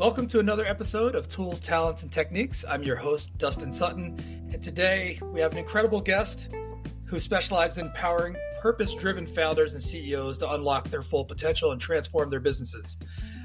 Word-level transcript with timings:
Welcome 0.00 0.28
to 0.28 0.38
another 0.38 0.64
episode 0.64 1.14
of 1.14 1.28
Tools, 1.28 1.60
Talents, 1.60 2.04
and 2.04 2.10
Techniques. 2.10 2.64
I'm 2.66 2.82
your 2.82 2.96
host, 2.96 3.36
Dustin 3.36 3.70
Sutton, 3.70 4.18
and 4.50 4.62
today 4.62 5.20
we 5.22 5.42
have 5.42 5.52
an 5.52 5.58
incredible 5.58 6.00
guest 6.00 6.48
who 7.04 7.20
specializes 7.20 7.76
in 7.76 7.88
empowering 7.88 8.34
purpose 8.62 8.94
driven 8.94 9.26
founders 9.26 9.74
and 9.74 9.82
CEOs 9.82 10.38
to 10.38 10.50
unlock 10.54 10.88
their 10.88 11.02
full 11.02 11.26
potential 11.26 11.72
and 11.72 11.80
transform 11.82 12.30
their 12.30 12.40
businesses. 12.40 12.96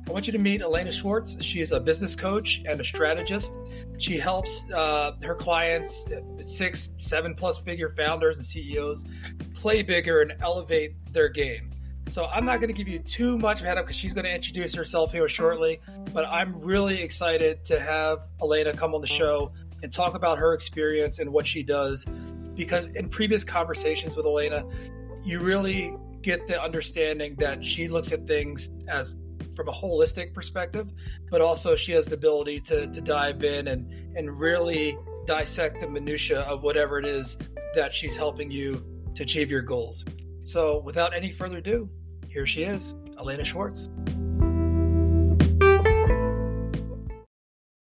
I 0.07 0.11
want 0.13 0.27
you 0.27 0.31
to 0.31 0.39
meet 0.39 0.61
Alaina 0.61 0.93
Schwartz. 0.93 1.43
She 1.43 1.59
is 1.59 1.73
a 1.73 1.79
business 1.81 2.15
coach 2.15 2.63
and 2.65 2.79
a 2.79 2.85
strategist. 2.85 3.53
She 3.97 4.17
helps 4.17 4.63
uh, 4.73 5.11
her 5.23 5.35
clients, 5.35 6.05
six, 6.41 6.93
seven 6.95 7.35
plus 7.35 7.57
figure 7.59 7.89
founders 7.97 8.37
and 8.37 8.45
CEOs, 8.45 9.03
play 9.55 9.83
bigger 9.83 10.21
and 10.21 10.33
elevate 10.39 10.95
their 11.11 11.27
game. 11.27 11.74
So 12.07 12.25
I'm 12.25 12.45
not 12.45 12.59
going 12.59 12.67
to 12.67 12.73
give 12.73 12.87
you 12.87 12.99
too 12.99 13.37
much 13.37 13.61
of 13.61 13.67
head 13.67 13.77
up 13.77 13.85
because 13.85 13.97
she's 13.97 14.13
going 14.13 14.25
to 14.25 14.33
introduce 14.33 14.73
herself 14.73 15.11
here 15.11 15.27
shortly. 15.27 15.81
But 16.13 16.25
I'm 16.29 16.55
really 16.61 17.01
excited 17.01 17.65
to 17.65 17.79
have 17.79 18.19
Alaina 18.41 18.73
come 18.73 18.93
on 18.93 19.01
the 19.01 19.07
show 19.07 19.51
and 19.83 19.91
talk 19.91 20.15
about 20.15 20.37
her 20.37 20.53
experience 20.53 21.19
and 21.19 21.33
what 21.33 21.47
she 21.47 21.63
does. 21.63 22.05
Because 22.55 22.87
in 22.87 23.09
previous 23.09 23.43
conversations 23.43 24.15
with 24.15 24.25
Alaina, 24.25 24.65
you 25.23 25.39
really 25.39 25.93
get 26.21 26.47
the 26.47 26.61
understanding 26.61 27.35
that 27.35 27.63
she 27.63 27.87
looks 27.87 28.11
at 28.11 28.25
things 28.27 28.69
as 28.87 29.15
from 29.55 29.67
a 29.67 29.71
holistic 29.71 30.33
perspective, 30.33 30.91
but 31.29 31.41
also 31.41 31.75
she 31.75 31.91
has 31.93 32.05
the 32.05 32.15
ability 32.15 32.59
to, 32.59 32.87
to 32.87 33.01
dive 33.01 33.43
in 33.43 33.67
and, 33.67 33.91
and 34.17 34.39
really 34.39 34.97
dissect 35.27 35.81
the 35.81 35.87
minutia 35.87 36.41
of 36.41 36.61
whatever 36.61 36.99
it 36.99 37.05
is 37.05 37.37
that 37.73 37.93
she's 37.93 38.15
helping 38.15 38.51
you 38.51 38.83
to 39.15 39.23
achieve 39.23 39.49
your 39.49 39.61
goals. 39.61 40.05
So, 40.45 40.79
without 40.79 41.15
any 41.15 41.31
further 41.31 41.57
ado, 41.57 41.89
here 42.29 42.45
she 42.45 42.61
is, 42.63 42.93
Alaina 43.17 43.43
Schwartz. 43.43 43.89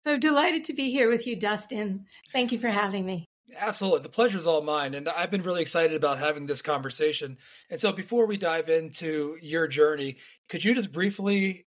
So 0.04 0.18
delighted 0.18 0.64
to 0.64 0.74
be 0.74 0.90
here 0.90 1.08
with 1.08 1.26
you, 1.26 1.36
Dustin. 1.36 2.04
Thank 2.32 2.52
you 2.52 2.58
for 2.58 2.68
having 2.68 3.06
me. 3.06 3.24
Absolutely. 3.56 4.00
The 4.00 4.10
pleasure 4.10 4.36
is 4.36 4.46
all 4.46 4.60
mine. 4.60 4.92
And 4.92 5.08
I've 5.08 5.30
been 5.30 5.42
really 5.42 5.62
excited 5.62 5.96
about 5.96 6.18
having 6.18 6.46
this 6.46 6.60
conversation. 6.60 7.38
And 7.70 7.80
so 7.80 7.92
before 7.92 8.26
we 8.26 8.36
dive 8.36 8.68
into 8.68 9.38
your 9.40 9.66
journey, 9.66 10.18
could 10.50 10.62
you 10.62 10.74
just 10.74 10.92
briefly 10.92 11.64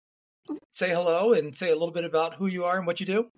say 0.72 0.90
hello 0.90 1.32
and 1.32 1.56
say 1.56 1.70
a 1.70 1.74
little 1.74 1.90
bit 1.90 2.04
about 2.04 2.34
who 2.34 2.48
you 2.48 2.64
are 2.64 2.76
and 2.76 2.86
what 2.86 3.00
you 3.00 3.06
do? 3.06 3.30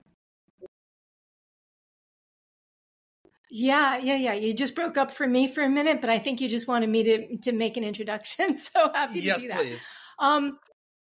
Yeah, 3.56 3.98
yeah, 3.98 4.16
yeah. 4.16 4.33
You 4.33 4.52
just 4.52 4.74
broke 4.74 4.98
up 4.98 5.12
for 5.12 5.28
me 5.28 5.47
for 5.47 5.62
a 5.62 5.69
minute, 5.69 6.00
but 6.00 6.10
I 6.10 6.19
think 6.19 6.41
you 6.41 6.48
just 6.48 6.66
wanted 6.66 6.91
me 6.91 7.05
to 7.05 7.36
to 7.36 7.52
make 7.52 7.77
an 7.77 7.84
introduction. 7.84 8.56
So 8.64 8.91
happy 8.92 9.20
to 9.20 9.27
yes, 9.27 9.42
do 9.42 9.48
that. 9.48 9.58
Please. 9.58 9.86
Um, 10.19 10.58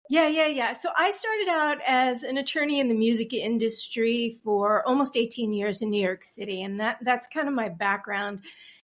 yeah, 0.09 0.27
yeah, 0.27 0.47
yeah. 0.47 0.73
So 0.73 0.89
I 0.97 1.11
started 1.11 1.47
out 1.49 1.77
as 1.87 2.23
an 2.23 2.35
attorney 2.35 2.81
in 2.81 2.89
the 2.89 2.93
music 2.93 3.33
industry 3.33 4.35
for 4.43 4.85
almost 4.85 5.15
18 5.15 5.53
years 5.53 5.81
in 5.81 5.89
New 5.89 6.01
York 6.03 6.25
City, 6.25 6.61
and 6.61 6.77
that 6.81 6.97
that's 7.03 7.25
kind 7.25 7.47
of 7.47 7.53
my 7.53 7.69
background. 7.69 8.41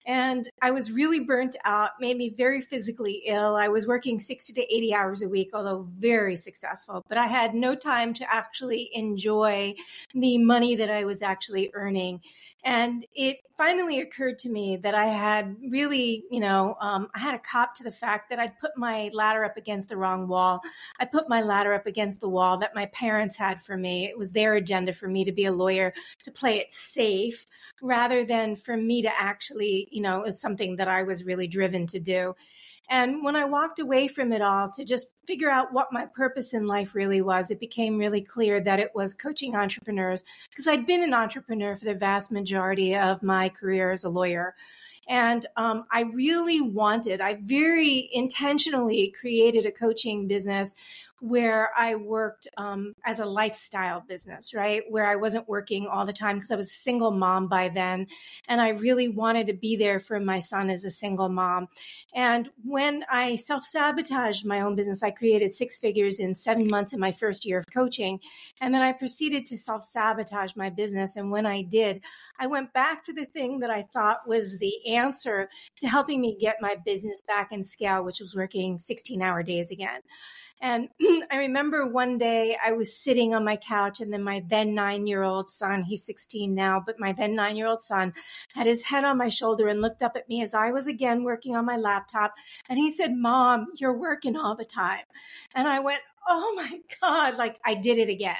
And 0.05 0.49
I 0.61 0.71
was 0.71 0.89
really 0.89 1.21
burnt 1.21 1.55
out, 1.65 1.91
made 1.99 2.17
me 2.17 2.29
very 2.29 2.61
physically 2.61 3.23
ill. 3.27 3.55
I 3.55 3.67
was 3.67 3.87
working 3.87 4.19
60 4.19 4.53
to 4.53 4.61
80 4.61 4.93
hours 4.93 5.21
a 5.21 5.27
week, 5.27 5.49
although 5.53 5.85
very 5.89 6.37
successful, 6.37 7.03
but 7.09 7.17
I 7.17 7.27
had 7.27 7.53
no 7.53 7.75
time 7.75 8.13
to 8.15 8.33
actually 8.33 8.89
enjoy 8.93 9.75
the 10.13 10.37
money 10.37 10.75
that 10.75 10.89
I 10.89 11.03
was 11.03 11.21
actually 11.21 11.71
earning. 11.73 12.21
And 12.67 13.05
it 13.15 13.37
finally 13.57 14.01
occurred 14.01 14.37
to 14.39 14.49
me 14.49 14.75
that 14.75 14.93
I 14.93 15.05
had 15.05 15.55
really, 15.69 16.25
you 16.29 16.41
know, 16.41 16.75
um, 16.81 17.07
I 17.15 17.19
had 17.19 17.33
a 17.33 17.39
cop 17.39 17.73
to 17.75 17.83
the 17.83 17.93
fact 17.93 18.29
that 18.29 18.39
I'd 18.39 18.59
put 18.59 18.71
my 18.75 19.09
ladder 19.13 19.45
up 19.45 19.55
against 19.55 19.87
the 19.87 19.95
wrong 19.95 20.27
wall. 20.27 20.59
I 20.99 21.05
put 21.05 21.29
my 21.29 21.41
ladder 21.41 21.73
up 21.73 21.87
against 21.87 22.19
the 22.19 22.27
wall 22.27 22.57
that 22.57 22.75
my 22.75 22.87
parents 22.87 23.37
had 23.37 23.61
for 23.61 23.77
me. 23.77 24.07
It 24.07 24.17
was 24.17 24.33
their 24.33 24.55
agenda 24.55 24.91
for 24.91 25.07
me 25.07 25.23
to 25.23 25.31
be 25.31 25.45
a 25.45 25.51
lawyer, 25.53 25.93
to 26.23 26.31
play 26.31 26.59
it 26.59 26.73
safe, 26.73 27.45
rather 27.81 28.25
than 28.25 28.57
for 28.57 28.75
me 28.75 29.01
to 29.01 29.17
actually, 29.17 29.87
you 29.89 30.01
know, 30.01 30.19
it 30.19 30.25
was 30.25 30.41
something 30.41 30.75
that 30.75 30.89
I 30.89 31.03
was 31.03 31.23
really 31.23 31.47
driven 31.47 31.87
to 31.87 32.01
do. 32.01 32.35
And 32.89 33.23
when 33.23 33.35
I 33.35 33.45
walked 33.45 33.79
away 33.79 34.07
from 34.07 34.31
it 34.31 34.41
all 34.41 34.71
to 34.71 34.85
just 34.85 35.07
figure 35.25 35.49
out 35.49 35.73
what 35.73 35.91
my 35.91 36.05
purpose 36.05 36.53
in 36.53 36.67
life 36.67 36.95
really 36.95 37.21
was, 37.21 37.51
it 37.51 37.59
became 37.59 37.97
really 37.97 38.21
clear 38.21 38.61
that 38.61 38.79
it 38.79 38.91
was 38.95 39.13
coaching 39.13 39.55
entrepreneurs 39.55 40.23
because 40.49 40.67
I'd 40.67 40.87
been 40.87 41.03
an 41.03 41.13
entrepreneur 41.13 41.75
for 41.75 41.85
the 41.85 41.93
vast 41.93 42.31
majority 42.31 42.95
of 42.95 43.21
my 43.21 43.49
career 43.49 43.91
as 43.91 44.05
a 44.05 44.09
lawyer. 44.09 44.55
And 45.09 45.45
um, 45.55 45.85
I 45.91 46.01
really 46.01 46.59
wanted, 46.61 47.21
I 47.21 47.39
very 47.41 48.09
intentionally 48.11 49.13
created 49.17 49.65
a 49.65 49.71
coaching 49.71 50.27
business 50.27 50.75
where 51.19 51.71
I 51.75 51.95
worked 51.95 52.47
um, 52.57 52.93
as 53.05 53.19
a 53.19 53.25
lifestyle 53.25 54.03
business, 54.07 54.53
right? 54.53 54.83
Where 54.89 55.07
I 55.07 55.15
wasn't 55.15 55.49
working 55.49 55.87
all 55.87 56.05
the 56.05 56.13
time 56.13 56.35
because 56.35 56.51
I 56.51 56.55
was 56.55 56.67
a 56.67 56.75
single 56.75 57.11
mom 57.11 57.47
by 57.47 57.69
then. 57.69 58.07
And 58.47 58.61
I 58.61 58.69
really 58.69 59.09
wanted 59.09 59.47
to 59.47 59.53
be 59.53 59.75
there 59.75 59.99
for 59.99 60.19
my 60.19 60.39
son 60.39 60.69
as 60.69 60.83
a 60.83 60.91
single 60.91 61.29
mom. 61.29 61.67
And 62.13 62.49
when 62.63 63.03
I 63.09 63.35
self 63.35 63.63
sabotaged 63.63 64.45
my 64.45 64.61
own 64.61 64.75
business, 64.75 65.01
I 65.01 65.11
created 65.11 65.53
six 65.53 65.77
figures 65.77 66.19
in 66.19 66.35
seven 66.35 66.67
months 66.67 66.93
in 66.93 66.99
my 66.99 67.11
first 67.11 67.45
year 67.45 67.59
of 67.59 67.65
coaching. 67.73 68.19
And 68.61 68.73
then 68.73 68.81
I 68.81 68.91
proceeded 68.91 69.45
to 69.47 69.57
self 69.57 69.83
sabotage 69.83 70.55
my 70.55 70.69
business. 70.69 71.15
And 71.15 71.31
when 71.31 71.45
I 71.45 71.63
did, 71.63 72.01
I 72.39 72.47
went 72.47 72.73
back 72.73 73.03
to 73.03 73.13
the 73.13 73.25
thing 73.25 73.59
that 73.59 73.71
I 73.71 73.87
thought 73.93 74.27
was 74.27 74.59
the 74.59 74.87
answer 74.87 75.49
to 75.79 75.87
helping 75.87 76.21
me 76.21 76.37
get 76.39 76.57
my 76.61 76.75
business 76.85 77.21
back 77.21 77.51
in 77.51 77.63
scale, 77.63 78.03
which 78.03 78.19
was 78.19 78.35
working 78.35 78.77
16 78.77 79.21
hour 79.21 79.41
days 79.41 79.71
again. 79.71 80.01
And 80.59 80.89
I 81.31 81.37
remember 81.37 81.87
one 81.87 82.17
day 82.17 82.57
I 82.63 82.71
was 82.71 82.95
sitting 82.95 83.33
on 83.33 83.45
my 83.45 83.57
couch, 83.57 83.99
and 83.99 84.11
then 84.11 84.23
my 84.23 84.43
then 84.47 84.73
nine 84.73 85.07
year 85.07 85.23
old 85.23 85.49
son, 85.49 85.83
he's 85.83 86.05
16 86.05 86.53
now, 86.53 86.81
but 86.83 86.99
my 86.99 87.13
then 87.13 87.35
nine 87.35 87.55
year 87.55 87.67
old 87.67 87.81
son 87.81 88.13
had 88.53 88.67
his 88.67 88.83
head 88.83 89.03
on 89.03 89.17
my 89.17 89.29
shoulder 89.29 89.67
and 89.67 89.81
looked 89.81 90.01
up 90.01 90.15
at 90.15 90.29
me 90.29 90.41
as 90.41 90.53
I 90.53 90.71
was 90.71 90.87
again 90.87 91.23
working 91.23 91.55
on 91.55 91.65
my 91.65 91.77
laptop. 91.77 92.33
And 92.69 92.79
he 92.79 92.89
said, 92.89 93.15
Mom, 93.15 93.67
you're 93.75 93.97
working 93.97 94.35
all 94.35 94.55
the 94.55 94.65
time. 94.65 95.03
And 95.53 95.67
I 95.67 95.79
went, 95.79 96.01
oh 96.27 96.53
my 96.55 96.79
God, 97.01 97.37
like 97.37 97.57
I 97.65 97.73
did 97.73 97.97
it 97.97 98.09
again. 98.09 98.35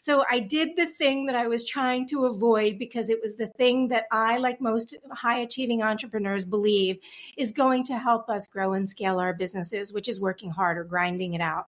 So 0.00 0.24
I 0.30 0.40
did 0.40 0.76
the 0.76 0.86
thing 0.86 1.26
that 1.26 1.36
I 1.36 1.46
was 1.46 1.64
trying 1.66 2.06
to 2.08 2.24
avoid 2.24 2.78
because 2.78 3.10
it 3.10 3.20
was 3.20 3.36
the 3.36 3.48
thing 3.48 3.88
that 3.88 4.06
I, 4.10 4.38
like 4.38 4.60
most 4.60 4.96
high 5.12 5.40
achieving 5.40 5.82
entrepreneurs, 5.82 6.44
believe 6.44 6.98
is 7.36 7.50
going 7.50 7.84
to 7.84 7.98
help 7.98 8.30
us 8.30 8.46
grow 8.46 8.72
and 8.72 8.88
scale 8.88 9.18
our 9.18 9.34
businesses, 9.34 9.92
which 9.92 10.08
is 10.08 10.20
working 10.20 10.50
hard 10.50 10.78
or 10.78 10.84
grinding 10.84 11.34
it 11.34 11.42
out. 11.42 11.66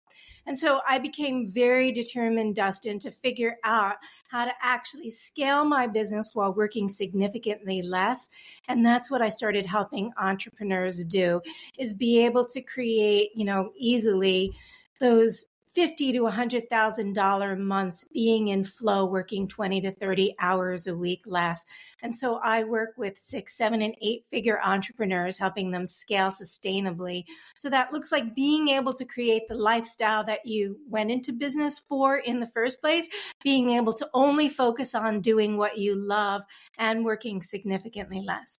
And 0.46 0.58
so 0.58 0.80
I 0.88 0.98
became 0.98 1.50
very 1.50 1.92
determined, 1.92 2.56
Dustin, 2.56 3.00
to 3.00 3.12
figure 3.12 3.58
out 3.66 3.96
how 4.30 4.46
to 4.46 4.52
actually 4.62 5.10
scale 5.10 5.66
my 5.66 5.88
business 5.88 6.32
while 6.34 6.54
working 6.54 6.88
significantly 6.88 7.82
less. 7.82 8.30
And 8.70 8.86
that's 8.86 9.12
what 9.12 9.22
I 9.22 9.28
started 9.28 9.66
helping 9.66 10.14
entrepreneurs 10.18 11.04
do 11.04 11.42
is 11.78 11.94
be 11.94 12.26
able 12.26 12.46
to 12.46 12.62
create, 12.62 13.32
you 13.36 13.44
know, 13.44 13.72
easily 13.78 14.54
those 15.00 15.46
fifty 15.76 16.12
to 16.12 16.26
hundred 16.26 16.68
thousand 16.72 17.14
dollar 17.14 17.56
months 17.56 18.04
being 18.12 18.48
in 18.48 18.66
flow, 18.66 19.06
working 19.06 19.48
twenty 19.48 19.80
to 19.80 19.92
thirty 19.92 20.36
hours 20.40 20.88
a 20.88 20.98
week 20.98 21.22
less. 21.28 21.66
And 22.02 22.16
so 22.16 22.40
I 22.44 22.64
work 22.64 22.96
with 22.98 23.20
six, 23.20 23.56
seven, 23.56 23.84
and 23.84 23.96
eight 24.02 24.26
figure 24.32 24.60
entrepreneurs, 24.64 25.38
helping 25.38 25.70
them 25.70 25.86
scale 25.86 26.30
sustainably. 26.30 27.26
So 27.60 27.70
that 27.70 27.94
looks 27.94 28.12
like 28.12 28.34
being 28.34 28.70
able 28.70 28.94
to 28.94 29.06
create 29.06 29.44
the 29.48 29.56
lifestyle 29.56 30.24
that 30.24 30.48
you 30.48 30.80
went 30.90 31.12
into 31.12 31.32
business 31.32 31.78
for 31.78 32.18
in 32.18 32.40
the 32.40 32.48
first 32.48 32.82
place, 32.82 33.08
being 33.44 33.70
able 33.70 33.94
to 33.94 34.10
only 34.16 34.50
focus 34.50 34.96
on 34.96 35.22
doing 35.22 35.58
what 35.58 35.78
you 35.78 35.96
love 35.96 36.42
and 36.80 37.06
working 37.06 37.40
significantly 37.42 38.24
less. 38.26 38.58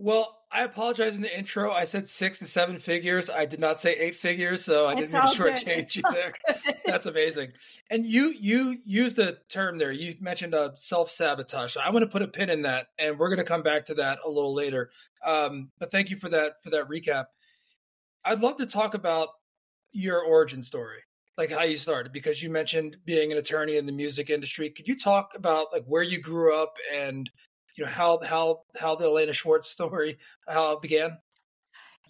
Well, 0.00 0.38
I 0.50 0.62
apologize 0.62 1.16
in 1.16 1.22
the 1.22 1.38
intro. 1.38 1.72
I 1.72 1.84
said 1.84 2.06
six 2.06 2.38
to 2.38 2.46
seven 2.46 2.78
figures. 2.78 3.28
I 3.28 3.46
did 3.46 3.58
not 3.58 3.80
say 3.80 3.94
eight 3.94 4.14
figures, 4.14 4.64
so 4.64 4.86
I 4.86 4.92
it's 4.92 5.12
didn't 5.12 5.24
mean 5.24 5.34
to 5.34 5.42
shortchange 5.42 5.96
you 5.96 6.02
there. 6.12 6.32
That's 6.86 7.06
amazing. 7.06 7.52
And 7.90 8.06
you 8.06 8.32
you 8.40 8.78
used 8.86 9.16
the 9.16 9.38
term 9.48 9.76
there. 9.76 9.90
You 9.90 10.14
mentioned 10.20 10.54
a 10.54 10.60
uh, 10.60 10.70
self 10.76 11.10
sabotage. 11.10 11.72
So 11.72 11.80
I 11.80 11.90
want 11.90 12.04
to 12.04 12.08
put 12.08 12.22
a 12.22 12.28
pin 12.28 12.48
in 12.48 12.62
that, 12.62 12.86
and 12.96 13.18
we're 13.18 13.28
going 13.28 13.38
to 13.38 13.44
come 13.44 13.64
back 13.64 13.86
to 13.86 13.94
that 13.94 14.20
a 14.24 14.28
little 14.28 14.54
later. 14.54 14.90
Um, 15.26 15.72
but 15.80 15.90
thank 15.90 16.10
you 16.10 16.16
for 16.16 16.28
that 16.28 16.54
for 16.62 16.70
that 16.70 16.88
recap. 16.88 17.24
I'd 18.24 18.40
love 18.40 18.56
to 18.58 18.66
talk 18.66 18.94
about 18.94 19.30
your 19.90 20.22
origin 20.22 20.62
story, 20.62 21.00
like 21.36 21.50
how 21.50 21.64
you 21.64 21.76
started, 21.76 22.12
because 22.12 22.40
you 22.40 22.50
mentioned 22.50 22.96
being 23.04 23.32
an 23.32 23.38
attorney 23.38 23.76
in 23.76 23.84
the 23.84 23.92
music 23.92 24.30
industry. 24.30 24.70
Could 24.70 24.86
you 24.86 24.96
talk 24.96 25.32
about 25.34 25.72
like 25.72 25.84
where 25.86 26.04
you 26.04 26.20
grew 26.20 26.54
up 26.54 26.76
and 26.94 27.28
you 27.78 27.84
know 27.84 27.90
how 27.90 28.20
how 28.22 28.62
how 28.78 28.96
the 28.96 29.06
Alaina 29.06 29.32
Schwartz 29.32 29.68
story 29.68 30.18
how 30.46 30.72
it 30.72 30.82
began? 30.82 31.18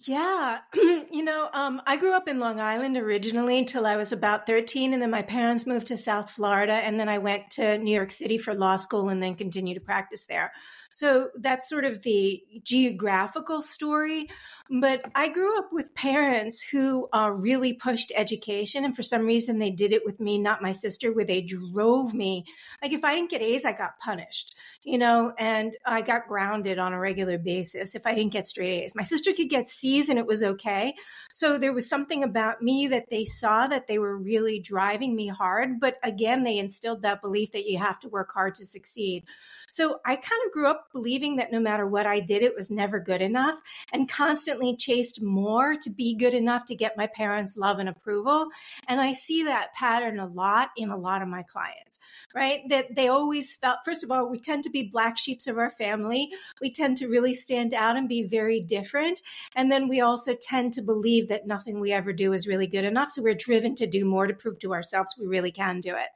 Yeah, 0.01 0.59
you 0.73 1.23
know, 1.23 1.49
um, 1.53 1.81
I 1.85 1.97
grew 1.97 2.13
up 2.13 2.29
in 2.29 2.39
Long 2.39 2.59
Island 2.59 2.95
originally 2.95 3.59
until 3.59 3.85
I 3.85 3.97
was 3.97 4.13
about 4.13 4.47
13, 4.47 4.93
and 4.93 5.01
then 5.01 5.11
my 5.11 5.21
parents 5.21 5.67
moved 5.67 5.87
to 5.87 5.97
South 5.97 6.31
Florida, 6.31 6.73
and 6.73 6.97
then 6.97 7.09
I 7.09 7.17
went 7.17 7.49
to 7.51 7.77
New 7.77 7.93
York 7.93 8.11
City 8.11 8.37
for 8.37 8.53
law 8.53 8.77
school 8.77 9.09
and 9.09 9.21
then 9.21 9.35
continued 9.35 9.75
to 9.75 9.81
practice 9.81 10.25
there. 10.25 10.53
So 10.93 11.29
that's 11.37 11.69
sort 11.69 11.85
of 11.85 12.01
the 12.01 12.43
geographical 12.63 13.61
story. 13.61 14.29
But 14.69 15.03
I 15.15 15.29
grew 15.29 15.57
up 15.57 15.69
with 15.71 15.95
parents 15.95 16.61
who 16.61 17.07
uh, 17.11 17.31
really 17.31 17.73
pushed 17.73 18.11
education. 18.15 18.85
And 18.85 18.95
for 18.95 19.01
some 19.01 19.25
reason, 19.25 19.57
they 19.57 19.71
did 19.71 19.93
it 19.93 20.05
with 20.05 20.19
me, 20.19 20.37
not 20.37 20.61
my 20.61 20.73
sister, 20.73 21.11
where 21.11 21.25
they 21.25 21.41
drove 21.41 22.13
me. 22.13 22.45
Like 22.81 22.93
if 22.93 23.03
I 23.03 23.15
didn't 23.15 23.31
get 23.31 23.41
A's, 23.41 23.65
I 23.65 23.71
got 23.71 23.97
punished, 23.99 24.55
you 24.83 24.97
know, 24.97 25.33
and 25.39 25.75
I 25.85 26.01
got 26.01 26.27
grounded 26.27 26.77
on 26.77 26.93
a 26.93 26.99
regular 26.99 27.39
basis 27.39 27.95
if 27.95 28.05
I 28.05 28.13
didn't 28.13 28.33
get 28.33 28.45
straight 28.45 28.83
A's. 28.83 28.95
My 28.95 29.03
sister 29.03 29.33
could 29.33 29.49
get 29.49 29.69
C's 29.69 30.09
and 30.09 30.19
it 30.19 30.27
was 30.27 30.43
okay. 30.43 30.93
So 31.33 31.57
there 31.57 31.73
was 31.73 31.89
something 31.89 32.23
about 32.23 32.61
me 32.61 32.87
that 32.87 33.09
they 33.09 33.25
saw 33.25 33.67
that 33.67 33.87
they 33.87 33.97
were 33.99 34.17
really 34.17 34.59
driving 34.59 35.15
me 35.15 35.27
hard. 35.27 35.79
But 35.79 35.97
again, 36.03 36.43
they 36.43 36.57
instilled 36.57 37.01
that 37.01 37.21
belief 37.21 37.51
that 37.53 37.65
you 37.65 37.79
have 37.79 37.99
to 38.01 38.09
work 38.09 38.31
hard 38.31 38.55
to 38.55 38.65
succeed. 38.65 39.23
So 39.71 39.99
I 40.05 40.15
kind 40.15 40.41
of 40.45 40.51
grew 40.51 40.67
up 40.67 40.87
believing 40.93 41.35
that 41.37 41.51
no 41.51 41.59
matter 41.59 41.87
what 41.87 42.05
I 42.05 42.19
did, 42.19 42.41
it 42.41 42.55
was 42.55 42.71
never 42.71 42.99
good 42.99 43.21
enough 43.21 43.59
and 43.93 44.09
constantly 44.09 44.75
chased 44.75 45.21
more 45.21 45.75
to 45.75 45.89
be 45.89 46.15
good 46.15 46.33
enough 46.33 46.65
to 46.65 46.75
get 46.75 46.97
my 46.97 47.07
parents' 47.07 47.57
love 47.57 47.79
and 47.79 47.89
approval. 47.89 48.47
And 48.87 48.99
I 48.99 49.13
see 49.13 49.43
that 49.43 49.73
pattern 49.73 50.19
a 50.19 50.27
lot 50.27 50.69
in 50.77 50.89
a 50.89 50.97
lot 50.97 51.21
of 51.21 51.27
my 51.27 51.43
clients, 51.43 51.99
right? 52.33 52.61
That 52.69 52.95
they 52.95 53.07
always 53.07 53.55
felt, 53.55 53.79
first 53.85 54.03
of 54.03 54.11
all, 54.11 54.29
we 54.29 54.39
tend 54.39 54.63
to 54.63 54.69
be 54.69 54.83
black 54.83 55.17
sheeps 55.17 55.47
of 55.47 55.57
our 55.57 55.71
family. 55.71 56.29
We 56.61 56.71
tend 56.71 56.97
to 56.97 57.07
really 57.07 57.33
stand 57.33 57.73
out 57.73 57.97
and 57.97 58.09
be 58.09 58.23
very 58.23 58.61
different. 58.61 59.21
And 59.55 59.71
then 59.71 59.87
we 59.87 60.01
also 60.01 60.33
tend 60.33 60.73
to 60.73 60.81
believe 60.81 61.27
that 61.29 61.47
nothing 61.47 61.79
we 61.79 61.91
ever 61.91 62.13
do 62.13 62.33
is 62.33 62.47
really 62.47 62.67
good 62.67 62.85
enough. 62.85 63.11
So 63.11 63.21
we're 63.21 63.35
driven 63.35 63.75
to 63.75 63.87
do 63.87 64.05
more 64.05 64.27
to 64.27 64.33
prove 64.33 64.59
to 64.59 64.73
ourselves 64.73 65.15
we 65.19 65.27
really 65.27 65.51
can 65.51 65.81
do 65.81 65.95
it. 65.95 66.09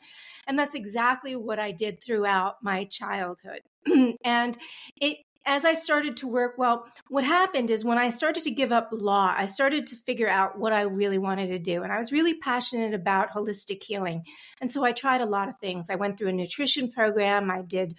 And 0.46 0.60
that's 0.60 0.76
exactly 0.76 1.36
what 1.36 1.60
I 1.60 1.72
did 1.72 2.02
throughout 2.02 2.62
my 2.62 2.84
childhood. 2.86 3.43
and 4.24 4.58
it, 4.98 5.18
as 5.46 5.66
I 5.66 5.74
started 5.74 6.18
to 6.18 6.28
work, 6.28 6.56
well, 6.58 6.86
what 7.10 7.26
happened 7.26 7.70
is 7.70 7.84
when 7.84 7.98
I 7.98 8.10
started 8.10 8.44
to 8.44 8.52
give 8.52 8.72
up 8.72 8.90
law, 8.92 9.34
I 9.36 9.46
started 9.46 9.88
to 9.88 9.96
figure 9.96 10.30
out 10.30 10.58
what 10.58 10.72
I 10.72 10.84
really 10.84 11.18
wanted 11.18 11.48
to 11.48 11.60
do. 11.60 11.84
And 11.84 11.92
I 11.92 11.98
was 11.98 12.14
really 12.14 12.36
passionate 12.36 12.94
about 12.94 13.32
holistic 13.32 13.84
healing. 13.84 14.24
And 14.62 14.72
so 14.72 14.86
I 14.86 14.94
tried 14.94 15.22
a 15.22 15.26
lot 15.26 15.50
of 15.50 15.60
things. 15.60 15.90
I 15.90 15.96
went 15.96 16.18
through 16.18 16.30
a 16.30 16.34
nutrition 16.34 16.92
program. 16.92 17.52
I 17.52 17.62
did, 17.62 17.94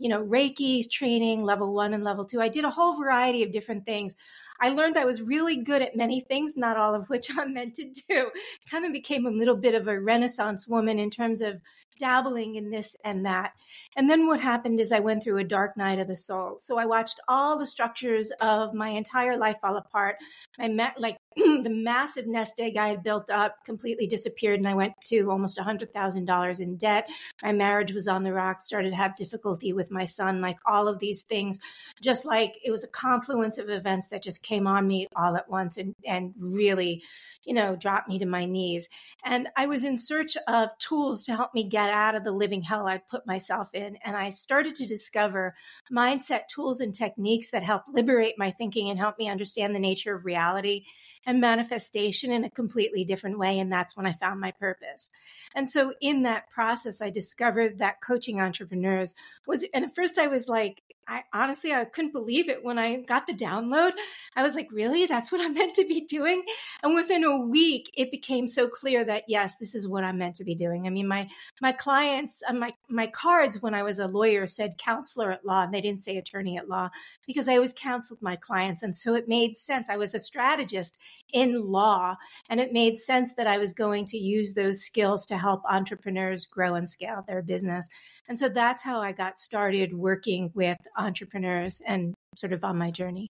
you 0.00 0.08
know, 0.08 0.24
Reiki 0.24 0.90
training, 0.90 1.44
level 1.44 1.72
one 1.72 1.94
and 1.94 2.02
level 2.02 2.24
two. 2.24 2.40
I 2.40 2.48
did 2.48 2.64
a 2.64 2.70
whole 2.70 2.98
variety 3.00 3.44
of 3.44 3.52
different 3.52 3.84
things. 3.84 4.16
I 4.60 4.70
learned 4.70 4.96
I 4.96 5.04
was 5.04 5.22
really 5.22 5.62
good 5.62 5.82
at 5.82 5.94
many 5.94 6.20
things, 6.20 6.56
not 6.56 6.76
all 6.76 6.96
of 6.96 7.08
which 7.08 7.30
I'm 7.38 7.54
meant 7.54 7.74
to 7.74 7.92
do. 8.08 8.30
Kind 8.68 8.84
of 8.84 8.92
became 8.92 9.24
a 9.24 9.30
little 9.30 9.56
bit 9.56 9.76
of 9.76 9.86
a 9.86 10.00
renaissance 10.00 10.66
woman 10.66 10.98
in 10.98 11.10
terms 11.10 11.42
of 11.42 11.60
dabbling 11.98 12.54
in 12.56 12.70
this 12.70 12.96
and 13.04 13.26
that. 13.26 13.52
And 13.96 14.08
then 14.08 14.26
what 14.26 14.40
happened 14.40 14.80
is 14.80 14.92
I 14.92 15.00
went 15.00 15.22
through 15.22 15.38
a 15.38 15.44
dark 15.44 15.76
night 15.76 15.98
of 15.98 16.08
the 16.08 16.16
soul. 16.16 16.58
So 16.60 16.78
I 16.78 16.86
watched 16.86 17.20
all 17.28 17.58
the 17.58 17.66
structures 17.66 18.30
of 18.40 18.74
my 18.74 18.90
entire 18.90 19.36
life 19.36 19.58
fall 19.60 19.76
apart. 19.76 20.16
I 20.58 20.68
met 20.68 20.94
like 20.98 21.16
the 21.36 21.70
massive 21.70 22.26
nest 22.26 22.60
egg 22.60 22.76
I 22.76 22.88
had 22.88 23.02
built 23.02 23.30
up 23.30 23.64
completely 23.64 24.06
disappeared, 24.06 24.58
and 24.58 24.68
I 24.68 24.74
went 24.74 24.94
to 25.06 25.30
almost 25.30 25.58
$100,000 25.58 26.60
in 26.60 26.76
debt. 26.76 27.08
My 27.42 27.52
marriage 27.52 27.92
was 27.92 28.08
on 28.08 28.22
the 28.22 28.32
rocks, 28.32 28.64
started 28.64 28.90
to 28.90 28.96
have 28.96 29.16
difficulty 29.16 29.72
with 29.72 29.90
my 29.90 30.04
son, 30.04 30.40
like 30.40 30.58
all 30.66 30.88
of 30.88 30.98
these 30.98 31.22
things, 31.22 31.58
just 32.00 32.24
like 32.24 32.58
it 32.64 32.70
was 32.70 32.84
a 32.84 32.88
confluence 32.88 33.58
of 33.58 33.68
events 33.68 34.08
that 34.08 34.22
just 34.22 34.42
came 34.42 34.66
on 34.66 34.86
me 34.86 35.06
all 35.14 35.36
at 35.36 35.48
once 35.48 35.76
and, 35.76 35.94
and 36.04 36.34
really 36.38 37.02
you 37.48 37.54
know, 37.54 37.74
dropped 37.74 38.10
me 38.10 38.18
to 38.18 38.26
my 38.26 38.44
knees. 38.44 38.90
And 39.24 39.48
I 39.56 39.64
was 39.66 39.82
in 39.82 39.96
search 39.96 40.36
of 40.46 40.76
tools 40.78 41.24
to 41.24 41.34
help 41.34 41.54
me 41.54 41.64
get 41.64 41.88
out 41.88 42.14
of 42.14 42.22
the 42.22 42.30
living 42.30 42.60
hell 42.60 42.86
I'd 42.86 43.08
put 43.08 43.26
myself 43.26 43.70
in. 43.72 43.96
And 44.04 44.14
I 44.14 44.28
started 44.28 44.74
to 44.74 44.86
discover 44.86 45.54
mindset 45.90 46.48
tools 46.54 46.78
and 46.80 46.94
techniques 46.94 47.50
that 47.52 47.62
help 47.62 47.84
liberate 47.88 48.34
my 48.36 48.50
thinking 48.50 48.90
and 48.90 48.98
help 48.98 49.18
me 49.18 49.30
understand 49.30 49.74
the 49.74 49.80
nature 49.80 50.14
of 50.14 50.26
reality 50.26 50.84
and 51.24 51.40
manifestation 51.40 52.30
in 52.32 52.44
a 52.44 52.50
completely 52.50 53.06
different 53.06 53.38
way. 53.38 53.58
And 53.58 53.72
that's 53.72 53.96
when 53.96 54.04
I 54.04 54.12
found 54.12 54.40
my 54.40 54.50
purpose. 54.50 55.08
And 55.54 55.66
so 55.66 55.94
in 56.02 56.24
that 56.24 56.50
process, 56.50 57.00
I 57.00 57.08
discovered 57.08 57.78
that 57.78 58.02
coaching 58.02 58.42
entrepreneurs 58.42 59.14
was, 59.46 59.64
and 59.72 59.86
at 59.86 59.94
first 59.94 60.18
I 60.18 60.26
was 60.26 60.48
like, 60.48 60.82
I 61.08 61.22
honestly, 61.32 61.72
I 61.72 61.84
couldn't 61.86 62.12
believe 62.12 62.48
it 62.48 62.62
when 62.62 62.78
I 62.78 63.00
got 63.00 63.26
the 63.26 63.32
download. 63.32 63.92
I 64.36 64.42
was 64.42 64.54
like, 64.54 64.68
really? 64.70 65.06
That's 65.06 65.32
what 65.32 65.40
I'm 65.40 65.54
meant 65.58 65.74
to 65.76 65.86
be 65.86 66.02
doing? 66.02 66.42
And 66.82 66.94
within 66.94 67.24
a 67.24 67.38
week, 67.38 67.90
it 67.96 68.10
became 68.10 68.46
so 68.46 68.68
clear 68.68 69.04
that 69.04 69.24
yes, 69.26 69.56
this 69.56 69.74
is 69.74 69.88
what 69.88 70.04
I'm 70.04 70.18
meant 70.18 70.36
to 70.36 70.44
be 70.44 70.54
doing. 70.54 70.86
I 70.86 70.90
mean, 70.90 71.08
my, 71.08 71.28
my 71.60 71.72
clients, 71.72 72.42
uh, 72.48 72.52
my, 72.52 72.74
my 72.88 73.06
cards 73.06 73.62
when 73.62 73.74
I 73.74 73.82
was 73.82 73.98
a 73.98 74.06
lawyer 74.06 74.46
said 74.46 74.78
counselor 74.78 75.32
at 75.32 75.44
law, 75.44 75.62
and 75.62 75.72
they 75.72 75.80
didn't 75.80 76.02
say 76.02 76.16
attorney 76.16 76.58
at 76.58 76.68
law 76.68 76.90
because 77.26 77.48
I 77.48 77.54
always 77.54 77.72
counseled 77.72 78.20
my 78.20 78.36
clients. 78.36 78.82
And 78.82 78.94
so 78.94 79.14
it 79.14 79.28
made 79.28 79.56
sense. 79.56 79.88
I 79.88 79.96
was 79.96 80.14
a 80.14 80.20
strategist 80.20 80.98
in 81.32 81.70
law, 81.70 82.16
and 82.48 82.60
it 82.60 82.72
made 82.72 82.98
sense 82.98 83.34
that 83.34 83.46
I 83.46 83.58
was 83.58 83.72
going 83.72 84.04
to 84.06 84.18
use 84.18 84.54
those 84.54 84.80
skills 84.80 85.26
to 85.26 85.36
help 85.36 85.62
entrepreneurs 85.68 86.46
grow 86.46 86.74
and 86.74 86.88
scale 86.88 87.24
their 87.26 87.42
business. 87.42 87.88
And 88.28 88.38
so 88.38 88.48
that's 88.48 88.82
how 88.82 89.00
I 89.00 89.12
got 89.12 89.38
started 89.38 89.94
working 89.94 90.50
with 90.54 90.76
entrepreneurs 90.96 91.80
and 91.86 92.14
sort 92.36 92.52
of 92.52 92.64
on 92.64 92.76
my 92.76 92.90
journey. 92.90 93.28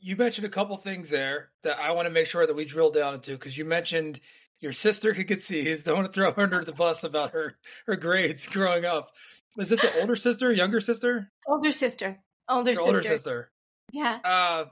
You 0.00 0.16
mentioned 0.16 0.46
a 0.46 0.50
couple 0.50 0.76
things 0.76 1.08
there 1.08 1.50
that 1.62 1.78
I 1.78 1.92
want 1.92 2.06
to 2.06 2.10
make 2.10 2.26
sure 2.26 2.46
that 2.46 2.54
we 2.54 2.64
drill 2.64 2.90
down 2.90 3.14
into 3.14 3.32
because 3.32 3.56
you 3.56 3.64
mentioned 3.64 4.20
your 4.60 4.72
sister 4.72 5.12
who 5.12 5.24
could 5.24 5.42
see. 5.42 5.74
Don't 5.82 5.96
want 5.96 6.06
to 6.06 6.12
throw 6.12 6.32
her 6.32 6.42
under 6.42 6.64
the 6.64 6.72
bus 6.72 7.04
about 7.04 7.30
her 7.30 7.56
her 7.86 7.96
grades 7.96 8.46
growing 8.46 8.84
up. 8.84 9.12
Was 9.56 9.68
this 9.70 9.84
an 9.84 9.90
older 10.00 10.16
sister, 10.16 10.52
younger 10.52 10.80
sister? 10.80 11.30
Older 11.46 11.72
sister. 11.72 12.18
Older 12.48 12.72
sister. 12.72 12.86
Older 12.86 13.02
sister. 13.02 13.50
Yeah. 13.92 14.18
Uh, 14.24 14.64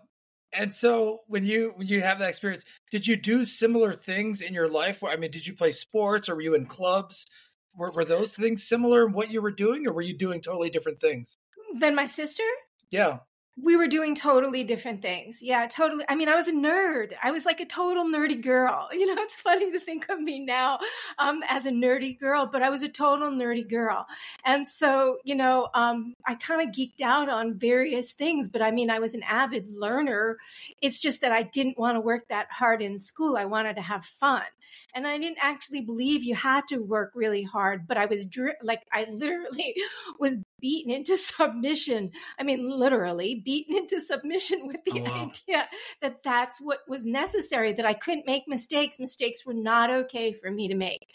and 0.53 0.75
so 0.75 1.21
when 1.27 1.45
you 1.45 1.73
when 1.77 1.87
you 1.87 2.01
have 2.03 2.19
that 2.19 2.29
experience, 2.29 2.65
did 2.91 3.07
you 3.07 3.17
do 3.17 3.45
similar 3.45 3.95
things 3.95 4.41
in 4.41 4.55
your 4.55 4.69
life? 4.69 5.03
I 5.05 5.17
mean, 5.17 5.31
did 5.31 5.47
you 5.47 5.55
play 5.55 5.73
sports 5.73 6.29
or 6.29 6.35
were 6.35 6.43
you 6.43 6.55
in 6.55 6.67
clubs? 6.67 7.27
Were, 7.75 7.91
were 7.93 8.05
those 8.05 8.37
things 8.37 8.63
similar 8.69 9.07
in 9.07 9.13
what 9.13 9.31
you 9.31 9.41
were 9.41 9.51
doing, 9.51 9.87
or 9.87 9.93
were 9.93 10.03
you 10.03 10.17
doing 10.17 10.43
totally 10.43 10.69
different 10.69 11.01
things? 11.01 11.39
Than 11.79 11.95
my 11.95 12.07
sister? 12.07 12.45
Yeah 12.91 13.19
we 13.61 13.77
were 13.77 13.87
doing 13.87 14.15
totally 14.15 14.65
different 14.65 15.03
things. 15.03 15.43
Yeah, 15.43 15.67
totally. 15.67 16.05
I 16.09 16.15
mean, 16.15 16.29
I 16.29 16.37
was 16.37 16.49
a 16.49 16.53
nerd. 16.53 17.13
I 17.23 17.33
was 17.33 17.45
like 17.45 17.61
a 17.61 17.67
total 17.67 18.05
nerdy 18.05 18.41
girl. 18.41 18.89
You 19.03 19.07
know, 19.07 19.21
it's 19.21 19.35
funny 19.35 19.73
to 19.73 19.81
think 19.81 20.09
of 20.11 20.21
me 20.21 20.39
now 20.39 20.79
um, 21.19 21.43
as 21.49 21.67
a 21.67 21.73
nerdy 21.73 22.17
girl, 22.19 22.47
but 22.47 22.63
I 22.63 22.71
was 22.71 22.85
a 22.85 22.89
total 22.89 23.31
nerdy 23.31 23.69
girl. 23.69 24.07
And 24.45 24.69
so, 24.69 25.19
you 25.25 25.35
know, 25.35 25.69
um, 25.75 26.15
I 26.25 26.37
kind 26.37 26.63
of 26.63 26.73
geeked 26.73 27.01
out 27.03 27.29
on 27.29 27.59
various 27.59 28.13
things, 28.13 28.47
but 28.47 28.63
I 28.63 28.71
mean, 28.71 28.91
I 28.91 29.01
was 29.01 29.15
an 29.15 29.25
avid 29.25 29.69
learner. 29.69 30.39
It's 30.81 31.01
just 31.01 31.21
that 31.23 31.33
I 31.33 31.43
didn't 31.43 31.79
want 31.79 31.97
to 31.97 32.01
work 32.01 32.29
that 32.29 32.47
hard 32.51 32.81
in 32.81 33.01
school. 33.01 33.37
I 33.37 33.47
wanted 33.47 33.75
to 33.75 33.83
have 33.83 34.05
fun. 34.05 34.43
And 34.95 35.07
I 35.07 35.19
didn't 35.19 35.39
actually 35.41 35.81
believe 35.81 36.23
you 36.23 36.35
had 36.35 36.67
to 36.69 36.79
work 36.79 37.13
really 37.15 37.43
hard, 37.43 37.87
but 37.87 37.97
I 37.97 38.07
was 38.07 38.25
dri- 38.25 38.57
like, 38.63 38.83
I 38.93 39.07
literally 39.11 39.75
was 40.19 40.39
beaten 40.61 40.93
into 40.93 41.17
submission. 41.17 42.11
I 42.39 42.45
mean, 42.45 42.69
literally 42.69 43.43
beaten 43.45 43.77
into 43.77 44.01
submission 44.01 44.67
with 44.67 44.85
the 44.85 45.01
oh, 45.01 45.03
wow. 45.03 45.31
idea 45.31 45.69
that 46.01 46.23
that's 46.23 46.61
what 46.61 46.81
was 46.89 47.07
necessary, 47.07 47.73
that 47.73 47.87
I 47.87 47.95
couldn't 47.95 48.27
make 48.27 48.45
mistakes. 48.47 48.99
Mistakes 48.99 49.45
were 49.45 49.55
not 49.55 49.91
okay 49.91 50.33
for 50.33 50.51
me 50.51 50.69
to 50.69 50.75
make. 50.75 51.15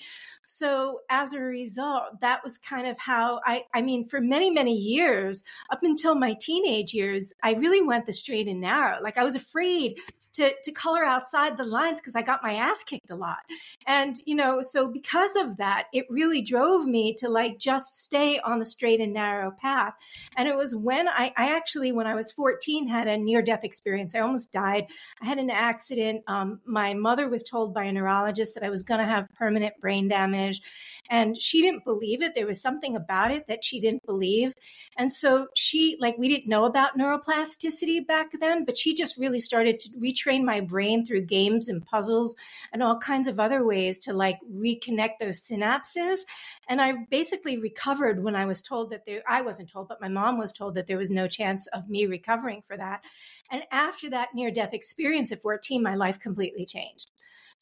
So 0.49 1.01
as 1.09 1.33
a 1.33 1.41
result, 1.41 2.21
that 2.21 2.41
was 2.41 2.57
kind 2.57 2.87
of 2.87 2.97
how 2.97 3.41
I, 3.45 3.65
I 3.73 3.81
mean, 3.81 4.07
for 4.07 4.21
many, 4.21 4.49
many 4.49 4.75
years, 4.75 5.43
up 5.69 5.79
until 5.83 6.15
my 6.15 6.35
teenage 6.39 6.93
years, 6.93 7.33
I 7.43 7.55
really 7.55 7.81
went 7.81 8.05
the 8.05 8.13
straight 8.13 8.47
and 8.47 8.61
narrow. 8.61 9.01
Like 9.01 9.17
I 9.17 9.23
was 9.23 9.35
afraid 9.35 9.99
to, 10.37 10.53
to 10.63 10.71
color 10.71 11.03
outside 11.03 11.57
the 11.57 11.63
lines 11.63 11.99
because 11.99 12.15
I 12.15 12.21
got 12.21 12.43
my 12.43 12.53
ass 12.53 12.83
kicked 12.83 13.11
a 13.11 13.15
lot. 13.15 13.39
And, 13.85 14.15
you 14.25 14.35
know, 14.35 14.61
so 14.61 14.87
because 14.87 15.35
of 15.35 15.57
that, 15.57 15.87
it 15.93 16.05
really 16.09 16.41
drove 16.41 16.85
me 16.85 17.13
to 17.15 17.29
like 17.29 17.57
just 17.59 17.95
stay 17.95 18.39
on 18.39 18.59
the 18.59 18.65
straight 18.65 19.01
and 19.01 19.13
narrow 19.13 19.51
path. 19.51 19.93
And 20.35 20.47
it 20.47 20.55
was 20.55 20.75
when 20.75 21.07
I, 21.07 21.33
I 21.35 21.55
actually, 21.55 21.91
when 21.91 22.07
I 22.07 22.15
was 22.15 22.31
14, 22.31 22.87
had 22.87 23.07
a 23.07 23.17
near 23.17 23.41
death 23.41 23.63
experience. 23.63 24.13
I 24.13 24.19
almost 24.19 24.51
died. 24.51 24.87
I 25.21 25.25
had 25.25 25.39
an 25.39 25.49
accident. 25.49 26.23
Um, 26.27 26.61
my 26.65 26.93
mother 26.93 27.27
was 27.29 27.43
told 27.43 27.73
by 27.73 27.85
a 27.85 27.91
neurologist 27.91 28.53
that 28.53 28.63
I 28.63 28.69
was 28.69 28.83
going 28.83 28.99
to 28.99 29.05
have 29.05 29.27
permanent 29.35 29.79
brain 29.81 30.07
damage. 30.07 30.61
And 31.09 31.37
she 31.37 31.61
didn't 31.61 31.85
believe 31.85 32.21
it. 32.21 32.35
There 32.35 32.47
was 32.47 32.61
something 32.61 32.95
about 32.95 33.31
it 33.31 33.47
that 33.47 33.63
she 33.63 33.79
didn't 33.79 34.05
believe. 34.05 34.53
And 34.97 35.11
so 35.11 35.47
she, 35.55 35.97
like, 35.99 36.17
we 36.17 36.27
didn't 36.27 36.47
know 36.47 36.65
about 36.65 36.97
neuroplasticity 36.97 38.05
back 38.05 38.31
then, 38.39 38.65
but 38.65 38.77
she 38.77 38.93
just 38.93 39.17
really 39.17 39.39
started 39.39 39.79
to 39.79 39.89
retrain 39.91 40.43
my 40.43 40.59
brain 40.61 41.05
through 41.05 41.21
games 41.21 41.69
and 41.69 41.85
puzzles 41.85 42.35
and 42.73 42.83
all 42.83 42.97
kinds 42.97 43.27
of 43.27 43.39
other 43.39 43.65
ways 43.65 43.99
to 43.99 44.13
like 44.13 44.39
reconnect 44.51 45.19
those 45.19 45.39
synapses. 45.39 46.19
And 46.67 46.81
I 46.81 46.93
basically 47.09 47.57
recovered 47.57 48.23
when 48.23 48.35
I 48.35 48.45
was 48.45 48.61
told 48.61 48.89
that 48.91 49.05
there, 49.05 49.23
I 49.27 49.41
wasn't 49.41 49.69
told, 49.69 49.87
but 49.87 50.01
my 50.01 50.09
mom 50.09 50.37
was 50.37 50.53
told 50.53 50.75
that 50.75 50.87
there 50.87 50.97
was 50.97 51.11
no 51.11 51.27
chance 51.27 51.67
of 51.67 51.89
me 51.89 52.05
recovering 52.05 52.61
for 52.61 52.77
that. 52.77 53.03
And 53.49 53.63
after 53.71 54.09
that 54.09 54.29
near 54.33 54.51
death 54.51 54.73
experience 54.73 55.31
at 55.31 55.41
14, 55.41 55.81
my 55.81 55.95
life 55.95 56.19
completely 56.19 56.65
changed. 56.65 57.11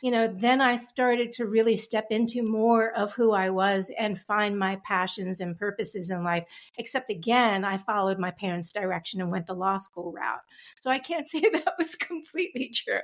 You 0.02 0.12
know, 0.12 0.28
then 0.28 0.62
I 0.62 0.76
started 0.76 1.32
to 1.34 1.46
really 1.46 1.78
step 1.78 2.08
into 2.10 2.44
more 2.44 2.92
of 2.96 3.14
who 3.14 3.34
I 3.34 3.50
was 3.50 3.92
and 3.98 4.20
find 4.20 4.58
my 4.58 4.78
passions 4.86 5.40
and 5.40 5.58
purposes 5.58 6.10
in 6.10 6.24
life. 6.24 6.46
Except 6.78 7.10
again, 7.10 7.64
I 7.64 7.78
followed 7.78 8.20
my 8.20 8.32
parents' 8.32 8.72
direction 8.72 9.22
and 9.22 9.32
went 9.32 9.48
the 9.48 9.54
law 9.54 9.78
school 9.78 10.12
route. 10.12 10.42
So 10.82 10.90
I 10.90 11.00
can't 11.00 11.28
say 11.28 11.42
that 11.42 11.74
was 11.80 11.96
completely 11.96 12.72
true. 12.74 13.00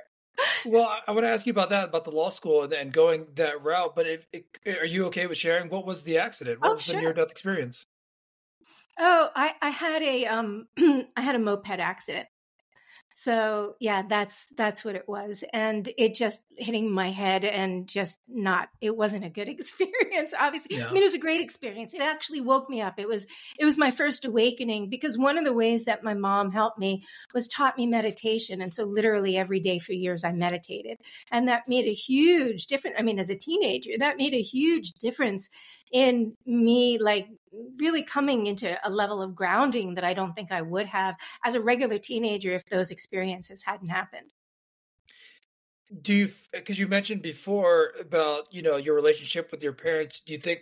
Well, 0.64 0.96
I 1.06 1.12
want 1.12 1.24
to 1.24 1.30
ask 1.30 1.46
you 1.46 1.50
about 1.50 1.70
that, 1.70 1.88
about 1.88 2.04
the 2.04 2.10
law 2.10 2.30
school 2.30 2.62
and, 2.62 2.72
and 2.72 2.92
going 2.92 3.26
that 3.34 3.62
route. 3.62 3.94
But 3.94 4.06
if, 4.06 4.26
if, 4.32 4.44
are 4.80 4.86
you 4.86 5.06
okay 5.06 5.26
with 5.26 5.38
sharing 5.38 5.68
what 5.68 5.86
was 5.86 6.04
the 6.04 6.18
accident? 6.18 6.60
What 6.60 6.70
oh, 6.70 6.74
was 6.74 6.84
sure. 6.84 6.96
the 6.96 7.00
near 7.02 7.12
death 7.12 7.30
experience? 7.30 7.86
Oh, 8.98 9.28
I, 9.34 9.52
I 9.60 9.70
had 9.70 10.02
a 10.02 10.26
um 10.26 10.68
I 10.78 11.20
had 11.20 11.34
a 11.34 11.38
moped 11.38 11.70
accident. 11.70 12.28
So 13.14 13.76
yeah, 13.80 14.02
that's 14.08 14.46
that's 14.56 14.84
what 14.84 14.94
it 14.94 15.08
was, 15.08 15.44
and 15.52 15.88
it 15.98 16.14
just 16.14 16.42
hitting 16.56 16.90
my 16.90 17.10
head 17.10 17.44
and 17.44 17.86
just 17.86 18.18
not. 18.28 18.68
It 18.80 18.96
wasn't 18.96 19.24
a 19.24 19.30
good 19.30 19.48
experience. 19.50 20.32
Obviously, 20.38 20.76
yeah. 20.76 20.88
I 20.88 20.92
mean, 20.92 21.02
it 21.02 21.06
was 21.06 21.14
a 21.14 21.18
great 21.18 21.40
experience. 21.40 21.94
It 21.94 22.00
actually 22.00 22.40
woke 22.40 22.68
me 22.70 22.80
up. 22.80 22.98
It 22.98 23.08
was 23.08 23.26
it 23.58 23.64
was 23.64 23.76
my 23.76 23.90
first 23.90 24.24
awakening 24.24 24.88
because 24.88 25.18
one 25.18 25.38
of 25.38 25.44
the 25.44 25.52
ways 25.52 25.84
that 25.84 26.04
my 26.04 26.14
mom 26.14 26.52
helped 26.52 26.78
me 26.78 27.04
was 27.34 27.46
taught 27.46 27.76
me 27.76 27.86
meditation, 27.86 28.60
and 28.60 28.72
so 28.72 28.84
literally 28.84 29.36
every 29.36 29.60
day 29.60 29.78
for 29.78 29.92
years 29.92 30.24
I 30.24 30.32
meditated, 30.32 30.98
and 31.30 31.48
that 31.48 31.68
made 31.68 31.86
a 31.86 31.94
huge 31.94 32.66
difference. 32.66 32.96
I 32.98 33.02
mean, 33.02 33.18
as 33.18 33.30
a 33.30 33.36
teenager, 33.36 33.92
that 33.98 34.16
made 34.16 34.34
a 34.34 34.42
huge 34.42 34.92
difference 34.92 35.50
in 35.92 36.34
me 36.46 36.98
like 36.98 37.28
really 37.78 38.02
coming 38.02 38.46
into 38.46 38.78
a 38.82 38.90
level 38.90 39.20
of 39.20 39.34
grounding 39.34 39.94
that 39.94 40.04
I 40.04 40.14
don't 40.14 40.34
think 40.34 40.50
I 40.50 40.62
would 40.62 40.86
have 40.86 41.16
as 41.44 41.54
a 41.54 41.60
regular 41.60 41.98
teenager 41.98 42.52
if 42.52 42.64
those 42.66 42.90
experiences 42.90 43.62
hadn't 43.64 43.90
happened. 43.90 44.32
Do 46.00 46.14
you, 46.14 46.30
because 46.52 46.78
you 46.78 46.88
mentioned 46.88 47.20
before 47.20 47.92
about, 48.00 48.48
you 48.50 48.62
know, 48.62 48.76
your 48.76 48.94
relationship 48.94 49.50
with 49.50 49.62
your 49.62 49.74
parents, 49.74 50.22
do 50.22 50.32
you 50.32 50.38
think, 50.38 50.60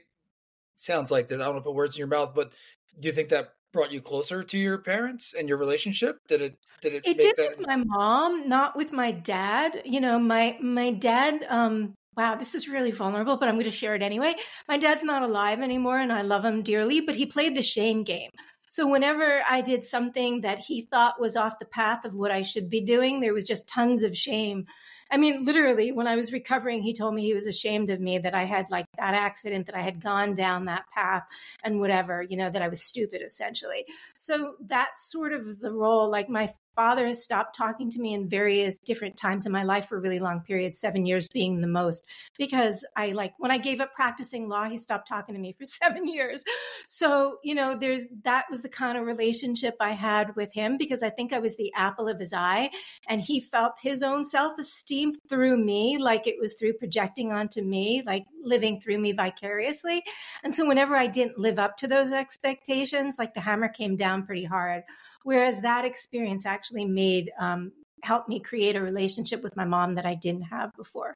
sounds 0.74 1.12
like 1.12 1.28
that, 1.28 1.36
I 1.36 1.44
don't 1.44 1.54
want 1.54 1.64
to 1.64 1.68
put 1.68 1.76
words 1.76 1.94
in 1.94 2.00
your 2.00 2.08
mouth, 2.08 2.32
but 2.34 2.52
do 2.98 3.06
you 3.06 3.12
think 3.12 3.28
that 3.28 3.50
brought 3.72 3.92
you 3.92 4.00
closer 4.00 4.42
to 4.42 4.58
your 4.58 4.78
parents 4.78 5.32
and 5.38 5.48
your 5.48 5.58
relationship? 5.58 6.18
Did 6.26 6.42
it, 6.42 6.58
did 6.82 6.94
it, 6.94 7.06
it 7.06 7.20
did 7.20 7.36
that... 7.36 7.58
with 7.58 7.66
my 7.68 7.76
mom, 7.76 8.48
not 8.48 8.74
with 8.74 8.90
my 8.90 9.12
dad. 9.12 9.82
You 9.84 10.00
know, 10.00 10.18
my, 10.18 10.58
my 10.60 10.90
dad, 10.90 11.46
um, 11.48 11.94
wow, 12.16 12.34
this 12.34 12.54
is 12.54 12.68
really 12.68 12.90
vulnerable, 12.90 13.36
but 13.36 13.48
I'm 13.48 13.54
going 13.54 13.64
to 13.64 13.70
share 13.70 13.94
it 13.94 14.02
anyway. 14.02 14.34
My 14.68 14.76
dad's 14.76 15.04
not 15.04 15.22
alive 15.22 15.60
anymore 15.60 15.98
and 15.98 16.12
I 16.12 16.22
love 16.22 16.44
him 16.44 16.62
dearly, 16.62 17.00
but 17.00 17.16
he 17.16 17.26
played 17.26 17.56
the 17.56 17.62
shame 17.62 18.02
game. 18.02 18.30
So 18.68 18.86
whenever 18.86 19.42
I 19.48 19.62
did 19.62 19.84
something 19.84 20.42
that 20.42 20.58
he 20.58 20.82
thought 20.82 21.20
was 21.20 21.36
off 21.36 21.58
the 21.58 21.64
path 21.64 22.04
of 22.04 22.14
what 22.14 22.30
I 22.30 22.42
should 22.42 22.70
be 22.70 22.80
doing, 22.80 23.20
there 23.20 23.34
was 23.34 23.44
just 23.44 23.68
tons 23.68 24.02
of 24.02 24.16
shame 24.16 24.66
I 25.10 25.16
mean, 25.16 25.44
literally, 25.44 25.90
when 25.90 26.06
I 26.06 26.14
was 26.14 26.32
recovering, 26.32 26.82
he 26.82 26.94
told 26.94 27.14
me 27.14 27.22
he 27.22 27.34
was 27.34 27.46
ashamed 27.46 27.90
of 27.90 28.00
me 28.00 28.18
that 28.18 28.34
I 28.34 28.44
had 28.44 28.70
like 28.70 28.86
that 28.96 29.14
accident, 29.14 29.66
that 29.66 29.74
I 29.74 29.82
had 29.82 30.00
gone 30.00 30.36
down 30.36 30.66
that 30.66 30.84
path 30.94 31.24
and 31.64 31.80
whatever, 31.80 32.22
you 32.22 32.36
know, 32.36 32.48
that 32.48 32.62
I 32.62 32.68
was 32.68 32.80
stupid 32.80 33.20
essentially. 33.20 33.86
So 34.18 34.54
that's 34.60 35.10
sort 35.10 35.32
of 35.32 35.58
the 35.58 35.72
role. 35.72 36.08
Like 36.08 36.28
my 36.28 36.52
father 36.80 37.08
has 37.08 37.22
stopped 37.22 37.54
talking 37.54 37.90
to 37.90 38.00
me 38.00 38.14
in 38.14 38.26
various 38.26 38.78
different 38.78 39.14
times 39.14 39.44
in 39.44 39.52
my 39.52 39.62
life 39.62 39.84
for 39.86 40.00
really 40.00 40.18
long 40.18 40.40
periods, 40.40 40.78
seven 40.78 41.04
years 41.04 41.28
being 41.28 41.60
the 41.60 41.66
most, 41.66 42.06
because 42.38 42.86
I 42.96 43.12
like 43.12 43.34
when 43.36 43.50
I 43.50 43.58
gave 43.58 43.82
up 43.82 43.92
practicing 43.94 44.48
law, 44.48 44.64
he 44.64 44.78
stopped 44.78 45.06
talking 45.06 45.34
to 45.34 45.40
me 45.42 45.52
for 45.52 45.66
seven 45.82 46.06
years. 46.08 46.42
So, 46.86 47.36
you 47.44 47.54
know, 47.54 47.76
there's 47.78 48.04
that 48.24 48.46
was 48.50 48.62
the 48.62 48.70
kind 48.70 48.96
of 48.96 49.04
relationship 49.04 49.74
I 49.78 49.90
had 49.90 50.34
with 50.36 50.54
him 50.54 50.78
because 50.78 51.02
I 51.02 51.10
think 51.10 51.34
I 51.34 51.38
was 51.38 51.54
the 51.58 51.70
apple 51.76 52.08
of 52.08 52.18
his 52.18 52.32
eye 52.32 52.70
and 53.06 53.20
he 53.20 53.42
felt 53.42 53.74
his 53.82 54.02
own 54.02 54.24
self 54.24 54.58
esteem 54.58 55.12
through 55.28 55.58
me, 55.62 55.98
like 55.98 56.26
it 56.26 56.36
was 56.40 56.54
through 56.54 56.78
projecting 56.78 57.30
onto 57.30 57.60
me, 57.60 58.02
like 58.06 58.24
living 58.42 58.80
through 58.80 59.00
me 59.00 59.12
vicariously. 59.12 60.02
And 60.42 60.54
so 60.54 60.66
whenever 60.66 60.96
I 60.96 61.08
didn't 61.08 61.38
live 61.38 61.58
up 61.58 61.76
to 61.76 61.86
those 61.86 62.10
expectations, 62.10 63.16
like 63.18 63.34
the 63.34 63.42
hammer 63.42 63.68
came 63.68 63.96
down 63.96 64.24
pretty 64.24 64.44
hard. 64.44 64.84
Whereas 65.22 65.60
that 65.62 65.84
experience 65.84 66.46
actually 66.46 66.84
made, 66.84 67.30
um, 67.38 67.72
helped 68.02 68.28
me 68.28 68.40
create 68.40 68.76
a 68.76 68.80
relationship 68.80 69.42
with 69.42 69.56
my 69.56 69.64
mom 69.64 69.94
that 69.94 70.06
I 70.06 70.14
didn't 70.14 70.42
have 70.42 70.74
before. 70.76 71.14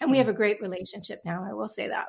And 0.00 0.10
we 0.10 0.18
have 0.18 0.28
a 0.28 0.34
great 0.34 0.60
relationship 0.60 1.20
now, 1.24 1.46
I 1.48 1.54
will 1.54 1.68
say 1.68 1.88
that. 1.88 2.06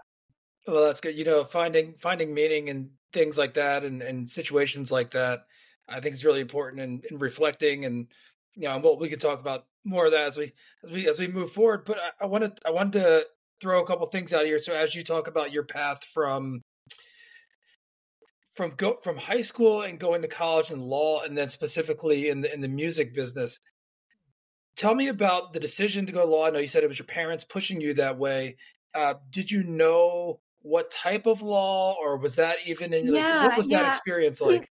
Well, 0.68 0.86
that's 0.86 1.00
good. 1.00 1.18
You 1.18 1.24
know, 1.24 1.46
finding 1.46 1.96
finding 2.00 2.34
meaning 2.34 2.68
in 2.68 2.90
things 3.14 3.38
like 3.38 3.54
that 3.54 3.86
and, 3.86 4.02
and 4.02 4.30
situations 4.30 4.92
like 4.92 5.12
that, 5.12 5.46
I 5.88 6.02
think 6.02 6.16
is 6.16 6.26
really 6.26 6.42
important 6.42 6.82
and, 6.82 7.06
and 7.10 7.22
reflecting 7.22 7.86
and 7.86 8.08
you 8.56 8.68
know, 8.68 8.78
what 8.80 9.00
we 9.00 9.08
could 9.08 9.22
talk 9.22 9.40
about 9.40 9.66
more 9.86 10.08
of 10.08 10.12
that 10.12 10.28
as 10.28 10.36
we 10.36 10.54
as 10.84 10.92
we 10.92 11.08
as 11.08 11.20
we 11.20 11.28
move 11.28 11.52
forward. 11.52 11.86
But 11.86 12.00
I, 12.00 12.24
I 12.24 12.26
wanted 12.26 12.60
I 12.66 12.72
wanted 12.72 12.94
to 12.94 13.26
throw 13.62 13.82
a 13.82 13.88
couple 13.88 14.06
things 14.08 14.34
out 14.34 14.46
here. 14.46 14.60
So 14.60 14.74
as 14.74 14.94
you 14.94 15.04
talk 15.04 15.28
about 15.28 15.54
your 15.54 15.64
path 15.64 16.04
from 16.04 16.62
from 18.58 18.72
go 18.76 18.98
from 19.04 19.16
high 19.16 19.42
school 19.42 19.84
and 19.84 20.00
going 20.00 20.24
to 20.24 20.28
college 20.28 20.72
and 20.72 20.84
law, 20.84 21.22
and 21.22 21.38
then 21.38 21.48
specifically 21.48 22.30
in 22.30 22.42
the 22.42 22.52
in 22.52 22.60
the 22.60 22.68
music 22.68 23.14
business, 23.16 23.60
tell 24.76 24.96
me 24.96 25.08
about 25.08 25.54
the 25.54 25.60
decision 25.60 26.08
to 26.08 26.12
go 26.12 26.22
to 26.22 26.26
law. 26.26 26.48
I 26.48 26.50
know 26.50 26.60
you 26.60 26.68
said 26.68 26.84
it 26.84 26.88
was 26.88 27.00
your 27.00 27.06
parents 27.06 27.44
pushing 27.44 27.80
you 27.80 27.94
that 27.94 28.18
way. 28.18 28.58
Uh, 28.96 29.14
did 29.30 29.52
you 29.52 29.64
know 29.64 30.40
what 30.64 30.90
type 30.90 31.28
of 31.28 31.42
law, 31.44 31.96
or 32.02 32.18
was 32.18 32.36
that 32.36 32.58
even 32.66 32.94
in? 32.94 33.06
Like, 33.06 33.22
yeah, 33.22 33.48
what 33.48 33.58
was 33.58 33.70
yeah. 33.70 33.84
that 33.84 33.96
experience 33.96 34.42
like? 34.42 34.70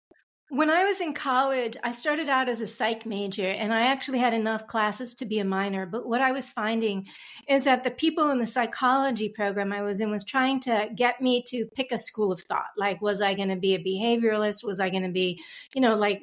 When 0.53 0.69
I 0.69 0.83
was 0.83 1.01
in 1.01 1.15
college, 1.15 1.77
I 1.83 1.93
started 1.93 2.29
out 2.29 2.47
as 2.47 2.61
a 2.61 2.67
psych 2.67 3.07
major 3.07 3.47
and 3.47 3.73
I 3.73 3.87
actually 3.87 4.19
had 4.19 4.35
enough 4.35 4.67
classes 4.67 5.15
to 5.15 5.25
be 5.25 5.39
a 5.39 5.43
minor. 5.43 5.87
But 5.87 6.07
what 6.07 6.21
I 6.21 6.31
was 6.31 6.47
finding 6.47 7.07
is 7.49 7.63
that 7.63 7.83
the 7.83 7.89
people 7.89 8.29
in 8.29 8.37
the 8.37 8.45
psychology 8.45 9.29
program 9.29 9.73
I 9.73 9.81
was 9.81 9.99
in 9.99 10.11
was 10.11 10.23
trying 10.23 10.59
to 10.59 10.91
get 10.93 11.19
me 11.19 11.41
to 11.47 11.65
pick 11.65 11.91
a 11.91 11.97
school 11.97 12.31
of 12.31 12.41
thought. 12.41 12.69
Like, 12.77 13.01
was 13.01 13.19
I 13.19 13.33
going 13.33 13.49
to 13.49 13.55
be 13.55 13.73
a 13.73 13.83
behavioralist? 13.83 14.63
Was 14.63 14.79
I 14.79 14.91
going 14.91 15.01
to 15.01 15.09
be, 15.09 15.41
you 15.73 15.81
know, 15.81 15.95
like 15.95 16.21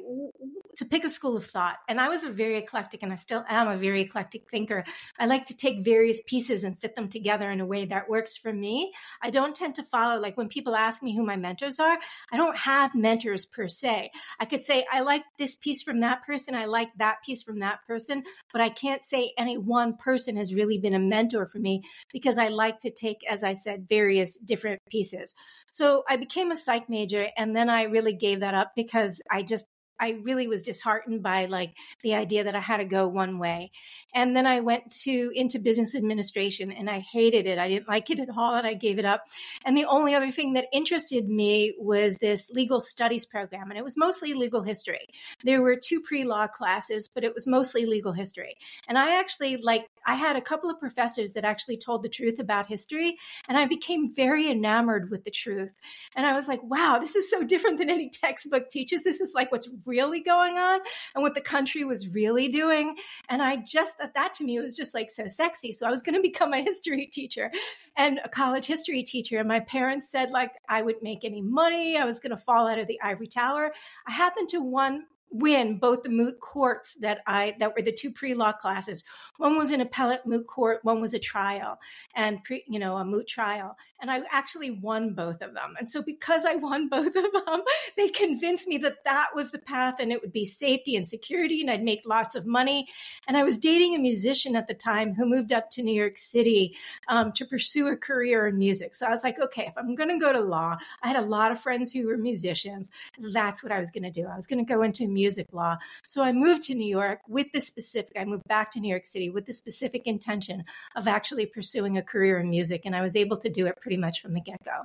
to 0.80 0.86
pick 0.86 1.04
a 1.04 1.10
school 1.10 1.36
of 1.36 1.44
thought. 1.44 1.76
And 1.88 2.00
I 2.00 2.08
was 2.08 2.24
a 2.24 2.30
very 2.30 2.56
eclectic, 2.56 3.02
and 3.02 3.12
I 3.12 3.16
still 3.16 3.44
am 3.50 3.68
a 3.68 3.76
very 3.76 4.00
eclectic 4.00 4.50
thinker. 4.50 4.82
I 5.18 5.26
like 5.26 5.44
to 5.46 5.56
take 5.56 5.84
various 5.84 6.22
pieces 6.26 6.64
and 6.64 6.78
fit 6.78 6.96
them 6.96 7.10
together 7.10 7.50
in 7.50 7.60
a 7.60 7.66
way 7.66 7.84
that 7.84 8.08
works 8.08 8.38
for 8.38 8.50
me. 8.50 8.90
I 9.20 9.28
don't 9.28 9.54
tend 9.54 9.74
to 9.74 9.82
follow, 9.82 10.18
like 10.18 10.38
when 10.38 10.48
people 10.48 10.74
ask 10.74 11.02
me 11.02 11.14
who 11.14 11.22
my 11.22 11.36
mentors 11.36 11.78
are, 11.78 11.98
I 12.32 12.38
don't 12.38 12.56
have 12.56 12.94
mentors 12.94 13.44
per 13.44 13.68
se. 13.68 14.10
I 14.38 14.46
could 14.46 14.64
say, 14.64 14.86
I 14.90 15.02
like 15.02 15.22
this 15.38 15.54
piece 15.54 15.82
from 15.82 16.00
that 16.00 16.24
person, 16.24 16.54
I 16.54 16.64
like 16.64 16.88
that 16.96 17.22
piece 17.26 17.42
from 17.42 17.58
that 17.58 17.80
person, 17.86 18.22
but 18.50 18.62
I 18.62 18.70
can't 18.70 19.04
say 19.04 19.34
any 19.36 19.58
one 19.58 19.98
person 19.98 20.38
has 20.38 20.54
really 20.54 20.78
been 20.78 20.94
a 20.94 20.98
mentor 20.98 21.44
for 21.44 21.58
me 21.58 21.82
because 22.10 22.38
I 22.38 22.48
like 22.48 22.78
to 22.80 22.90
take, 22.90 23.18
as 23.28 23.44
I 23.44 23.52
said, 23.52 23.86
various 23.86 24.38
different 24.38 24.80
pieces. 24.88 25.34
So 25.70 26.04
I 26.08 26.16
became 26.16 26.50
a 26.50 26.56
psych 26.56 26.88
major 26.88 27.28
and 27.36 27.54
then 27.54 27.68
I 27.68 27.82
really 27.82 28.14
gave 28.14 28.40
that 28.40 28.54
up 28.54 28.72
because 28.74 29.20
I 29.30 29.42
just 29.42 29.66
I 30.00 30.18
really 30.22 30.48
was 30.48 30.62
disheartened 30.62 31.22
by 31.22 31.46
like 31.46 31.74
the 32.02 32.14
idea 32.14 32.44
that 32.44 32.56
I 32.56 32.60
had 32.60 32.78
to 32.78 32.84
go 32.84 33.06
one 33.06 33.38
way. 33.38 33.70
And 34.14 34.34
then 34.34 34.46
I 34.46 34.60
went 34.60 34.90
to 35.02 35.30
into 35.34 35.58
business 35.58 35.94
administration 35.94 36.72
and 36.72 36.88
I 36.88 37.00
hated 37.00 37.46
it. 37.46 37.58
I 37.58 37.68
didn't 37.68 37.88
like 37.88 38.10
it 38.10 38.18
at 38.18 38.28
all 38.36 38.54
and 38.54 38.66
I 38.66 38.74
gave 38.74 38.98
it 38.98 39.04
up. 39.04 39.26
And 39.64 39.76
the 39.76 39.84
only 39.84 40.14
other 40.14 40.30
thing 40.30 40.54
that 40.54 40.66
interested 40.72 41.28
me 41.28 41.74
was 41.78 42.16
this 42.16 42.50
legal 42.50 42.80
studies 42.80 43.26
program 43.26 43.70
and 43.70 43.78
it 43.78 43.84
was 43.84 43.96
mostly 43.96 44.32
legal 44.34 44.62
history. 44.62 45.08
There 45.44 45.62
were 45.62 45.76
two 45.76 46.00
pre-law 46.00 46.46
classes, 46.48 47.08
but 47.12 47.24
it 47.24 47.34
was 47.34 47.46
mostly 47.46 47.86
legal 47.86 48.12
history. 48.12 48.56
And 48.88 48.98
I 48.98 49.18
actually 49.18 49.58
like 49.58 49.86
I 50.06 50.14
had 50.14 50.36
a 50.36 50.40
couple 50.40 50.70
of 50.70 50.80
professors 50.80 51.32
that 51.32 51.44
actually 51.44 51.76
told 51.76 52.02
the 52.02 52.08
truth 52.08 52.38
about 52.38 52.66
history 52.66 53.16
and 53.48 53.58
I 53.58 53.66
became 53.66 54.14
very 54.14 54.50
enamored 54.50 55.10
with 55.10 55.24
the 55.24 55.30
truth. 55.30 55.72
And 56.16 56.26
I 56.26 56.34
was 56.34 56.48
like, 56.48 56.62
wow, 56.62 56.98
this 57.00 57.16
is 57.16 57.30
so 57.30 57.42
different 57.42 57.78
than 57.78 57.90
any 57.90 58.08
textbook 58.08 58.70
teaches. 58.70 59.04
This 59.04 59.20
is 59.20 59.32
like 59.34 59.52
what's 59.52 59.68
really 59.84 60.20
going 60.20 60.58
on 60.58 60.80
and 61.14 61.22
what 61.22 61.34
the 61.34 61.40
country 61.40 61.84
was 61.84 62.08
really 62.08 62.48
doing. 62.48 62.96
And 63.28 63.42
I 63.42 63.56
just 63.56 63.96
thought 63.98 64.14
that 64.14 64.34
to 64.34 64.44
me 64.44 64.58
was 64.58 64.76
just 64.76 64.94
like 64.94 65.10
so 65.10 65.26
sexy. 65.26 65.72
So 65.72 65.86
I 65.86 65.90
was 65.90 66.02
going 66.02 66.14
to 66.20 66.22
become 66.22 66.52
a 66.52 66.62
history 66.62 67.06
teacher 67.06 67.50
and 67.96 68.20
a 68.24 68.28
college 68.28 68.66
history 68.66 69.02
teacher. 69.02 69.38
And 69.38 69.48
my 69.48 69.60
parents 69.60 70.10
said 70.10 70.30
like 70.30 70.52
I 70.68 70.82
wouldn't 70.82 71.02
make 71.04 71.24
any 71.24 71.42
money. 71.42 71.96
I 71.96 72.04
was 72.04 72.18
going 72.18 72.30
to 72.30 72.36
fall 72.36 72.68
out 72.68 72.78
of 72.78 72.86
the 72.86 73.00
ivory 73.02 73.26
tower. 73.26 73.72
I 74.06 74.12
happened 74.12 74.48
to 74.50 74.60
one 74.60 75.04
win 75.30 75.78
both 75.78 76.02
the 76.02 76.08
moot 76.08 76.40
courts 76.40 76.94
that 76.94 77.20
I 77.26 77.54
that 77.58 77.74
were 77.74 77.82
the 77.82 77.92
two 77.92 78.10
pre-law 78.10 78.52
classes. 78.52 79.04
One 79.38 79.56
was 79.56 79.70
an 79.70 79.80
appellate 79.80 80.26
moot 80.26 80.46
court, 80.46 80.80
one 80.82 81.00
was 81.00 81.14
a 81.14 81.18
trial 81.18 81.78
and 82.14 82.42
pre, 82.44 82.64
you 82.66 82.78
know 82.78 82.96
a 82.96 83.04
moot 83.04 83.26
trial. 83.26 83.76
And 84.00 84.10
I 84.10 84.22
actually 84.30 84.70
won 84.70 85.14
both 85.14 85.42
of 85.42 85.54
them. 85.54 85.74
And 85.78 85.90
so 85.90 86.02
because 86.02 86.44
I 86.44 86.54
won 86.56 86.88
both 86.88 87.14
of 87.14 87.32
them, 87.32 87.62
they 87.96 88.08
convinced 88.08 88.66
me 88.68 88.78
that 88.78 89.04
that 89.04 89.28
was 89.34 89.50
the 89.50 89.58
path 89.58 89.96
and 90.00 90.12
it 90.12 90.20
would 90.22 90.32
be 90.32 90.44
safety 90.44 90.96
and 90.96 91.06
security 91.06 91.60
and 91.60 91.70
I'd 91.70 91.82
make 91.82 92.02
lots 92.06 92.34
of 92.34 92.46
money. 92.46 92.88
And 93.26 93.36
I 93.36 93.42
was 93.42 93.58
dating 93.58 93.94
a 93.94 93.98
musician 93.98 94.56
at 94.56 94.66
the 94.66 94.74
time 94.74 95.14
who 95.14 95.26
moved 95.26 95.52
up 95.52 95.70
to 95.70 95.82
New 95.82 95.92
York 95.92 96.18
City 96.18 96.76
um, 97.08 97.32
to 97.32 97.44
pursue 97.44 97.88
a 97.88 97.96
career 97.96 98.46
in 98.46 98.58
music. 98.58 98.94
So 98.94 99.06
I 99.06 99.10
was 99.10 99.24
like, 99.24 99.38
okay, 99.38 99.66
if 99.66 99.76
I'm 99.76 99.94
going 99.94 100.10
to 100.10 100.18
go 100.18 100.32
to 100.32 100.40
law, 100.40 100.76
I 101.02 101.08
had 101.08 101.16
a 101.16 101.26
lot 101.26 101.52
of 101.52 101.60
friends 101.60 101.92
who 101.92 102.06
were 102.06 102.16
musicians. 102.16 102.90
That's 103.32 103.62
what 103.62 103.72
I 103.72 103.78
was 103.78 103.90
going 103.90 104.04
to 104.04 104.10
do. 104.10 104.26
I 104.26 104.36
was 104.36 104.46
going 104.46 104.64
to 104.64 104.72
go 104.72 104.82
into 104.82 105.08
music 105.08 105.48
law. 105.52 105.78
So 106.06 106.22
I 106.22 106.32
moved 106.32 106.62
to 106.64 106.74
New 106.74 106.88
York 106.88 107.20
with 107.28 107.48
the 107.52 107.60
specific, 107.60 108.16
I 108.18 108.24
moved 108.24 108.44
back 108.48 108.70
to 108.72 108.80
New 108.80 108.88
York 108.88 109.06
City 109.06 109.30
with 109.30 109.46
the 109.46 109.52
specific 109.52 110.06
intention 110.06 110.64
of 110.96 111.08
actually 111.08 111.46
pursuing 111.46 111.98
a 111.98 112.02
career 112.02 112.38
in 112.38 112.50
music. 112.50 112.82
And 112.84 112.96
I 112.96 113.02
was 113.02 113.16
able 113.16 113.36
to 113.38 113.48
do 113.48 113.66
it 113.66 113.80
pretty 113.90 114.00
much 114.00 114.20
from 114.20 114.34
the 114.34 114.40
get 114.40 114.62
go. 114.64 114.84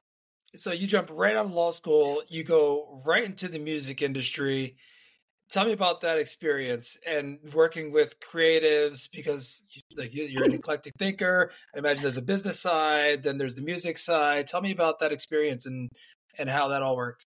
So 0.55 0.71
you 0.71 0.88
jump 0.88 1.09
right 1.12 1.35
out 1.35 1.45
of 1.45 1.53
law 1.53 1.69
school, 1.69 2.24
you 2.27 2.43
go 2.43 3.01
right 3.05 3.24
into 3.24 3.47
the 3.47 3.59
music 3.59 4.01
industry. 4.01 4.77
Tell 5.47 5.63
me 5.63 5.74
about 5.74 6.01
that 6.01 6.17
experience 6.17 6.97
and 7.05 7.38
working 7.53 7.91
with 7.91 8.19
creatives 8.19 9.07
because 9.13 9.62
like 9.95 10.09
you're 10.12 10.43
an 10.43 10.53
eclectic 10.55 10.93
thinker. 10.97 11.51
I 11.75 11.77
imagine 11.77 12.01
there's 12.01 12.17
a 12.17 12.24
business 12.24 12.59
side, 12.59 13.21
then 13.21 13.38
there's 13.38 13.53
the 13.53 13.62
music 13.62 14.00
side. 14.00 14.47
Tell 14.47 14.62
me 14.62 14.71
about 14.71 15.01
that 15.01 15.12
experience 15.12 15.67
and 15.67 15.88
and 16.39 16.50
how 16.50 16.69
that 16.69 16.81
all 16.81 16.95
worked. 16.95 17.27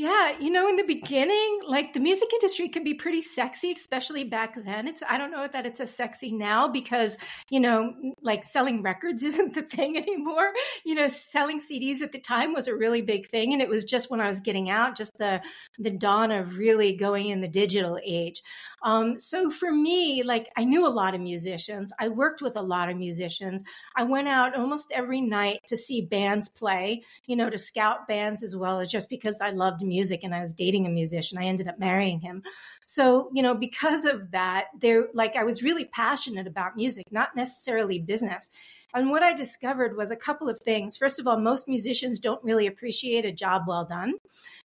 Yeah, 0.00 0.38
you 0.38 0.50
know, 0.52 0.68
in 0.68 0.76
the 0.76 0.84
beginning, 0.84 1.58
like 1.66 1.92
the 1.92 1.98
music 1.98 2.28
industry 2.32 2.68
can 2.68 2.84
be 2.84 2.94
pretty 2.94 3.20
sexy, 3.20 3.72
especially 3.72 4.22
back 4.22 4.54
then. 4.64 4.86
It's 4.86 5.02
I 5.08 5.18
don't 5.18 5.32
know 5.32 5.48
that 5.48 5.66
it's 5.66 5.80
as 5.80 5.92
sexy 5.92 6.30
now 6.30 6.68
because, 6.68 7.18
you 7.50 7.58
know, 7.58 7.92
like 8.22 8.44
selling 8.44 8.82
records 8.82 9.22
isn't 9.24 9.54
the 9.54 9.62
thing 9.62 9.96
anymore. 9.96 10.52
You 10.84 10.94
know, 10.94 11.08
selling 11.08 11.58
CDs 11.58 12.00
at 12.00 12.12
the 12.12 12.20
time 12.20 12.52
was 12.52 12.68
a 12.68 12.76
really 12.76 13.02
big 13.02 13.26
thing 13.28 13.52
and 13.52 13.60
it 13.60 13.68
was 13.68 13.84
just 13.84 14.08
when 14.08 14.20
I 14.20 14.28
was 14.28 14.38
getting 14.38 14.70
out, 14.70 14.96
just 14.96 15.18
the 15.18 15.42
the 15.80 15.90
dawn 15.90 16.30
of 16.30 16.58
really 16.58 16.94
going 16.94 17.26
in 17.26 17.40
the 17.40 17.48
digital 17.48 17.98
age. 18.04 18.44
Um, 18.82 19.18
so 19.18 19.50
for 19.50 19.72
me, 19.72 20.22
like 20.22 20.48
I 20.56 20.64
knew 20.64 20.86
a 20.86 20.88
lot 20.88 21.14
of 21.14 21.20
musicians. 21.20 21.92
I 21.98 22.08
worked 22.08 22.42
with 22.42 22.56
a 22.56 22.62
lot 22.62 22.88
of 22.88 22.96
musicians. 22.96 23.64
I 23.96 24.04
went 24.04 24.28
out 24.28 24.56
almost 24.56 24.92
every 24.92 25.20
night 25.20 25.60
to 25.66 25.76
see 25.76 26.02
bands 26.02 26.48
play, 26.48 27.02
you 27.26 27.36
know, 27.36 27.50
to 27.50 27.58
scout 27.58 28.06
bands 28.06 28.42
as 28.42 28.56
well 28.56 28.80
as 28.80 28.88
just 28.88 29.08
because 29.08 29.40
I 29.40 29.50
loved 29.50 29.82
music 29.82 30.24
and 30.24 30.34
I 30.34 30.42
was 30.42 30.52
dating 30.52 30.86
a 30.86 30.90
musician. 30.90 31.38
I 31.38 31.44
ended 31.44 31.68
up 31.68 31.78
marrying 31.78 32.20
him. 32.20 32.42
So, 32.84 33.30
you 33.34 33.42
know, 33.42 33.54
because 33.54 34.04
of 34.04 34.30
that, 34.30 34.66
there 34.78 35.08
like 35.12 35.36
I 35.36 35.44
was 35.44 35.62
really 35.62 35.84
passionate 35.84 36.46
about 36.46 36.76
music, 36.76 37.06
not 37.10 37.36
necessarily 37.36 37.98
business. 37.98 38.48
And 38.94 39.10
what 39.10 39.22
I 39.22 39.34
discovered 39.34 39.96
was 39.96 40.10
a 40.10 40.16
couple 40.16 40.48
of 40.48 40.60
things. 40.60 40.96
First 40.96 41.18
of 41.18 41.26
all, 41.26 41.38
most 41.38 41.68
musicians 41.68 42.18
don't 42.18 42.42
really 42.42 42.66
appreciate 42.66 43.24
a 43.24 43.32
job 43.32 43.64
well 43.66 43.84
done. 43.84 44.14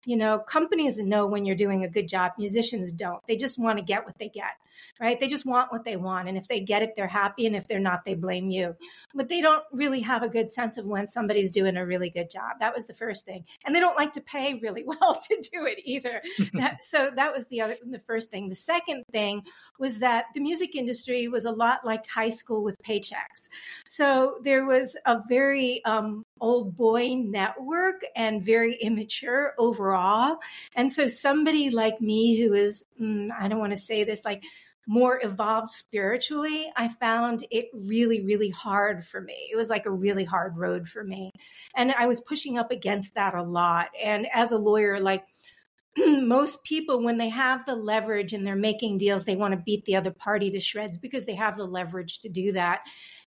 You 0.06 0.18
know, 0.18 0.40
companies 0.40 0.98
know 0.98 1.28
when 1.28 1.46
you're 1.46 1.56
doing 1.56 1.84
a 1.84 1.90
good 1.90 2.08
job, 2.08 2.34
musicians 2.38 2.92
don't. 2.92 3.26
They 3.28 3.36
just 3.36 3.60
want 3.60 3.80
to 3.80 3.84
get 3.84 4.06
what 4.06 4.18
they 4.18 4.30
get, 4.30 4.54
right? 5.00 5.20
They 5.20 5.28
just 5.28 5.46
want 5.46 5.72
what 5.72 5.86
they 5.86 5.98
want. 5.98 6.28
And 6.28 6.38
if 6.38 6.48
they 6.48 6.60
get 6.60 6.82
it, 6.82 6.94
they're 6.96 7.08
happy. 7.08 7.46
And 7.46 7.56
if 7.56 7.68
they're 7.68 7.80
not, 7.80 8.06
they 8.06 8.16
blame 8.16 8.50
you. 8.50 8.76
But 9.14 9.30
they 9.30 9.42
don't 9.42 9.64
really 9.72 10.02
have 10.02 10.24
a 10.24 10.30
good 10.30 10.52
sense 10.52 10.78
of 10.78 10.86
when 10.86 11.08
somebody's 11.08 11.52
doing 11.52 11.78
a 11.78 11.86
really 11.86 12.10
good 12.10 12.30
job. 12.30 12.60
That 12.60 12.76
was 12.76 12.86
the 12.86 12.94
first 12.94 13.26
thing. 13.26 13.46
And 13.66 13.74
they 13.74 13.80
don't 13.80 13.98
like 13.98 14.14
to 14.14 14.22
pay 14.22 14.56
really 14.56 14.84
well 14.88 15.16
to 15.16 15.50
do 15.52 15.66
it 15.66 15.80
either. 15.84 16.22
that, 16.54 16.84
so 16.84 17.12
that 17.16 17.34
was 17.34 17.46
the 17.48 17.62
other, 17.62 17.78
the 17.86 18.00
first 18.00 18.30
thing. 18.30 18.50
The 18.50 18.56
second 18.56 19.04
thing 19.12 19.44
was 19.80 20.00
that 20.00 20.26
the 20.34 20.42
music 20.42 20.76
industry 20.76 21.28
was 21.28 21.46
a 21.46 21.52
lot 21.52 21.86
like 21.86 22.08
high 22.08 22.30
school 22.30 22.64
with 22.64 22.82
paychecks. 22.84 23.50
So 23.88 24.38
there 24.44 24.66
was 24.66 24.96
a 25.06 25.20
very 25.28 25.84
um, 25.86 26.26
old 26.40 26.76
boy 26.76 27.16
network 27.16 28.02
and 28.16 28.44
very 28.44 28.76
immature 28.76 29.54
overall. 29.58 30.38
And 30.76 30.92
so 30.92 31.08
somebody 31.08 31.70
like 31.70 32.02
me 32.02 32.38
who 32.40 32.54
is, 32.54 32.86
mm, 33.02 33.30
I 33.38 33.48
don't 33.48 33.60
want 33.60 33.74
to 33.74 33.78
say 33.78 34.04
this, 34.04 34.24
like 34.26 34.44
more 34.88 35.20
evolved 35.24 35.70
spiritually, 35.70 36.72
I 36.76 36.88
found 36.88 37.46
it 37.52 37.68
really, 37.74 38.22
really 38.22 38.50
hard 38.50 39.06
for 39.06 39.22
me. 39.22 39.50
It 39.52 39.56
was 39.56 39.70
like 39.70 39.86
a 39.86 39.92
really 39.92 40.26
hard 40.26 40.58
road 40.58 40.88
for 40.90 41.04
me. 41.04 41.32
And 41.76 41.94
I 41.94 42.08
was 42.08 42.22
pushing 42.22 42.58
up 42.58 42.72
against 42.72 43.16
that 43.16 43.34
a 43.34 43.44
lot. 43.44 43.88
And 44.02 44.28
as 44.34 44.52
a 44.52 44.58
lawyer, 44.58 45.00
like, 45.00 45.26
most 45.98 46.64
people, 46.64 47.04
when 47.04 47.18
they 47.18 47.30
have 47.30 47.66
the 47.66 47.76
leverage 47.76 48.34
and 48.34 48.46
they're 48.46 48.56
making 48.56 48.98
deals, 48.98 49.26
they 49.26 49.36
want 49.36 49.54
to 49.54 49.64
beat 49.66 49.86
the 49.86 49.96
other 49.96 50.12
party 50.12 50.50
to 50.50 50.60
shreds 50.60 50.98
because 50.98 51.26
they 51.26 51.36
have 51.36 51.56
the 51.56 51.66
leverage 51.66 52.20
to 52.20 52.30
do 52.30 52.52
that. 52.52 52.82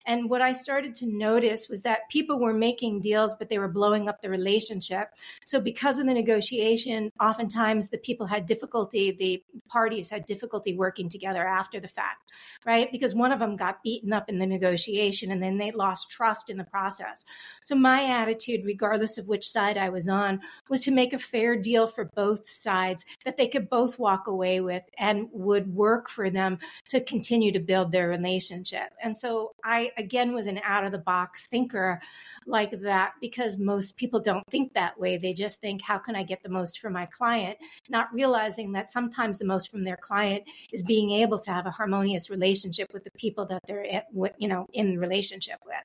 And 0.07 0.31
what 0.31 0.41
I 0.41 0.53
started 0.53 0.95
to 0.97 1.07
notice 1.07 1.69
was 1.69 1.83
that 1.83 2.09
people 2.09 2.39
were 2.39 2.55
making 2.55 3.01
deals, 3.01 3.35
but 3.35 3.49
they 3.49 3.59
were 3.59 3.69
blowing 3.69 4.09
up 4.09 4.23
the 4.23 4.31
relationship. 4.31 5.09
So, 5.45 5.61
because 5.61 5.99
of 5.99 6.07
the 6.07 6.15
negotiation, 6.15 7.11
oftentimes 7.21 7.89
the 7.89 7.99
people 7.99 8.27
had 8.27 8.47
difficulty, 8.47 9.11
the 9.11 9.43
parties 9.69 10.09
had 10.09 10.25
difficulty 10.25 10.75
working 10.75 11.09
together 11.09 11.45
after 11.45 11.81
the 11.81 11.89
fact, 11.89 12.31
right? 12.65 12.91
Because 12.93 13.15
one 13.15 13.33
of 13.33 13.41
them 13.41 13.57
got 13.57 13.83
beaten 13.83 14.13
up 14.13 14.29
in 14.29 14.39
the 14.39 14.47
negotiation 14.47 15.33
and 15.33 15.43
then 15.43 15.59
they 15.59 15.73
lost 15.73 16.09
trust 16.09 16.51
in 16.51 16.57
the 16.57 16.65
process. 16.65 17.25
So, 17.65 17.75
my 17.75 18.05
attitude, 18.05 18.65
regardless 18.65 19.19
of 19.19 19.27
which 19.27 19.49
side 19.49 19.77
I 19.77 19.89
was 19.89 20.09
on, 20.09 20.41
was 20.69 20.85
to 20.85 20.93
make 20.93 21.13
a 21.15 21.19
fair 21.19 21.57
deal 21.57 21.89
for 21.89 22.05
both 22.15 22.49
sides 22.49 23.05
that 23.25 23.37
they 23.37 23.49
could 23.49 23.69
both 23.69 23.99
walk 23.99 24.29
away 24.29 24.61
with 24.61 24.85
and 24.99 25.29
would 25.33 25.75
work 25.75 26.09
for 26.09 26.31
them 26.31 26.59
to 26.91 27.01
continue 27.01 27.51
to 27.51 27.59
build 27.59 27.91
their 27.91 28.09
relationship. 28.09 28.93
And 29.03 29.17
so, 29.17 29.55
I 29.65 29.91
again 29.97 30.35
was 30.35 30.47
an 30.47 30.61
out 30.65 30.85
of 30.85 30.93
the 30.93 30.99
box 30.99 31.47
thinker 31.47 32.01
like 32.47 32.71
that 32.83 33.13
because 33.21 33.59
most 33.59 33.97
people 33.97 34.21
don't 34.21 34.47
think 34.51 34.75
that 34.75 34.99
way. 34.99 35.17
They 35.17 35.33
just 35.33 35.61
think, 35.61 35.83
how 35.83 35.99
can 35.99 36.15
I 36.15 36.23
get 36.23 36.43
the 36.43 36.49
most 36.49 36.79
from 36.79 36.93
my 36.93 37.07
client? 37.07 37.59
Not 37.89 38.13
realizing 38.13 38.73
that 38.73 38.91
sometimes 38.91 39.39
the 39.39 39.45
most 39.45 39.71
from 39.71 39.85
their 39.85 39.97
client 39.97 40.45
is 40.73 40.83
being 40.83 41.11
able 41.11 41.39
to 41.41 41.51
have 41.51 41.67
a 41.67 41.71
harmonious 41.71 42.31
relationship 42.31 42.93
with 42.93 43.05
the 43.05 43.11
people 43.17 43.47
that 43.47 43.63
they're, 43.67 44.03
you 44.39 44.49
know, 44.49 44.67
in 44.73 44.99
relationship 44.99 45.59
with. 45.65 45.83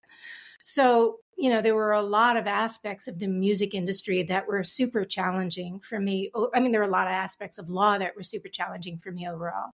So, 0.64 1.18
you 1.38 1.50
know, 1.50 1.62
there 1.62 1.76
were 1.76 1.94
a 1.94 2.04
lot 2.04 2.38
of 2.38 2.46
aspects 2.46 3.08
of 3.08 3.18
the 3.18 3.28
music 3.28 3.74
industry 3.74 4.22
that 4.24 4.48
were 4.48 4.64
super 4.64 5.06
challenging 5.06 5.80
for 5.80 6.00
me. 6.00 6.32
I 6.54 6.60
mean, 6.60 6.72
there 6.72 6.82
were 6.82 6.88
a 6.88 6.92
lot 6.92 7.08
of 7.08 7.14
aspects 7.14 7.58
of 7.58 7.70
law 7.70 7.98
that 7.98 8.16
were 8.16 8.24
super 8.24 8.48
challenging 8.48 9.00
for 9.00 9.12
me 9.12 9.28
overall. 9.28 9.72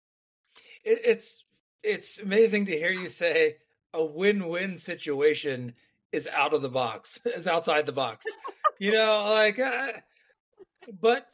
It's 0.84 1.44
it's 1.84 2.20
amazing 2.20 2.66
to 2.68 2.78
hear 2.78 2.92
you 2.92 3.10
say 3.10 3.58
a 3.98 4.06
win-win 4.06 4.78
situation 4.78 5.74
is 6.12 6.28
out 6.32 6.54
of 6.54 6.62
the 6.62 6.70
box, 6.70 7.20
is 7.26 7.48
outside 7.48 7.86
the 7.86 7.92
box. 7.92 8.24
you 8.80 8.92
know, 8.92 9.26
like, 9.34 9.60
uh, 9.60 9.94
but 11.02 11.28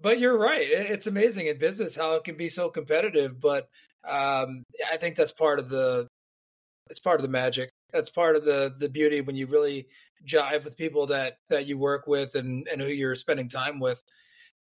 but 0.00 0.18
you're 0.18 0.38
right. 0.38 0.66
It's 0.70 1.06
amazing 1.06 1.46
in 1.46 1.58
business 1.58 1.96
how 1.96 2.14
it 2.14 2.24
can 2.24 2.36
be 2.36 2.48
so 2.48 2.70
competitive. 2.70 3.38
But 3.38 3.68
um, 4.08 4.64
I 4.90 4.96
think 4.98 5.16
that's 5.16 5.32
part 5.32 5.58
of 5.58 5.68
the 5.68 6.08
it's 6.88 6.98
part 6.98 7.20
of 7.20 7.22
the 7.22 7.28
magic. 7.28 7.70
That's 7.92 8.10
part 8.10 8.36
of 8.36 8.44
the 8.44 8.74
the 8.78 8.88
beauty 8.88 9.20
when 9.20 9.36
you 9.36 9.46
really 9.46 9.88
jive 10.26 10.64
with 10.64 10.76
people 10.76 11.06
that 11.08 11.34
that 11.48 11.66
you 11.66 11.76
work 11.76 12.06
with 12.06 12.34
and 12.34 12.66
and 12.68 12.80
who 12.80 12.88
you're 12.88 13.14
spending 13.14 13.48
time 13.48 13.80
with. 13.80 14.02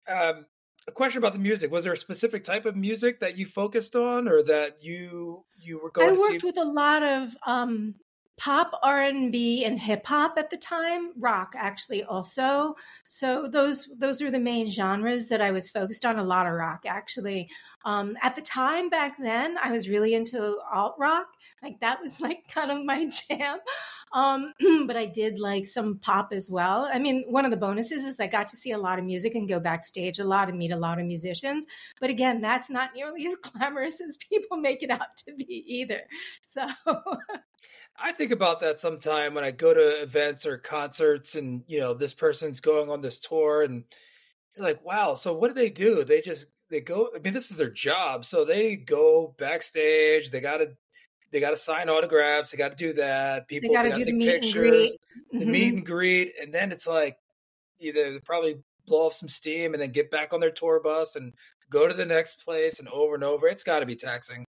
Um, 0.08 0.46
a 0.88 0.92
question 0.92 1.20
about 1.20 1.34
the 1.34 1.40
music. 1.40 1.72
Was 1.72 1.84
there 1.84 1.94
a 1.94 1.98
specific 1.98 2.44
type 2.44 2.66
of 2.66 2.76
music 2.76 3.20
that 3.20 3.38
you 3.38 3.46
focused 3.46 3.96
on, 3.96 4.28
or 4.28 4.44
that 4.44 4.84
you 4.84 5.44
you 5.62 5.80
were 5.82 5.92
going? 5.92 6.16
To? 6.16 6.16
I 6.16 6.20
worked 6.20 6.42
see? 6.42 6.48
with 6.48 6.58
a 6.58 6.66
lot 6.66 7.04
of 7.04 7.36
um, 7.46 7.96
pop, 8.38 8.78
R 8.84 9.02
and 9.02 9.32
B, 9.32 9.64
and 9.66 9.80
hip 9.80 10.06
hop 10.06 10.38
at 10.38 10.50
the 10.50 10.58
time. 10.58 11.12
Rock, 11.20 11.54
actually, 11.58 12.04
also. 12.04 12.76
So 13.08 13.48
those 13.48 13.88
those 13.98 14.22
are 14.22 14.32
the 14.32 14.40
main 14.40 14.70
genres 14.70 15.30
that 15.30 15.42
I 15.42 15.52
was 15.52 15.70
focused 15.70 16.06
on. 16.06 16.20
A 16.20 16.24
lot 16.24 16.46
of 16.46 16.54
rock, 16.54 16.84
actually. 16.88 17.50
Um, 17.84 18.18
at 18.22 18.36
the 18.36 18.42
time 18.42 18.90
back 18.90 19.18
then, 19.20 19.58
I 19.62 19.72
was 19.72 19.90
really 19.90 20.14
into 20.14 20.60
alt 20.72 20.96
rock. 21.00 21.28
Like 21.64 21.80
that 21.82 22.02
was 22.02 22.22
like 22.22 22.48
kind 22.54 22.72
of 22.72 22.86
my 22.86 23.10
jam. 23.10 23.58
Um, 24.16 24.54
but 24.88 24.96
I 24.96 25.06
did 25.06 25.40
like 25.40 25.66
some 25.66 26.00
pop 26.00 26.30
as 26.32 26.50
well. 26.50 26.90
I 26.92 27.00
mean, 27.00 27.26
one 27.28 27.44
of 27.44 27.52
the 27.52 27.58
bonuses 27.58 28.06
is 28.06 28.20
I 28.20 28.28
got 28.28 28.48
to 28.48 28.56
see 28.56 28.72
a 28.72 28.78
lot 28.78 28.98
of 28.98 29.04
music 29.04 29.36
and 29.36 29.48
go 29.48 29.60
backstage 29.60 30.20
a 30.20 30.24
lot 30.24 30.48
and 30.48 30.58
meet 30.58 30.72
a 30.72 30.78
lot 30.78 31.00
of 31.00 31.06
musicians. 31.06 31.68
But 32.00 32.10
again, 32.10 32.40
that's 32.40 32.70
not 32.70 32.92
nearly 32.96 33.26
as 33.28 33.36
glamorous 33.36 34.00
as 34.00 34.18
people 34.18 34.58
make 34.58 34.82
it 34.82 34.90
out 34.90 35.18
to 35.28 35.36
be 35.36 35.64
either. 35.68 36.04
So 36.46 36.66
I 37.98 38.14
think 38.14 38.32
about 38.32 38.62
that 38.62 38.80
sometime 38.80 39.34
when 39.34 39.44
I 39.44 39.52
go 39.52 39.74
to 39.74 40.02
events 40.02 40.46
or 40.46 40.58
concerts 40.58 41.36
and, 41.36 41.64
you 41.68 41.82
know, 41.82 41.94
this 41.94 42.14
person's 42.14 42.62
going 42.62 42.90
on 42.90 43.02
this 43.02 43.20
tour 43.20 43.64
and 43.64 43.84
you're 44.56 44.66
like, 44.66 44.84
wow, 44.86 45.16
so 45.16 45.34
what 45.34 45.50
do 45.50 45.54
they 45.54 45.70
do? 45.70 46.06
They 46.06 46.22
just 46.22 46.46
they 46.70 46.80
go 46.80 47.10
I 47.14 47.20
mean, 47.20 47.34
this 47.34 47.52
is 47.52 47.58
their 47.58 47.70
job. 47.70 48.24
So 48.24 48.46
they 48.46 48.78
go 48.78 49.36
backstage, 49.38 50.32
they 50.32 50.40
gotta 50.40 50.78
they 51.36 51.42
got 51.42 51.50
to 51.50 51.58
sign 51.58 51.90
autographs. 51.90 52.50
They 52.50 52.58
got 52.58 52.70
to 52.70 52.78
do 52.78 52.94
that. 52.94 53.50
People 53.50 53.74
got 53.74 53.82
to 53.82 53.92
take 53.92 54.06
the 54.06 54.18
pictures, 54.20 54.96
the 55.34 55.40
mm-hmm. 55.40 55.52
meet 55.52 55.74
and 55.74 55.86
greet, 55.86 56.32
and 56.42 56.54
then 56.54 56.72
it's 56.72 56.88
like 56.88 57.18
either 57.78 58.14
they 58.14 58.20
probably 58.20 58.56
blow 58.88 59.08
off 59.08 59.16
some 59.16 59.28
steam 59.28 59.74
and 59.74 59.82
then 59.82 59.92
get 59.92 60.10
back 60.10 60.32
on 60.32 60.40
their 60.40 60.50
tour 60.50 60.80
bus 60.82 61.18
and 61.18 61.34
go 61.70 61.90
to 61.90 61.94
the 61.94 62.06
next 62.06 62.42
place 62.46 62.80
and 62.80 62.88
over 62.88 63.16
and 63.16 63.24
over. 63.26 63.50
It's 63.50 63.64
got 63.64 63.80
to 63.80 63.86
be 63.86 63.98
taxing. 63.98 64.45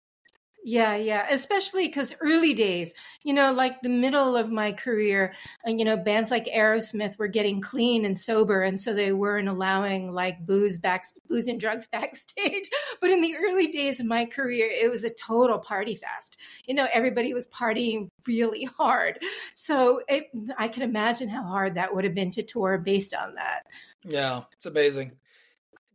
Yeah, 0.68 0.96
yeah, 0.96 1.28
especially 1.30 1.86
because 1.86 2.12
early 2.20 2.52
days, 2.52 2.92
you 3.22 3.32
know, 3.32 3.52
like 3.52 3.82
the 3.82 3.88
middle 3.88 4.34
of 4.34 4.50
my 4.50 4.72
career, 4.72 5.32
and 5.64 5.78
you 5.78 5.84
know, 5.84 5.96
bands 5.96 6.32
like 6.32 6.46
Aerosmith 6.46 7.16
were 7.20 7.28
getting 7.28 7.60
clean 7.60 8.04
and 8.04 8.18
sober, 8.18 8.62
and 8.62 8.78
so 8.78 8.92
they 8.92 9.12
weren't 9.12 9.48
allowing 9.48 10.12
like 10.12 10.44
booze 10.44 10.76
back, 10.76 11.04
booze 11.28 11.46
and 11.46 11.60
drugs 11.60 11.86
backstage. 11.92 12.68
But 13.00 13.10
in 13.10 13.20
the 13.20 13.36
early 13.36 13.68
days 13.68 14.00
of 14.00 14.06
my 14.06 14.24
career, 14.24 14.68
it 14.68 14.90
was 14.90 15.04
a 15.04 15.10
total 15.10 15.60
party 15.60 15.94
fest. 15.94 16.36
You 16.66 16.74
know, 16.74 16.88
everybody 16.92 17.32
was 17.32 17.46
partying 17.46 18.08
really 18.26 18.64
hard, 18.64 19.20
so 19.54 20.02
it, 20.08 20.24
I 20.58 20.66
can 20.66 20.82
imagine 20.82 21.28
how 21.28 21.44
hard 21.44 21.76
that 21.76 21.94
would 21.94 22.02
have 22.02 22.14
been 22.16 22.32
to 22.32 22.42
tour 22.42 22.76
based 22.76 23.14
on 23.14 23.36
that. 23.36 23.62
Yeah, 24.02 24.42
it's 24.54 24.66
amazing. 24.66 25.12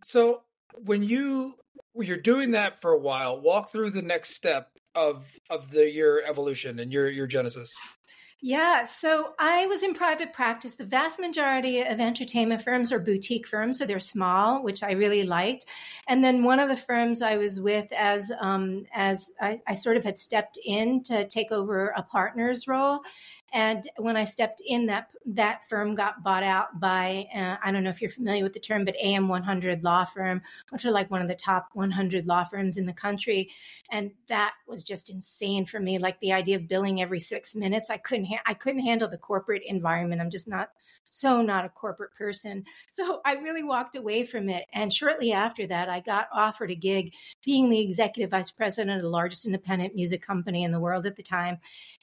So 0.05 0.43
when 0.85 1.03
you 1.03 1.55
you're 1.95 2.17
doing 2.17 2.51
that 2.51 2.81
for 2.81 2.91
a 2.91 2.99
while, 2.99 3.39
walk 3.39 3.71
through 3.71 3.91
the 3.91 4.01
next 4.01 4.35
step 4.35 4.71
of 4.95 5.25
of 5.49 5.71
the 5.71 5.89
your 5.89 6.21
evolution 6.25 6.79
and 6.79 6.91
your 6.91 7.09
your 7.09 7.27
genesis. 7.27 7.73
Yeah, 8.43 8.85
so 8.85 9.35
I 9.37 9.67
was 9.67 9.83
in 9.83 9.93
private 9.93 10.33
practice. 10.33 10.73
The 10.73 10.83
vast 10.83 11.19
majority 11.19 11.81
of 11.81 11.99
entertainment 11.99 12.63
firms 12.63 12.91
are 12.91 12.97
boutique 12.97 13.45
firms, 13.45 13.77
so 13.77 13.85
they're 13.85 13.99
small, 13.99 14.63
which 14.63 14.81
I 14.81 14.93
really 14.93 15.23
liked. 15.23 15.67
And 16.07 16.23
then 16.23 16.43
one 16.43 16.59
of 16.59 16.67
the 16.67 16.75
firms 16.75 17.21
I 17.21 17.37
was 17.37 17.61
with, 17.61 17.91
as 17.93 18.31
um, 18.41 18.87
as 18.95 19.31
I, 19.39 19.59
I 19.67 19.73
sort 19.73 19.95
of 19.95 20.03
had 20.03 20.17
stepped 20.17 20.57
in 20.65 21.03
to 21.03 21.27
take 21.27 21.51
over 21.51 21.93
a 21.95 22.01
partner's 22.01 22.67
role, 22.67 23.01
and 23.53 23.87
when 23.97 24.17
I 24.17 24.23
stepped 24.23 24.61
in, 24.65 24.87
that 24.87 25.09
that 25.25 25.67
firm 25.69 25.95
got 25.95 26.23
bought 26.23 26.43
out 26.43 26.79
by 26.79 27.27
uh, 27.35 27.55
I 27.63 27.71
don't 27.71 27.83
know 27.83 27.89
if 27.89 28.01
you're 28.01 28.09
familiar 28.09 28.43
with 28.43 28.53
the 28.53 28.59
term, 28.59 28.85
but 28.85 28.95
AM 29.01 29.27
100 29.27 29.83
law 29.83 30.05
firm, 30.05 30.41
which 30.69 30.85
are 30.85 30.91
like 30.91 31.11
one 31.11 31.21
of 31.21 31.27
the 31.27 31.35
top 31.35 31.69
100 31.73 32.25
law 32.25 32.43
firms 32.43 32.77
in 32.77 32.85
the 32.85 32.93
country, 32.93 33.49
and 33.89 34.11
that 34.27 34.53
was 34.67 34.83
just 34.83 35.09
insane 35.09 35.65
for 35.65 35.79
me. 35.79 35.97
Like 35.97 36.19
the 36.19 36.33
idea 36.33 36.57
of 36.57 36.67
billing 36.67 37.01
every 37.01 37.19
six 37.19 37.55
minutes, 37.55 37.89
I 37.89 37.97
couldn't 37.97 38.25
ha- 38.25 38.43
I 38.45 38.53
couldn't 38.53 38.85
handle 38.85 39.07
the 39.07 39.17
corporate 39.17 39.63
environment. 39.65 40.21
I'm 40.21 40.31
just 40.31 40.47
not 40.47 40.69
so 41.11 41.41
not 41.41 41.65
a 41.65 41.69
corporate 41.69 42.13
person. 42.15 42.63
So 42.89 43.19
I 43.25 43.33
really 43.33 43.63
walked 43.63 43.97
away 43.97 44.25
from 44.25 44.49
it. 44.49 44.65
And 44.73 44.93
shortly 44.93 45.33
after 45.33 45.67
that, 45.67 45.89
I 45.89 45.99
got 45.99 46.29
offered 46.31 46.71
a 46.71 46.75
gig 46.75 47.13
being 47.43 47.69
the 47.69 47.81
executive 47.81 48.31
vice 48.31 48.49
president 48.49 48.95
of 48.95 49.01
the 49.01 49.09
largest 49.09 49.45
independent 49.45 49.93
music 49.93 50.21
company 50.21 50.63
in 50.63 50.71
the 50.71 50.79
world 50.79 51.05
at 51.05 51.17
the 51.17 51.23
time. 51.23 51.57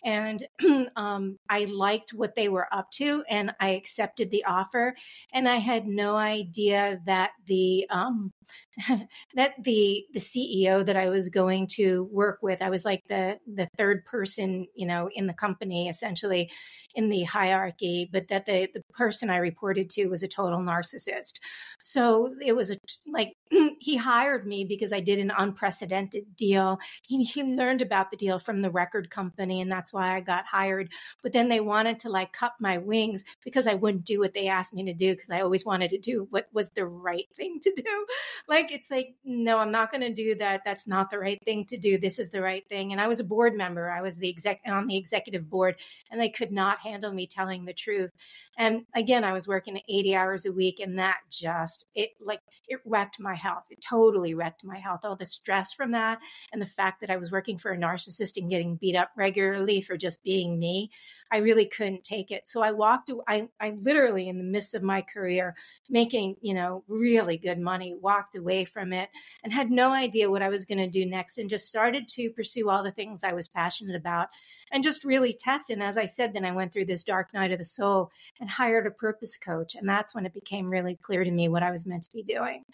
And 0.05 0.47
um, 0.97 1.39
I 1.49 1.65
liked 1.65 2.13
what 2.13 2.35
they 2.35 2.51
were 2.51 2.69
up 2.71 2.91
to 2.93 3.08
and 3.29 3.53
I 3.61 3.71
accepted 3.71 4.31
the 4.31 4.45
offer. 4.45 4.95
And 5.33 5.49
I 5.49 5.57
had 5.57 5.87
no 5.87 6.17
idea 6.17 7.01
that 7.07 7.33
the, 7.47 7.87
um, 7.91 8.33
that 9.35 9.55
the 9.63 10.07
the 10.13 10.21
CEO 10.21 10.85
that 10.85 10.97
I 10.97 11.09
was 11.09 11.29
going 11.29 11.67
to 11.75 12.09
work 12.13 12.39
with, 12.43 12.63
I 12.63 12.71
was 12.71 12.85
like 12.85 13.03
the 13.09 13.39
the 13.53 13.69
third 13.77 14.05
person, 14.05 14.67
you 14.75 14.87
know, 14.87 15.09
in 15.15 15.27
the 15.27 15.35
company 15.35 15.89
essentially 15.89 16.51
in 16.95 17.09
the 17.09 17.25
hierarchy, 17.25 18.09
but 18.13 18.29
that 18.29 18.47
the 18.47 18.69
the 18.73 18.83
person 18.95 19.31
I 19.31 19.39
reported 19.39 19.91
to 19.91 20.09
was 20.09 20.23
a 20.23 20.29
total 20.29 20.61
narcissist. 20.61 21.41
So 21.83 22.35
it 22.45 22.55
was 22.55 22.71
a 22.71 22.77
like 23.07 23.35
he 23.81 23.97
hired 23.97 24.47
me 24.47 24.65
because 24.65 24.93
I 24.93 25.01
did 25.01 25.19
an 25.19 25.33
unprecedented 25.37 26.37
deal. 26.37 26.79
He, 27.03 27.25
he 27.25 27.43
learned 27.43 27.83
about 27.83 28.11
the 28.11 28.17
deal 28.17 28.39
from 28.39 28.63
the 28.63 28.71
record 28.71 29.11
company, 29.11 29.61
and 29.61 29.71
that's 29.71 29.93
why 29.93 30.17
I 30.17 30.21
got 30.21 30.47
hired. 30.47 30.91
But 31.23 31.33
then 31.33 31.49
they 31.49 31.61
wanted 31.61 32.01
to 32.01 32.11
like 32.11 32.33
cut 32.33 32.55
my 32.61 32.79
wings 32.79 33.25
because 33.45 33.67
I 33.67 33.75
wouldn't 33.75 34.05
do 34.05 34.21
what 34.21 34.35
they 34.35 34.49
asked 34.49 34.75
me 34.75 34.85
to 34.85 34.95
do 34.95 35.15
because 35.15 35.31
I 35.31 35.41
always 35.41 35.65
wanted 35.65 35.91
to 35.91 35.99
do 35.99 36.27
what 36.31 36.49
was 36.53 36.71
the 36.71 36.87
right 36.87 37.27
thing 37.37 37.59
to 37.61 37.73
do. 37.75 38.07
Like 38.47 38.73
it's 38.73 38.91
like, 38.91 39.15
no, 39.25 39.59
I'm 39.59 39.71
not 39.71 39.91
going 39.91 40.01
to 40.01 40.13
do 40.13 40.35
that. 40.37 40.63
That's 40.65 40.87
not 40.87 41.11
the 41.11 41.19
right 41.19 41.39
thing 41.45 41.67
to 41.67 41.77
do. 41.77 41.99
This 41.99 42.19
is 42.19 42.31
the 42.31 42.41
right 42.41 42.67
thing. 42.69 42.93
And 42.93 43.01
I 43.01 43.07
was 43.07 43.21
a 43.21 43.25
board 43.25 43.55
member. 43.55 43.91
I 43.91 44.01
was 44.01 44.17
the 44.17 44.29
exec 44.29 44.61
on 44.67 44.87
the 44.87 44.97
executive 44.97 45.51
board, 45.51 45.77
and 46.11 46.19
they 46.19 46.31
could 46.31 46.51
not 46.51 46.79
handle 46.79 47.13
me 47.13 47.27
telling 47.27 47.67
the 47.67 47.75
truth. 47.75 48.11
And 48.57 48.87
again, 48.95 49.23
I 49.23 49.33
was 49.33 49.47
working 49.47 49.81
80 49.89 50.17
hours 50.17 50.47
a 50.47 50.53
week, 50.53 50.81
and 50.81 50.99
that 50.99 51.19
just 51.31 51.87
it 51.95 52.11
like 52.21 52.41
it 52.69 52.81
wrecked 52.85 53.21
my 53.21 53.35
health. 53.39 53.65
It 53.71 53.81
totally 53.81 54.35
wrecked 54.35 54.65
my 54.65 54.79
health. 54.79 55.01
All 55.05 55.17
the 55.17 55.25
stress 55.25 55.73
from 55.73 55.93
that, 55.93 56.19
and 56.53 56.61
the 56.61 56.67
fact 56.67 57.01
that 57.01 57.11
I 57.11 57.17
was 57.17 57.33
working 57.33 57.57
for 57.57 57.73
a 57.73 57.79
narcissist 57.79 58.37
and 58.37 58.51
getting 58.51 58.77
beat 58.77 58.97
up 58.97 59.11
regularly 59.17 59.81
for 59.81 59.97
just 59.97 60.23
being 60.23 60.59
me. 60.59 60.91
I 61.31 61.39
really 61.39 61.67
couldn't 61.67 62.05
take 62.05 62.31
it. 62.31 62.49
So 62.49 62.63
I 62.63 62.73
walked, 62.73 63.11
I, 63.27 63.49
I 63.61 63.77
literally, 63.79 64.29
in 64.29 64.39
the 64.39 64.45
midst 64.45 64.75
of 64.75 64.83
my 64.83 65.03
career, 65.03 65.55
making, 65.89 66.37
you 66.41 66.55
know, 66.55 66.85
really 66.89 67.37
good 67.37 67.59
money, 67.59 67.95
walked 68.01 68.35
away 68.35 68.65
from 68.65 68.93
it 68.93 69.11
and 69.45 69.53
had 69.53 69.71
no 69.71 69.93
idea 69.93 70.31
what 70.31 70.43
I 70.43 70.49
was 70.49 70.65
going 70.65 70.79
to 70.79 70.89
do 70.89 71.05
next 71.05 71.39
and 71.39 71.51
just 71.51 71.67
started 71.67 72.09
to 72.09 72.31
pursue 72.31 72.71
all 72.71 72.83
the 72.83 72.91
things 72.91 73.23
I 73.23 73.35
was 73.35 73.47
passionate 73.47 73.97
about 73.97 74.29
and 74.73 74.83
just 74.83 75.05
really 75.05 75.35
test. 75.35 75.71
And 75.71 75.83
as 75.83 75.99
I 75.99 76.07
said, 76.07 76.33
then 76.33 76.45
I 76.45 76.53
went 76.53 76.73
through 76.73 76.87
this 76.87 77.05
dark 77.05 77.35
night 77.35 77.53
of 77.53 77.59
the 77.59 77.65
soul 77.65 78.11
and 78.41 78.49
hired 78.49 78.87
a 78.87 78.91
purpose 78.91 79.37
coach. 79.37 79.75
And 79.75 79.89
that's 79.89 80.15
when 80.15 80.27
it 80.27 80.35
became 80.35 80.71
really 80.71 80.97
clear 80.97 81.25
to 81.25 81.31
me 81.31 81.49
what 81.49 81.63
I 81.63 81.71
was 81.71 81.87
meant 81.87 82.05
to 82.05 82.13
be 82.13 82.23
doing. 82.23 82.65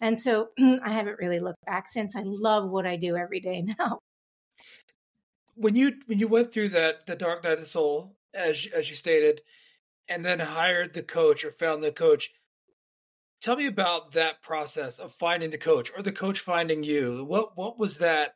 And 0.00 0.18
so 0.18 0.50
I 0.58 0.92
haven't 0.92 1.18
really 1.18 1.40
looked 1.40 1.64
back 1.64 1.88
since. 1.88 2.14
I 2.14 2.22
love 2.24 2.68
what 2.68 2.86
I 2.86 2.96
do 2.96 3.16
every 3.16 3.40
day 3.40 3.62
now 3.78 4.00
when 5.58 5.74
you 5.74 5.94
when 6.06 6.18
you 6.18 6.28
went 6.28 6.52
through 6.52 6.68
that 6.68 7.04
the 7.06 7.16
dark 7.16 7.42
night 7.42 7.54
of 7.54 7.60
the 7.60 7.66
soul 7.66 8.16
as 8.32 8.66
as 8.74 8.88
you 8.88 8.96
stated 8.96 9.42
and 10.08 10.24
then 10.24 10.38
hired 10.38 10.94
the 10.94 11.02
coach 11.02 11.44
or 11.44 11.50
found 11.50 11.82
the 11.82 11.90
coach 11.90 12.30
tell 13.40 13.56
me 13.56 13.66
about 13.66 14.12
that 14.12 14.40
process 14.40 15.00
of 15.00 15.12
finding 15.14 15.50
the 15.50 15.58
coach 15.58 15.90
or 15.96 16.02
the 16.02 16.12
coach 16.12 16.38
finding 16.38 16.84
you 16.84 17.24
what 17.24 17.56
what 17.56 17.78
was 17.78 17.98
that 17.98 18.34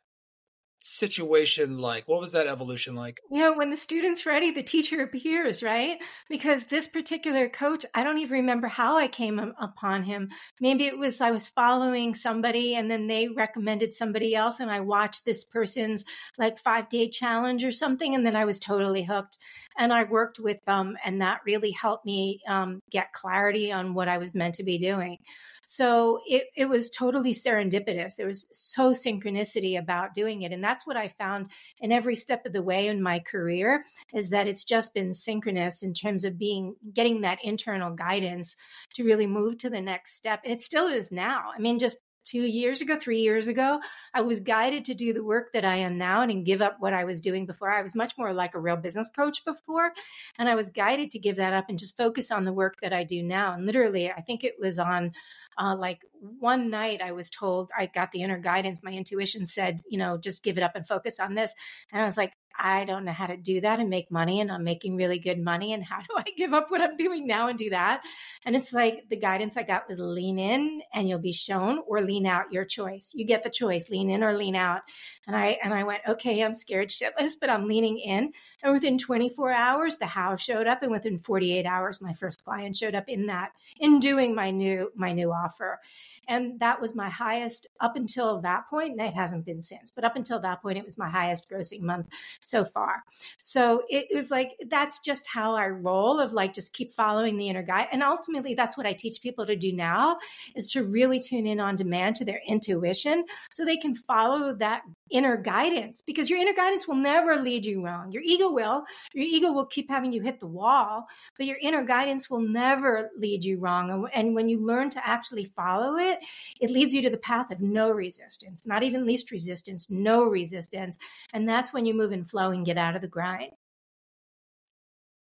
situation 0.83 1.77
like? 1.77 2.07
What 2.07 2.19
was 2.19 2.33
that 2.33 2.47
evolution 2.47 2.93
like? 2.93 3.21
You 3.31 3.39
know, 3.39 3.53
when 3.53 3.69
the 3.69 3.77
student's 3.77 4.25
ready, 4.25 4.51
the 4.51 4.61
teacher 4.61 5.01
appears, 5.01 5.63
right? 5.63 5.97
Because 6.29 6.65
this 6.65 6.87
particular 6.87 7.47
coach, 7.47 7.85
I 7.93 8.03
don't 8.03 8.17
even 8.17 8.39
remember 8.39 8.67
how 8.67 8.97
I 8.97 9.07
came 9.07 9.39
upon 9.39 10.03
him. 10.03 10.29
Maybe 10.59 10.85
it 10.85 10.97
was 10.97 11.21
I 11.21 11.31
was 11.31 11.47
following 11.47 12.13
somebody 12.13 12.75
and 12.75 12.91
then 12.91 13.07
they 13.07 13.29
recommended 13.29 13.93
somebody 13.93 14.35
else 14.35 14.59
and 14.59 14.69
I 14.69 14.81
watched 14.81 15.23
this 15.23 15.45
person's 15.45 16.03
like 16.37 16.59
five 16.59 16.89
day 16.89 17.07
challenge 17.07 17.63
or 17.63 17.71
something. 17.71 18.13
And 18.13 18.25
then 18.25 18.35
I 18.35 18.43
was 18.43 18.59
totally 18.59 19.03
hooked 19.03 19.37
and 19.77 19.93
I 19.93 20.03
worked 20.03 20.39
with 20.39 20.63
them 20.65 20.97
and 21.05 21.21
that 21.21 21.39
really 21.45 21.71
helped 21.71 22.05
me 22.05 22.41
um, 22.47 22.81
get 22.91 23.13
clarity 23.13 23.71
on 23.71 23.93
what 23.93 24.09
I 24.09 24.17
was 24.17 24.35
meant 24.35 24.55
to 24.55 24.63
be 24.63 24.77
doing. 24.77 25.19
So 25.65 26.21
it, 26.27 26.45
it 26.55 26.67
was 26.67 26.89
totally 26.89 27.33
serendipitous. 27.33 28.15
There 28.15 28.27
was 28.27 28.45
so 28.51 28.91
synchronicity 28.91 29.77
about 29.77 30.13
doing 30.13 30.41
it. 30.41 30.51
And 30.51 30.63
that's 30.63 30.85
what 30.85 30.97
I 30.97 31.07
found 31.07 31.49
in 31.79 31.91
every 31.91 32.15
step 32.15 32.45
of 32.45 32.53
the 32.53 32.63
way 32.63 32.87
in 32.87 33.01
my 33.01 33.19
career 33.19 33.85
is 34.13 34.29
that 34.29 34.47
it's 34.47 34.63
just 34.63 34.93
been 34.93 35.13
synchronous 35.13 35.83
in 35.83 35.93
terms 35.93 36.25
of 36.25 36.37
being 36.37 36.75
getting 36.93 37.21
that 37.21 37.39
internal 37.43 37.93
guidance 37.93 38.55
to 38.95 39.03
really 39.03 39.27
move 39.27 39.57
to 39.59 39.69
the 39.69 39.81
next 39.81 40.15
step. 40.15 40.41
And 40.43 40.53
it 40.53 40.61
still 40.61 40.87
is 40.87 41.11
now. 41.11 41.51
I 41.55 41.59
mean, 41.59 41.79
just 41.79 41.97
two 42.23 42.41
years 42.41 42.81
ago, 42.81 42.97
three 42.97 43.19
years 43.19 43.47
ago, 43.47 43.79
I 44.13 44.21
was 44.21 44.39
guided 44.39 44.85
to 44.85 44.93
do 44.93 45.13
the 45.13 45.23
work 45.23 45.51
that 45.53 45.65
I 45.65 45.77
am 45.77 45.97
now 45.97 46.21
and 46.21 46.45
give 46.45 46.61
up 46.61 46.77
what 46.79 46.93
I 46.93 47.03
was 47.03 47.21
doing 47.21 47.45
before. 47.45 47.71
I 47.71 47.81
was 47.81 47.95
much 47.95 48.17
more 48.17 48.33
like 48.33 48.55
a 48.55 48.59
real 48.59 48.77
business 48.77 49.09
coach 49.09 49.43
before. 49.45 49.91
And 50.37 50.49
I 50.49 50.55
was 50.55 50.69
guided 50.69 51.11
to 51.11 51.19
give 51.19 51.35
that 51.37 51.53
up 51.53 51.65
and 51.69 51.77
just 51.77 51.97
focus 51.97 52.31
on 52.31 52.45
the 52.45 52.53
work 52.53 52.75
that 52.81 52.93
I 52.93 53.03
do 53.03 53.21
now. 53.21 53.53
And 53.53 53.65
literally, 53.65 54.11
I 54.11 54.21
think 54.21 54.43
it 54.43 54.55
was 54.59 54.79
on 54.79 55.11
uh, 55.57 55.75
like 55.77 56.01
one 56.39 56.69
night 56.69 57.01
I 57.01 57.11
was 57.11 57.29
told 57.29 57.69
I 57.77 57.87
got 57.87 58.11
the 58.11 58.21
inner 58.21 58.37
guidance. 58.37 58.81
My 58.81 58.91
intuition 58.91 59.45
said, 59.45 59.81
you 59.89 59.97
know, 59.97 60.17
just 60.17 60.43
give 60.43 60.57
it 60.57 60.63
up 60.63 60.75
and 60.75 60.87
focus 60.87 61.19
on 61.19 61.33
this. 61.33 61.53
And 61.91 62.01
I 62.01 62.05
was 62.05 62.17
like, 62.17 62.33
I 62.57 62.85
don't 62.85 63.05
know 63.05 63.11
how 63.11 63.27
to 63.27 63.37
do 63.37 63.61
that 63.61 63.79
and 63.79 63.89
make 63.89 64.11
money, 64.11 64.39
and 64.39 64.51
I'm 64.51 64.63
making 64.63 64.95
really 64.95 65.17
good 65.17 65.39
money. 65.39 65.73
And 65.73 65.83
how 65.83 66.01
do 66.09 66.15
I 66.15 66.23
give 66.37 66.53
up 66.53 66.69
what 66.69 66.81
I'm 66.81 66.95
doing 66.95 67.25
now 67.25 67.47
and 67.47 67.57
do 67.57 67.69
that? 67.71 68.03
And 68.45 68.55
it's 68.55 68.73
like 68.73 69.09
the 69.09 69.15
guidance 69.15 69.57
I 69.57 69.63
got 69.63 69.87
was 69.87 69.99
lean 69.99 70.37
in 70.37 70.81
and 70.93 71.07
you'll 71.07 71.19
be 71.19 71.33
shown, 71.33 71.79
or 71.87 72.01
lean 72.01 72.25
out, 72.25 72.51
your 72.51 72.65
choice. 72.65 73.11
You 73.15 73.25
get 73.25 73.43
the 73.43 73.49
choice, 73.49 73.89
lean 73.89 74.09
in 74.09 74.23
or 74.23 74.37
lean 74.37 74.55
out. 74.55 74.81
And 75.27 75.35
I 75.35 75.57
and 75.63 75.73
I 75.73 75.83
went, 75.83 76.01
okay, 76.07 76.43
I'm 76.43 76.53
scared 76.53 76.89
shitless, 76.89 77.33
but 77.39 77.49
I'm 77.49 77.67
leaning 77.67 77.97
in. 77.97 78.33
And 78.61 78.73
within 78.73 78.97
24 78.97 79.51
hours, 79.51 79.97
the 79.97 80.05
how 80.05 80.35
showed 80.35 80.67
up, 80.67 80.83
and 80.83 80.91
within 80.91 81.17
48 81.17 81.65
hours, 81.65 82.01
my 82.01 82.13
first 82.13 82.43
client 82.43 82.75
showed 82.75 82.95
up 82.95 83.09
in 83.09 83.27
that 83.27 83.51
in 83.79 83.99
doing 83.99 84.35
my 84.35 84.51
new 84.51 84.91
my 84.95 85.13
new 85.13 85.31
offer. 85.31 85.79
And 86.27 86.59
that 86.59 86.81
was 86.81 86.95
my 86.95 87.09
highest 87.09 87.67
up 87.79 87.95
until 87.95 88.39
that 88.41 88.69
point. 88.69 88.91
And 88.91 89.01
it 89.01 89.13
hasn't 89.13 89.45
been 89.45 89.61
since, 89.61 89.91
but 89.91 90.03
up 90.03 90.15
until 90.15 90.39
that 90.39 90.61
point, 90.61 90.77
it 90.77 90.85
was 90.85 90.97
my 90.97 91.09
highest 91.09 91.49
grossing 91.49 91.81
month 91.81 92.07
so 92.43 92.65
far. 92.65 93.03
So 93.41 93.83
it 93.89 94.07
was 94.13 94.31
like, 94.31 94.55
that's 94.67 94.99
just 94.99 95.27
how 95.27 95.55
I 95.55 95.67
roll 95.67 96.19
of 96.19 96.33
like, 96.33 96.53
just 96.53 96.73
keep 96.73 96.91
following 96.91 97.37
the 97.37 97.49
inner 97.49 97.63
guide. 97.63 97.87
And 97.91 98.03
ultimately, 98.03 98.53
that's 98.53 98.77
what 98.77 98.85
I 98.85 98.93
teach 98.93 99.21
people 99.21 99.45
to 99.45 99.55
do 99.55 99.71
now 99.73 100.17
is 100.55 100.67
to 100.71 100.83
really 100.83 101.19
tune 101.19 101.45
in 101.45 101.59
on 101.59 101.75
demand 101.75 102.15
to 102.17 102.25
their 102.25 102.41
intuition 102.47 103.25
so 103.53 103.65
they 103.65 103.77
can 103.77 103.95
follow 103.95 104.53
that 104.53 104.83
inner 105.11 105.37
guidance 105.37 106.01
because 106.01 106.29
your 106.29 106.39
inner 106.39 106.53
guidance 106.53 106.87
will 106.87 106.95
never 106.95 107.35
lead 107.35 107.65
you 107.65 107.83
wrong. 107.83 108.11
Your 108.11 108.23
ego 108.23 108.51
will. 108.51 108.83
Your 109.13 109.25
ego 109.25 109.51
will 109.51 109.65
keep 109.65 109.89
having 109.89 110.11
you 110.11 110.21
hit 110.21 110.39
the 110.39 110.47
wall, 110.47 111.05
but 111.37 111.45
your 111.45 111.57
inner 111.61 111.83
guidance 111.83 112.29
will 112.29 112.41
never 112.41 113.09
lead 113.17 113.43
you 113.43 113.59
wrong. 113.59 114.07
And 114.13 114.33
when 114.33 114.49
you 114.49 114.65
learn 114.65 114.89
to 114.91 115.07
actually 115.07 115.45
follow 115.45 115.97
it, 115.97 116.19
it 116.59 116.71
leads 116.71 116.93
you 116.93 117.01
to 117.03 117.09
the 117.09 117.17
path 117.17 117.51
of 117.51 117.59
no 117.59 117.91
resistance, 117.91 118.65
not 118.65 118.83
even 118.83 119.05
least 119.05 119.31
resistance, 119.31 119.89
no 119.89 120.25
resistance. 120.25 120.97
And 121.33 121.47
that's 121.47 121.73
when 121.73 121.85
you 121.85 121.93
move 121.93 122.11
in 122.11 122.23
flow 122.23 122.51
and 122.51 122.65
get 122.65 122.77
out 122.77 122.95
of 122.95 123.01
the 123.01 123.07
grind. 123.07 123.51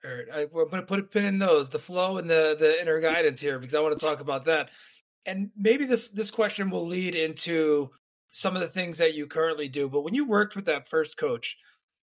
All 0.02 0.10
right, 0.10 0.26
I, 0.32 0.40
am 0.42 0.48
going 0.48 0.70
to 0.70 0.82
put 0.82 1.00
a 1.00 1.02
pin 1.02 1.26
in 1.26 1.38
those, 1.38 1.68
the 1.68 1.78
flow 1.78 2.16
and 2.16 2.28
the 2.28 2.56
the 2.58 2.80
inner 2.80 3.00
guidance 3.00 3.38
here, 3.38 3.58
because 3.58 3.74
I 3.74 3.80
want 3.80 3.98
to 3.98 4.04
talk 4.04 4.20
about 4.20 4.46
that. 4.46 4.70
And 5.26 5.50
maybe 5.54 5.84
this 5.84 6.08
this 6.08 6.30
question 6.30 6.70
will 6.70 6.86
lead 6.86 7.14
into 7.14 7.90
some 8.30 8.54
of 8.54 8.62
the 8.62 8.68
things 8.68 8.98
that 8.98 9.14
you 9.14 9.26
currently 9.26 9.68
do. 9.68 9.88
But 9.88 10.02
when 10.02 10.14
you 10.14 10.26
worked 10.26 10.56
with 10.56 10.66
that 10.66 10.88
first 10.88 11.16
coach, 11.16 11.56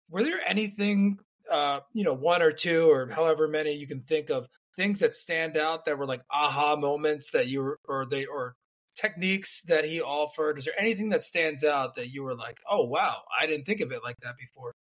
were 0.08 0.22
there 0.22 0.40
anything, 0.46 1.18
uh, 1.50 1.80
you 1.92 2.04
know, 2.04 2.14
one 2.14 2.42
or 2.42 2.52
two 2.52 2.90
or 2.90 3.08
however 3.08 3.48
many 3.48 3.72
you 3.72 3.86
can 3.86 4.02
think 4.02 4.30
of 4.30 4.46
things 4.76 5.00
that 5.00 5.14
stand 5.14 5.56
out 5.56 5.84
that 5.84 5.98
were 5.98 6.06
like 6.06 6.22
aha 6.30 6.76
moments 6.76 7.30
that 7.32 7.48
you 7.48 7.62
were, 7.62 7.80
or 7.86 8.06
they, 8.06 8.26
or 8.26 8.56
techniques 8.96 9.62
that 9.62 9.84
he 9.84 10.00
offered? 10.00 10.58
Is 10.58 10.64
there 10.64 10.78
anything 10.78 11.10
that 11.10 11.22
stands 11.22 11.64
out 11.64 11.94
that 11.96 12.12
you 12.12 12.22
were 12.22 12.34
like, 12.34 12.58
oh, 12.68 12.86
wow, 12.86 13.22
I 13.38 13.46
didn't 13.46 13.66
think 13.66 13.80
of 13.80 13.92
it 13.92 14.02
like 14.02 14.18
that 14.22 14.36
before? 14.38 14.74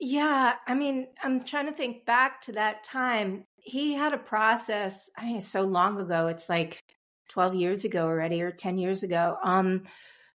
Yeah, 0.00 0.54
I 0.66 0.74
mean, 0.74 1.06
I'm 1.22 1.42
trying 1.42 1.66
to 1.66 1.72
think 1.72 2.04
back 2.04 2.42
to 2.42 2.52
that 2.52 2.84
time. 2.84 3.44
He 3.56 3.94
had 3.94 4.12
a 4.12 4.18
process, 4.18 5.08
I 5.16 5.24
mean, 5.24 5.40
so 5.40 5.62
long 5.62 5.98
ago, 5.98 6.26
it's 6.26 6.48
like 6.48 6.82
12 7.30 7.54
years 7.54 7.84
ago 7.84 8.04
already 8.04 8.42
or 8.42 8.50
10 8.50 8.78
years 8.78 9.02
ago. 9.02 9.36
Um, 9.42 9.84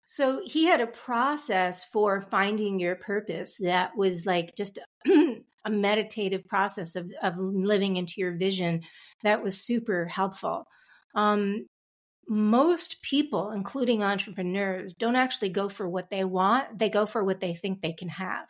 so 0.04 0.42
he 0.44 0.64
had 0.66 0.80
a 0.80 0.86
process 0.86 1.84
for 1.84 2.20
finding 2.20 2.78
your 2.78 2.94
purpose 2.94 3.56
that 3.60 3.96
was 3.96 4.26
like 4.26 4.54
just 4.54 4.78
a 5.06 5.70
meditative 5.70 6.46
process 6.46 6.94
of, 6.94 7.10
of 7.22 7.34
living 7.38 7.96
into 7.96 8.14
your 8.18 8.36
vision 8.36 8.82
that 9.22 9.42
was 9.42 9.60
super 9.60 10.04
helpful. 10.04 10.66
Um, 11.14 11.66
most 12.28 13.02
people, 13.02 13.50
including 13.50 14.02
entrepreneurs, 14.02 14.94
don't 14.94 15.16
actually 15.16 15.50
go 15.50 15.68
for 15.68 15.88
what 15.88 16.10
they 16.10 16.24
want, 16.24 16.78
they 16.78 16.90
go 16.90 17.06
for 17.06 17.24
what 17.24 17.40
they 17.40 17.54
think 17.54 17.80
they 17.80 17.92
can 17.92 18.08
have. 18.08 18.46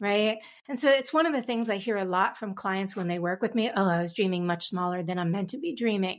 Right. 0.00 0.38
And 0.68 0.78
so 0.78 0.88
it's 0.88 1.12
one 1.12 1.26
of 1.26 1.32
the 1.32 1.42
things 1.42 1.68
I 1.68 1.76
hear 1.76 1.96
a 1.96 2.04
lot 2.04 2.36
from 2.36 2.54
clients 2.54 2.96
when 2.96 3.06
they 3.06 3.20
work 3.20 3.40
with 3.40 3.54
me. 3.54 3.70
Oh, 3.74 3.88
I 3.88 4.00
was 4.00 4.14
dreaming 4.14 4.46
much 4.46 4.66
smaller 4.66 5.02
than 5.02 5.18
I'm 5.18 5.30
meant 5.30 5.50
to 5.50 5.58
be 5.58 5.76
dreaming 5.76 6.18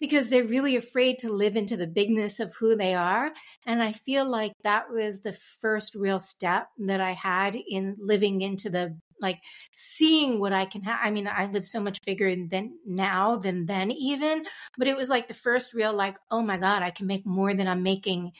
because 0.00 0.28
they're 0.28 0.44
really 0.44 0.76
afraid 0.76 1.18
to 1.18 1.32
live 1.32 1.56
into 1.56 1.76
the 1.76 1.86
bigness 1.86 2.40
of 2.40 2.54
who 2.54 2.76
they 2.76 2.94
are. 2.94 3.32
And 3.66 3.82
I 3.82 3.92
feel 3.92 4.28
like 4.28 4.52
that 4.62 4.90
was 4.90 5.20
the 5.20 5.32
first 5.32 5.94
real 5.94 6.18
step 6.18 6.68
that 6.78 7.00
I 7.00 7.12
had 7.12 7.56
in 7.56 7.96
living 7.98 8.40
into 8.40 8.70
the 8.70 8.96
like 9.20 9.38
seeing 9.74 10.38
what 10.38 10.52
I 10.52 10.64
can 10.64 10.82
have. 10.82 11.00
I 11.02 11.10
mean, 11.10 11.26
I 11.26 11.46
live 11.46 11.64
so 11.64 11.80
much 11.80 11.98
bigger 12.06 12.34
than 12.34 12.78
now 12.86 13.36
than 13.36 13.66
then 13.66 13.90
even, 13.90 14.44
but 14.76 14.86
it 14.86 14.96
was 14.96 15.08
like 15.08 15.28
the 15.28 15.34
first 15.34 15.74
real 15.74 15.92
like, 15.92 16.16
oh 16.30 16.42
my 16.42 16.56
God, 16.56 16.82
I 16.82 16.90
can 16.90 17.06
make 17.06 17.26
more 17.26 17.52
than 17.52 17.66
I'm 17.66 17.82
making 17.82 18.32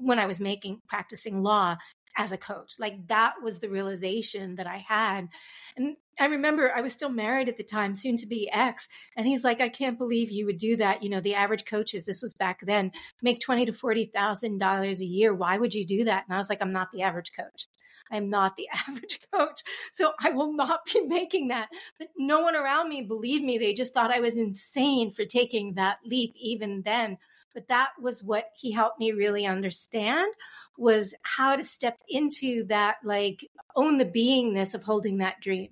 when 0.00 0.18
I 0.18 0.26
was 0.26 0.40
making 0.40 0.80
practicing 0.88 1.42
law 1.42 1.76
as 2.18 2.32
a 2.32 2.36
coach. 2.36 2.74
Like 2.78 3.06
that 3.06 3.34
was 3.42 3.60
the 3.60 3.70
realization 3.70 4.56
that 4.56 4.66
I 4.66 4.84
had. 4.86 5.28
And 5.76 5.96
I 6.20 6.26
remember 6.26 6.72
I 6.74 6.80
was 6.80 6.92
still 6.92 7.08
married 7.08 7.48
at 7.48 7.56
the 7.56 7.62
time, 7.62 7.94
soon 7.94 8.16
to 8.16 8.26
be 8.26 8.50
ex. 8.52 8.88
And 9.16 9.26
he's 9.26 9.44
like, 9.44 9.60
I 9.60 9.68
can't 9.68 9.96
believe 9.96 10.30
you 10.30 10.44
would 10.44 10.58
do 10.58 10.76
that. 10.76 11.02
You 11.02 11.10
know, 11.10 11.20
the 11.20 11.36
average 11.36 11.64
coaches, 11.64 12.04
this 12.04 12.20
was 12.20 12.34
back 12.34 12.60
then, 12.62 12.90
make 13.22 13.40
twenty 13.40 13.64
to 13.64 13.72
forty 13.72 14.04
thousand 14.04 14.58
dollars 14.58 15.00
a 15.00 15.06
year. 15.06 15.32
Why 15.32 15.56
would 15.56 15.72
you 15.72 15.86
do 15.86 16.04
that? 16.04 16.24
And 16.26 16.34
I 16.34 16.38
was 16.38 16.50
like, 16.50 16.60
I'm 16.60 16.72
not 16.72 16.90
the 16.92 17.02
average 17.02 17.32
coach. 17.32 17.68
I'm 18.10 18.28
not 18.30 18.56
the 18.56 18.68
average 18.88 19.20
coach. 19.32 19.62
So 19.92 20.12
I 20.20 20.30
will 20.30 20.52
not 20.52 20.80
be 20.92 21.06
making 21.06 21.48
that. 21.48 21.68
But 21.98 22.08
no 22.18 22.40
one 22.40 22.56
around 22.56 22.88
me 22.88 23.02
believed 23.02 23.44
me. 23.44 23.58
They 23.58 23.72
just 23.72 23.94
thought 23.94 24.12
I 24.12 24.20
was 24.20 24.36
insane 24.36 25.12
for 25.12 25.24
taking 25.24 25.74
that 25.74 25.98
leap 26.04 26.34
even 26.36 26.82
then. 26.82 27.18
But 27.54 27.68
that 27.68 27.90
was 28.00 28.22
what 28.22 28.50
he 28.54 28.72
helped 28.72 29.00
me 29.00 29.12
really 29.12 29.46
understand 29.46 30.32
was 30.76 31.14
how 31.22 31.56
to 31.56 31.64
step 31.64 31.98
into 32.08 32.64
that, 32.64 32.96
like 33.02 33.44
own 33.74 33.98
the 33.98 34.04
beingness 34.04 34.74
of 34.74 34.84
holding 34.84 35.18
that 35.18 35.40
dream. 35.40 35.70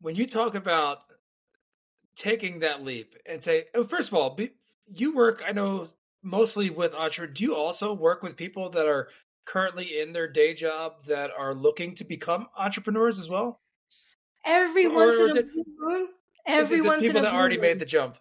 When 0.00 0.14
you 0.14 0.26
talk 0.26 0.54
about 0.54 0.98
taking 2.14 2.60
that 2.60 2.84
leap 2.84 3.16
and 3.26 3.42
say, 3.42 3.64
oh, 3.74 3.82
first 3.82 4.08
of 4.08 4.14
all, 4.14 4.38
you 4.94 5.14
work, 5.14 5.42
I 5.46 5.52
know 5.52 5.88
mostly 6.22 6.70
with 6.70 6.94
Usher. 6.94 7.26
Do 7.26 7.42
you 7.42 7.56
also 7.56 7.92
work 7.92 8.22
with 8.22 8.36
people 8.36 8.70
that 8.70 8.86
are 8.86 9.08
currently 9.44 10.00
in 10.00 10.12
their 10.12 10.28
day 10.28 10.54
job 10.54 11.02
that 11.06 11.30
are 11.36 11.54
looking 11.54 11.94
to 11.96 12.04
become 12.04 12.46
entrepreneurs 12.56 13.18
as 13.18 13.28
well? 13.28 13.60
Every 14.44 14.86
or 14.86 14.94
once 14.94 15.18
in 15.18 15.38
a 15.38 15.42
blue 15.42 15.64
moon. 15.78 16.08
Every 16.46 16.80
once 16.80 17.02
people 17.02 17.22
that 17.22 17.34
already 17.34 17.58
made 17.58 17.80
the 17.80 17.84
jump 17.84 18.18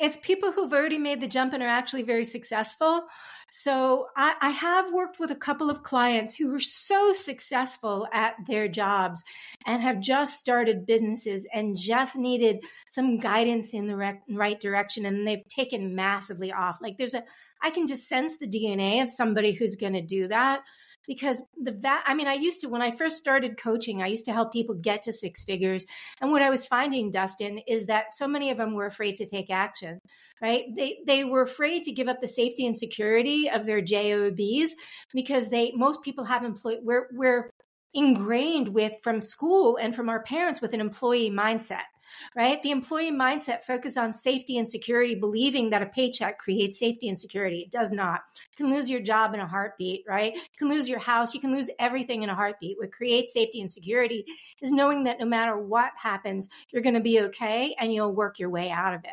it's 0.00 0.16
people 0.16 0.50
who've 0.50 0.72
already 0.72 0.98
made 0.98 1.20
the 1.20 1.28
jump 1.28 1.52
and 1.52 1.62
are 1.62 1.68
actually 1.68 2.02
very 2.02 2.24
successful. 2.24 3.06
So 3.50 4.08
I, 4.16 4.34
I, 4.40 4.50
have 4.50 4.92
worked 4.92 5.18
with 5.18 5.30
a 5.30 5.36
couple 5.36 5.68
of 5.70 5.82
clients 5.82 6.34
who 6.34 6.50
were 6.50 6.60
so 6.60 7.12
successful 7.12 8.08
at 8.12 8.34
their 8.46 8.68
jobs 8.68 9.24
and 9.66 9.82
have 9.82 10.00
just 10.00 10.38
started 10.38 10.86
businesses 10.86 11.46
and 11.52 11.76
just 11.76 12.16
needed 12.16 12.64
some 12.88 13.18
guidance 13.18 13.74
in 13.74 13.88
the 13.88 13.96
rec- 13.96 14.22
right 14.30 14.58
direction. 14.58 15.04
And 15.04 15.26
they've 15.26 15.46
taken 15.48 15.94
massively 15.94 16.52
off. 16.52 16.80
Like 16.80 16.96
there's 16.96 17.14
a, 17.14 17.24
I 17.60 17.70
can 17.70 17.86
just 17.86 18.08
sense 18.08 18.38
the 18.38 18.48
DNA 18.48 19.02
of 19.02 19.10
somebody 19.10 19.52
who's 19.52 19.76
going 19.76 19.94
to 19.94 20.00
do 20.00 20.28
that 20.28 20.62
because 21.10 21.42
the 21.60 21.72
va- 21.72 22.04
I 22.06 22.14
mean, 22.14 22.28
I 22.28 22.34
used 22.34 22.60
to 22.60 22.68
when 22.68 22.82
I 22.82 22.92
first 22.92 23.16
started 23.16 23.60
coaching, 23.60 24.00
I 24.00 24.06
used 24.06 24.26
to 24.26 24.32
help 24.32 24.52
people 24.52 24.76
get 24.76 25.02
to 25.02 25.12
six 25.12 25.42
figures, 25.42 25.84
and 26.20 26.30
what 26.30 26.40
I 26.40 26.50
was 26.50 26.64
finding, 26.64 27.10
Dustin, 27.10 27.58
is 27.66 27.86
that 27.86 28.12
so 28.12 28.28
many 28.28 28.48
of 28.50 28.58
them 28.58 28.74
were 28.74 28.86
afraid 28.86 29.16
to 29.16 29.26
take 29.26 29.50
action. 29.50 29.98
Right? 30.40 30.66
They 30.76 30.98
they 31.08 31.24
were 31.24 31.42
afraid 31.42 31.82
to 31.82 31.92
give 31.92 32.06
up 32.06 32.20
the 32.20 32.28
safety 32.28 32.64
and 32.64 32.78
security 32.78 33.50
of 33.50 33.66
their 33.66 33.80
jobs 33.82 34.76
because 35.12 35.48
they 35.48 35.72
most 35.74 36.00
people 36.02 36.26
have 36.26 36.44
employed 36.44 36.78
we're 36.82 37.08
we're 37.12 37.50
ingrained 37.92 38.68
with 38.68 38.92
from 39.02 39.20
school 39.20 39.76
and 39.82 39.96
from 39.96 40.08
our 40.08 40.22
parents 40.22 40.60
with 40.60 40.72
an 40.74 40.80
employee 40.80 41.28
mindset 41.28 41.90
right? 42.34 42.62
The 42.62 42.70
employee 42.70 43.12
mindset 43.12 43.62
focus 43.62 43.96
on 43.96 44.12
safety 44.12 44.58
and 44.58 44.68
security, 44.68 45.14
believing 45.14 45.70
that 45.70 45.82
a 45.82 45.86
paycheck 45.86 46.38
creates 46.38 46.78
safety 46.78 47.08
and 47.08 47.18
security. 47.18 47.60
It 47.60 47.70
does 47.70 47.90
not. 47.90 48.22
You 48.56 48.64
can 48.64 48.74
lose 48.74 48.88
your 48.88 49.00
job 49.00 49.34
in 49.34 49.40
a 49.40 49.46
heartbeat, 49.46 50.04
right? 50.06 50.34
You 50.34 50.40
can 50.58 50.68
lose 50.68 50.88
your 50.88 50.98
house. 50.98 51.34
You 51.34 51.40
can 51.40 51.52
lose 51.52 51.70
everything 51.78 52.22
in 52.22 52.30
a 52.30 52.34
heartbeat. 52.34 52.78
What 52.78 52.92
creates 52.92 53.32
safety 53.32 53.60
and 53.60 53.70
security 53.70 54.24
is 54.60 54.72
knowing 54.72 55.04
that 55.04 55.20
no 55.20 55.26
matter 55.26 55.58
what 55.58 55.92
happens, 55.96 56.48
you're 56.70 56.82
going 56.82 56.94
to 56.94 57.00
be 57.00 57.20
okay 57.22 57.74
and 57.78 57.92
you'll 57.92 58.14
work 58.14 58.38
your 58.38 58.50
way 58.50 58.70
out 58.70 58.94
of 58.94 59.04
it 59.04 59.10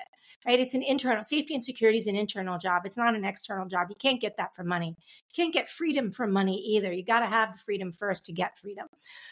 right? 0.48 0.60
It's 0.60 0.74
an 0.74 0.82
internal 0.82 1.24
safety 1.24 1.54
and 1.54 1.64
security 1.64 1.98
is 1.98 2.08
an 2.08 2.16
internal 2.16 2.58
job. 2.58 2.84
It's 2.86 2.96
not 2.96 3.16
an 3.16 3.26
external 3.26 3.68
job. 3.68 3.88
You 3.90 3.96
can't 4.00 4.22
get 4.22 4.38
that 4.38 4.56
for 4.56 4.64
money. 4.64 4.96
You 4.98 5.34
can't 5.36 5.54
get 5.54 5.68
freedom 5.68 6.12
from 6.12 6.32
money 6.32 6.56
either. 6.56 6.92
You 6.94 7.04
got 7.04 7.20
to 7.20 7.28
have 7.28 7.52
the 7.52 7.58
freedom 7.58 7.92
first 7.92 8.26
to 8.26 8.32
get 8.32 8.58
freedom. 8.58 8.88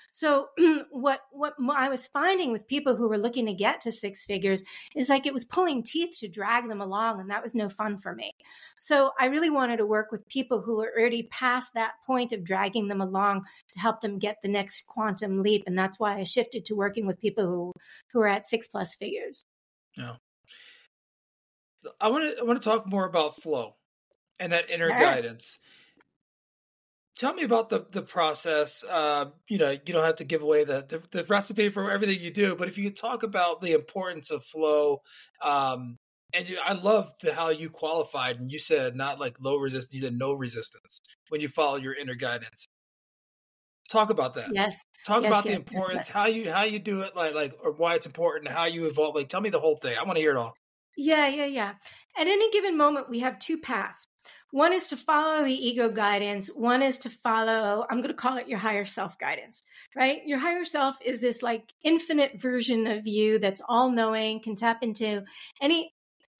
So 0.09 0.49
what 0.91 1.21
what 1.31 1.53
I 1.73 1.89
was 1.89 2.07
finding 2.07 2.51
with 2.51 2.67
people 2.67 2.95
who 2.95 3.07
were 3.07 3.17
looking 3.17 3.45
to 3.45 3.53
get 3.53 3.81
to 3.81 3.91
six 3.91 4.25
figures 4.25 4.63
is 4.93 5.07
like 5.07 5.25
it 5.25 5.33
was 5.33 5.45
pulling 5.45 5.83
teeth 5.83 6.17
to 6.19 6.27
drag 6.27 6.67
them 6.67 6.81
along, 6.81 7.21
and 7.21 7.29
that 7.29 7.43
was 7.43 7.55
no 7.55 7.69
fun 7.69 7.97
for 7.97 8.13
me. 8.13 8.31
So 8.79 9.11
I 9.19 9.27
really 9.27 9.49
wanted 9.49 9.77
to 9.77 9.85
work 9.85 10.11
with 10.11 10.27
people 10.27 10.61
who 10.61 10.75
were 10.75 10.93
already 10.97 11.23
past 11.23 11.73
that 11.73 11.93
point 12.05 12.33
of 12.33 12.43
dragging 12.43 12.89
them 12.89 13.01
along 13.01 13.43
to 13.71 13.79
help 13.79 14.01
them 14.01 14.19
get 14.19 14.37
the 14.43 14.49
next 14.49 14.85
quantum 14.85 15.41
leap, 15.41 15.63
and 15.65 15.77
that's 15.77 15.99
why 15.99 16.17
I 16.17 16.23
shifted 16.23 16.65
to 16.65 16.75
working 16.75 17.05
with 17.05 17.21
people 17.21 17.45
who 17.45 17.71
who 18.11 18.19
are 18.19 18.27
at 18.27 18.45
six 18.45 18.67
plus 18.67 18.95
figures. 18.95 19.45
Yeah. 19.97 20.15
I 21.99 22.09
want 22.09 22.23
to 22.23 22.41
I 22.41 22.43
want 22.43 22.61
to 22.61 22.67
talk 22.67 22.87
more 22.87 23.05
about 23.05 23.41
flow 23.41 23.75
and 24.39 24.51
that 24.51 24.69
inner 24.69 24.89
sure. 24.89 24.99
guidance. 24.99 25.59
Tell 27.17 27.33
me 27.33 27.43
about 27.43 27.69
the 27.69 27.85
the 27.91 28.01
process. 28.01 28.83
Uh, 28.83 29.25
you 29.47 29.57
know, 29.57 29.71
you 29.71 29.93
don't 29.93 30.03
have 30.03 30.17
to 30.17 30.25
give 30.25 30.41
away 30.41 30.65
the, 30.65 30.85
the, 30.87 31.01
the 31.11 31.23
recipe 31.23 31.69
for 31.69 31.89
everything 31.89 32.19
you 32.19 32.31
do, 32.31 32.55
but 32.55 32.67
if 32.67 32.77
you 32.77 32.85
could 32.85 32.97
talk 32.97 33.23
about 33.23 33.61
the 33.61 33.71
importance 33.71 34.31
of 34.31 34.43
flow, 34.43 35.01
um, 35.41 35.97
and 36.33 36.49
you, 36.49 36.57
I 36.63 36.73
love 36.73 37.11
the, 37.21 37.33
how 37.33 37.49
you 37.49 37.69
qualified 37.69 38.39
and 38.39 38.51
you 38.51 38.59
said 38.59 38.95
not 38.95 39.19
like 39.19 39.37
low 39.39 39.57
resistance, 39.57 39.93
you 39.93 40.01
said 40.01 40.17
no 40.17 40.33
resistance 40.33 40.99
when 41.29 41.39
you 41.39 41.47
follow 41.47 41.77
your 41.77 41.93
inner 41.93 42.15
guidance. 42.15 42.67
Talk 43.89 44.09
about 44.09 44.33
that. 44.33 44.49
Yes. 44.51 44.83
Talk 45.05 45.21
yes, 45.21 45.29
about 45.29 45.45
yes, 45.45 45.53
the 45.53 45.59
importance, 45.59 46.07
yes, 46.07 46.09
how 46.09 46.25
you 46.25 46.51
how 46.51 46.63
you 46.63 46.79
do 46.79 47.01
it, 47.01 47.15
like 47.15 47.35
like 47.35 47.55
or 47.63 47.71
why 47.71 47.95
it's 47.95 48.07
important, 48.07 48.51
how 48.51 48.65
you 48.65 48.87
evolve. 48.87 49.15
Like, 49.15 49.29
tell 49.29 49.41
me 49.41 49.51
the 49.51 49.59
whole 49.59 49.77
thing. 49.77 49.95
I 49.97 50.03
want 50.03 50.17
to 50.17 50.21
hear 50.21 50.31
it 50.31 50.37
all. 50.37 50.53
Yeah, 50.97 51.27
yeah, 51.27 51.45
yeah. 51.45 51.73
At 52.17 52.27
any 52.27 52.49
given 52.51 52.77
moment, 52.77 53.09
we 53.09 53.19
have 53.19 53.39
two 53.39 53.57
paths. 53.57 54.07
One 54.51 54.71
is 54.71 54.87
to 54.87 54.95
follow 54.97 55.43
the 55.43 55.67
ego 55.67 55.89
guidance. 55.89 56.47
One 56.47 56.81
is 56.81 56.97
to 56.99 57.09
follow, 57.09 57.85
I'm 57.89 57.97
going 57.97 58.07
to 58.07 58.13
call 58.13 58.37
it 58.37 58.47
your 58.47 58.59
higher 58.59 58.85
self 58.85 59.19
guidance, 59.19 59.63
right? 59.95 60.21
Your 60.25 60.39
higher 60.39 60.63
self 60.63 60.97
is 61.03 61.19
this 61.19 61.41
like 61.43 61.73
infinite 61.83 62.39
version 62.39 62.87
of 62.87 63.05
you 63.05 63.37
that's 63.37 63.61
all 63.67 63.91
knowing, 63.91 64.41
can 64.41 64.55
tap 64.55 64.81
into 64.81 65.23
any 65.61 65.93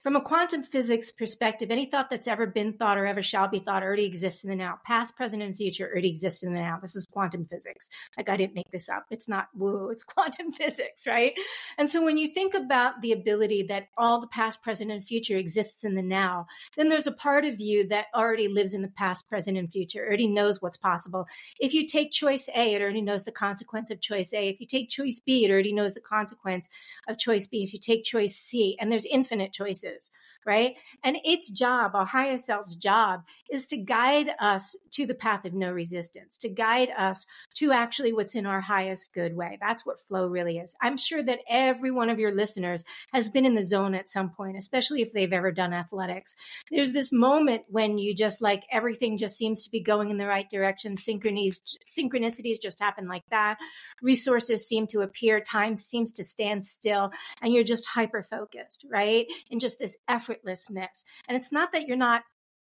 from 0.06 0.14
a 0.14 0.20
quantum 0.20 0.62
physics 0.62 1.10
perspective, 1.10 1.68
any 1.68 1.84
thought 1.84 2.08
that's 2.08 2.28
ever 2.28 2.46
been 2.46 2.72
thought 2.74 2.96
or 2.96 3.06
ever 3.06 3.24
shall 3.24 3.48
be 3.48 3.58
thought 3.58 3.82
already 3.82 4.04
exists 4.04 4.44
in 4.44 4.50
the 4.50 4.54
now. 4.54 4.78
Past, 4.86 5.16
present, 5.16 5.42
and 5.42 5.56
future 5.56 5.90
already 5.90 6.08
exist 6.08 6.44
in 6.44 6.54
the 6.54 6.60
now. 6.60 6.78
This 6.80 6.94
is 6.94 7.06
quantum 7.06 7.42
physics. 7.42 7.90
Like 8.16 8.28
I 8.28 8.36
didn't 8.36 8.54
make 8.54 8.70
this 8.70 8.88
up. 8.88 9.06
It's 9.10 9.28
not 9.28 9.48
woo, 9.52 9.90
it's 9.90 10.02
quantum 10.04 10.52
physics, 10.52 11.08
right? 11.08 11.32
And 11.76 11.90
so 11.90 12.04
when 12.04 12.18
you 12.18 12.28
think 12.28 12.54
about 12.54 13.02
the 13.02 13.10
ability 13.10 13.64
that 13.64 13.88
all 13.98 14.20
the 14.20 14.28
past, 14.28 14.62
present, 14.62 14.92
and 14.92 15.04
future 15.04 15.36
exists 15.36 15.82
in 15.82 15.96
the 15.96 16.02
now, 16.02 16.46
then 16.76 16.88
there's 16.88 17.08
a 17.08 17.12
part 17.12 17.44
of 17.44 17.60
you 17.60 17.84
that 17.88 18.06
already 18.14 18.46
lives 18.46 18.74
in 18.74 18.82
the 18.82 18.88
past, 18.88 19.28
present, 19.28 19.58
and 19.58 19.72
future, 19.72 20.06
already 20.06 20.28
knows 20.28 20.62
what's 20.62 20.76
possible. 20.76 21.26
If 21.58 21.74
you 21.74 21.84
take 21.84 22.12
choice 22.12 22.48
A, 22.54 22.74
it 22.74 22.80
already 22.80 23.02
knows 23.02 23.24
the 23.24 23.32
consequence 23.32 23.90
of 23.90 24.00
choice 24.00 24.32
A. 24.32 24.48
If 24.48 24.60
you 24.60 24.68
take 24.68 24.88
choice 24.88 25.18
B, 25.18 25.44
it 25.44 25.50
already 25.50 25.72
knows 25.72 25.94
the 25.94 26.00
consequence 26.00 26.68
of 27.08 27.18
choice 27.18 27.48
B. 27.48 27.64
If 27.64 27.72
you 27.72 27.80
take 27.80 28.04
choice 28.04 28.36
C, 28.36 28.76
and 28.78 28.92
there's 28.92 29.04
infinite 29.04 29.52
choices 29.52 29.95
is 29.96 30.10
right? 30.46 30.76
And 31.02 31.18
its 31.24 31.50
job, 31.50 31.94
our 31.94 32.06
higher 32.06 32.38
self's 32.38 32.76
job, 32.76 33.24
is 33.50 33.66
to 33.68 33.76
guide 33.76 34.30
us 34.40 34.76
to 34.92 35.06
the 35.06 35.14
path 35.14 35.44
of 35.44 35.52
no 35.52 35.70
resistance, 35.70 36.38
to 36.38 36.48
guide 36.48 36.90
us 36.96 37.26
to 37.54 37.72
actually 37.72 38.12
what's 38.12 38.34
in 38.34 38.46
our 38.46 38.60
highest 38.60 39.12
good 39.12 39.36
way. 39.36 39.58
That's 39.60 39.84
what 39.84 40.00
flow 40.00 40.28
really 40.28 40.58
is. 40.58 40.74
I'm 40.80 40.96
sure 40.96 41.22
that 41.22 41.40
every 41.48 41.90
one 41.90 42.10
of 42.10 42.18
your 42.18 42.32
listeners 42.32 42.84
has 43.12 43.28
been 43.28 43.46
in 43.46 43.54
the 43.54 43.64
zone 43.64 43.94
at 43.94 44.10
some 44.10 44.30
point, 44.30 44.56
especially 44.56 45.02
if 45.02 45.12
they've 45.12 45.32
ever 45.32 45.52
done 45.52 45.72
athletics. 45.72 46.34
There's 46.70 46.92
this 46.92 47.12
moment 47.12 47.64
when 47.68 47.98
you 47.98 48.14
just 48.14 48.40
like 48.40 48.64
everything 48.70 49.18
just 49.18 49.36
seems 49.36 49.64
to 49.64 49.70
be 49.70 49.80
going 49.80 50.10
in 50.10 50.16
the 50.16 50.26
right 50.26 50.48
direction. 50.48 50.94
Synchronicities, 50.94 51.76
synchronicities 51.86 52.60
just 52.60 52.80
happen 52.80 53.08
like 53.08 53.24
that. 53.30 53.58
Resources 54.02 54.66
seem 54.66 54.86
to 54.88 55.00
appear. 55.00 55.40
Time 55.40 55.76
seems 55.76 56.12
to 56.14 56.24
stand 56.24 56.64
still 56.64 57.10
and 57.42 57.52
you're 57.52 57.64
just 57.64 57.86
hyper 57.86 58.22
focused, 58.22 58.84
right? 58.90 59.26
And 59.50 59.60
just 59.60 59.78
this 59.78 59.96
effortlessness. 60.44 61.04
And 61.28 61.36
it's 61.36 61.52
not 61.52 61.72
that 61.72 61.86
you're 61.86 61.96
not 61.96 62.22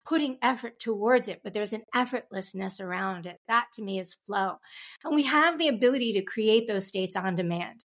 putting 0.06 0.38
effort 0.42 0.78
towards 0.78 1.28
it, 1.28 1.40
but 1.44 1.52
there's 1.52 1.72
an 1.72 1.82
effortlessness 1.94 2.80
around 2.80 3.26
it. 3.26 3.38
That 3.48 3.66
to 3.74 3.82
me 3.82 4.00
is 4.00 4.16
flow. 4.26 4.56
And 5.04 5.14
we 5.14 5.24
have 5.24 5.58
the 5.58 5.68
ability 5.68 6.14
to 6.14 6.22
create 6.22 6.66
those 6.66 6.86
states 6.86 7.16
on 7.16 7.34
demand 7.34 7.84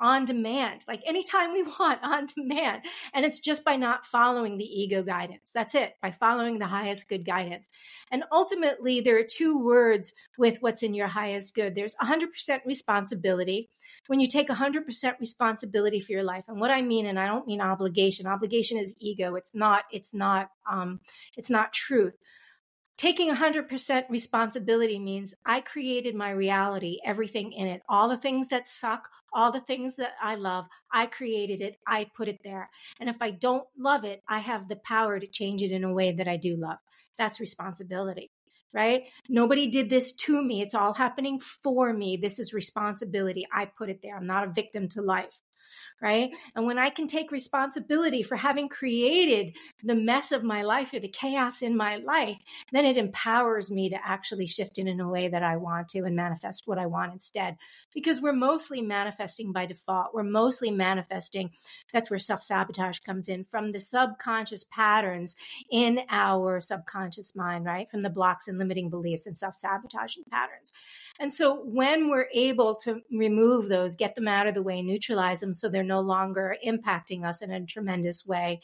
on 0.00 0.24
demand, 0.24 0.84
like 0.86 1.02
anytime 1.06 1.52
we 1.52 1.62
want 1.78 2.02
on 2.02 2.26
demand. 2.26 2.82
And 3.12 3.24
it's 3.24 3.40
just 3.40 3.64
by 3.64 3.76
not 3.76 4.06
following 4.06 4.58
the 4.58 4.64
ego 4.64 5.02
guidance. 5.02 5.50
That's 5.52 5.74
it, 5.74 5.94
by 6.02 6.10
following 6.10 6.58
the 6.58 6.66
highest 6.66 7.08
good 7.08 7.24
guidance. 7.24 7.68
And 8.10 8.24
ultimately, 8.32 9.00
there 9.00 9.18
are 9.18 9.26
two 9.28 9.62
words 9.62 10.12
with 10.36 10.58
what's 10.60 10.82
in 10.82 10.94
your 10.94 11.08
highest 11.08 11.54
good 11.54 11.74
there's 11.74 11.94
100% 11.96 12.28
responsibility. 12.64 13.70
When 14.06 14.20
you 14.20 14.28
take 14.28 14.48
100% 14.48 15.20
responsibility 15.20 16.00
for 16.00 16.12
your 16.12 16.22
life, 16.22 16.44
and 16.48 16.60
what 16.60 16.70
I 16.70 16.80
mean, 16.80 17.06
and 17.06 17.18
I 17.18 17.26
don't 17.26 17.46
mean 17.46 17.60
obligation. 17.60 18.26
Obligation 18.26 18.78
is 18.78 18.94
ego. 18.98 19.34
It's 19.34 19.54
not. 19.54 19.84
It's 19.92 20.14
not. 20.14 20.50
Um, 20.70 21.00
it's 21.36 21.50
not 21.50 21.72
truth. 21.72 22.14
Taking 22.98 23.32
100% 23.32 24.10
responsibility 24.10 24.98
means 24.98 25.32
I 25.46 25.60
created 25.60 26.16
my 26.16 26.30
reality, 26.30 26.98
everything 27.04 27.52
in 27.52 27.68
it, 27.68 27.80
all 27.88 28.08
the 28.08 28.16
things 28.16 28.48
that 28.48 28.66
suck, 28.66 29.08
all 29.32 29.52
the 29.52 29.60
things 29.60 29.94
that 29.96 30.14
I 30.20 30.34
love. 30.34 30.64
I 30.92 31.06
created 31.06 31.60
it, 31.60 31.76
I 31.86 32.10
put 32.16 32.26
it 32.26 32.40
there. 32.42 32.68
And 32.98 33.08
if 33.08 33.16
I 33.20 33.30
don't 33.30 33.68
love 33.78 34.04
it, 34.04 34.24
I 34.28 34.40
have 34.40 34.66
the 34.66 34.74
power 34.74 35.20
to 35.20 35.28
change 35.28 35.62
it 35.62 35.70
in 35.70 35.84
a 35.84 35.92
way 35.92 36.10
that 36.10 36.26
I 36.26 36.36
do 36.36 36.56
love. 36.56 36.78
That's 37.16 37.40
responsibility 37.40 38.32
right? 38.74 39.04
Nobody 39.30 39.66
did 39.66 39.88
this 39.88 40.12
to 40.12 40.44
me. 40.44 40.60
It's 40.60 40.74
all 40.74 40.92
happening 40.92 41.40
for 41.40 41.94
me. 41.94 42.18
This 42.18 42.38
is 42.38 42.52
responsibility. 42.52 43.46
I 43.50 43.64
put 43.64 43.88
it 43.88 44.00
there. 44.02 44.14
I'm 44.14 44.26
not 44.26 44.46
a 44.46 44.52
victim 44.52 44.88
to 44.90 45.00
life 45.00 45.40
right? 46.00 46.30
And 46.54 46.66
when 46.66 46.78
I 46.78 46.90
can 46.90 47.06
take 47.06 47.32
responsibility 47.32 48.22
for 48.22 48.36
having 48.36 48.68
created 48.68 49.54
the 49.82 49.94
mess 49.94 50.32
of 50.32 50.42
my 50.42 50.62
life 50.62 50.92
or 50.92 51.00
the 51.00 51.08
chaos 51.08 51.62
in 51.62 51.76
my 51.76 51.96
life, 51.96 52.38
then 52.72 52.84
it 52.84 52.96
empowers 52.96 53.70
me 53.70 53.88
to 53.90 53.98
actually 54.04 54.46
shift 54.46 54.78
it 54.78 54.86
in 54.86 55.00
a 55.00 55.08
way 55.08 55.28
that 55.28 55.42
I 55.42 55.56
want 55.56 55.88
to 55.90 56.04
and 56.04 56.14
manifest 56.14 56.66
what 56.66 56.78
I 56.78 56.86
want 56.86 57.12
instead. 57.12 57.56
Because 57.94 58.20
we're 58.20 58.32
mostly 58.32 58.80
manifesting 58.80 59.52
by 59.52 59.66
default. 59.66 60.14
We're 60.14 60.22
mostly 60.22 60.70
manifesting. 60.70 61.50
That's 61.92 62.10
where 62.10 62.18
self 62.18 62.42
sabotage 62.42 62.98
comes 63.00 63.28
in 63.28 63.44
from 63.44 63.72
the 63.72 63.80
subconscious 63.80 64.64
patterns 64.64 65.36
in 65.70 66.00
our 66.10 66.60
subconscious 66.60 67.34
mind, 67.34 67.64
right? 67.64 67.88
From 67.90 68.02
the 68.02 68.10
blocks 68.10 68.48
and 68.48 68.58
limiting 68.58 68.90
beliefs 68.90 69.26
and 69.26 69.36
self 69.36 69.54
sabotaging 69.54 70.24
patterns. 70.30 70.72
And 71.20 71.32
so 71.32 71.62
when 71.64 72.08
we're 72.08 72.28
able 72.32 72.76
to 72.84 73.00
remove 73.10 73.68
those, 73.68 73.96
get 73.96 74.14
them 74.14 74.28
out 74.28 74.46
of 74.46 74.54
the 74.54 74.62
way, 74.62 74.82
neutralize 74.82 75.40
them 75.40 75.52
so 75.52 75.68
they're 75.68 75.82
no 75.82 76.00
longer 76.00 76.56
impacting 76.64 77.24
us 77.24 77.42
in 77.42 77.50
a 77.50 77.64
tremendous 77.64 78.24
way, 78.24 78.60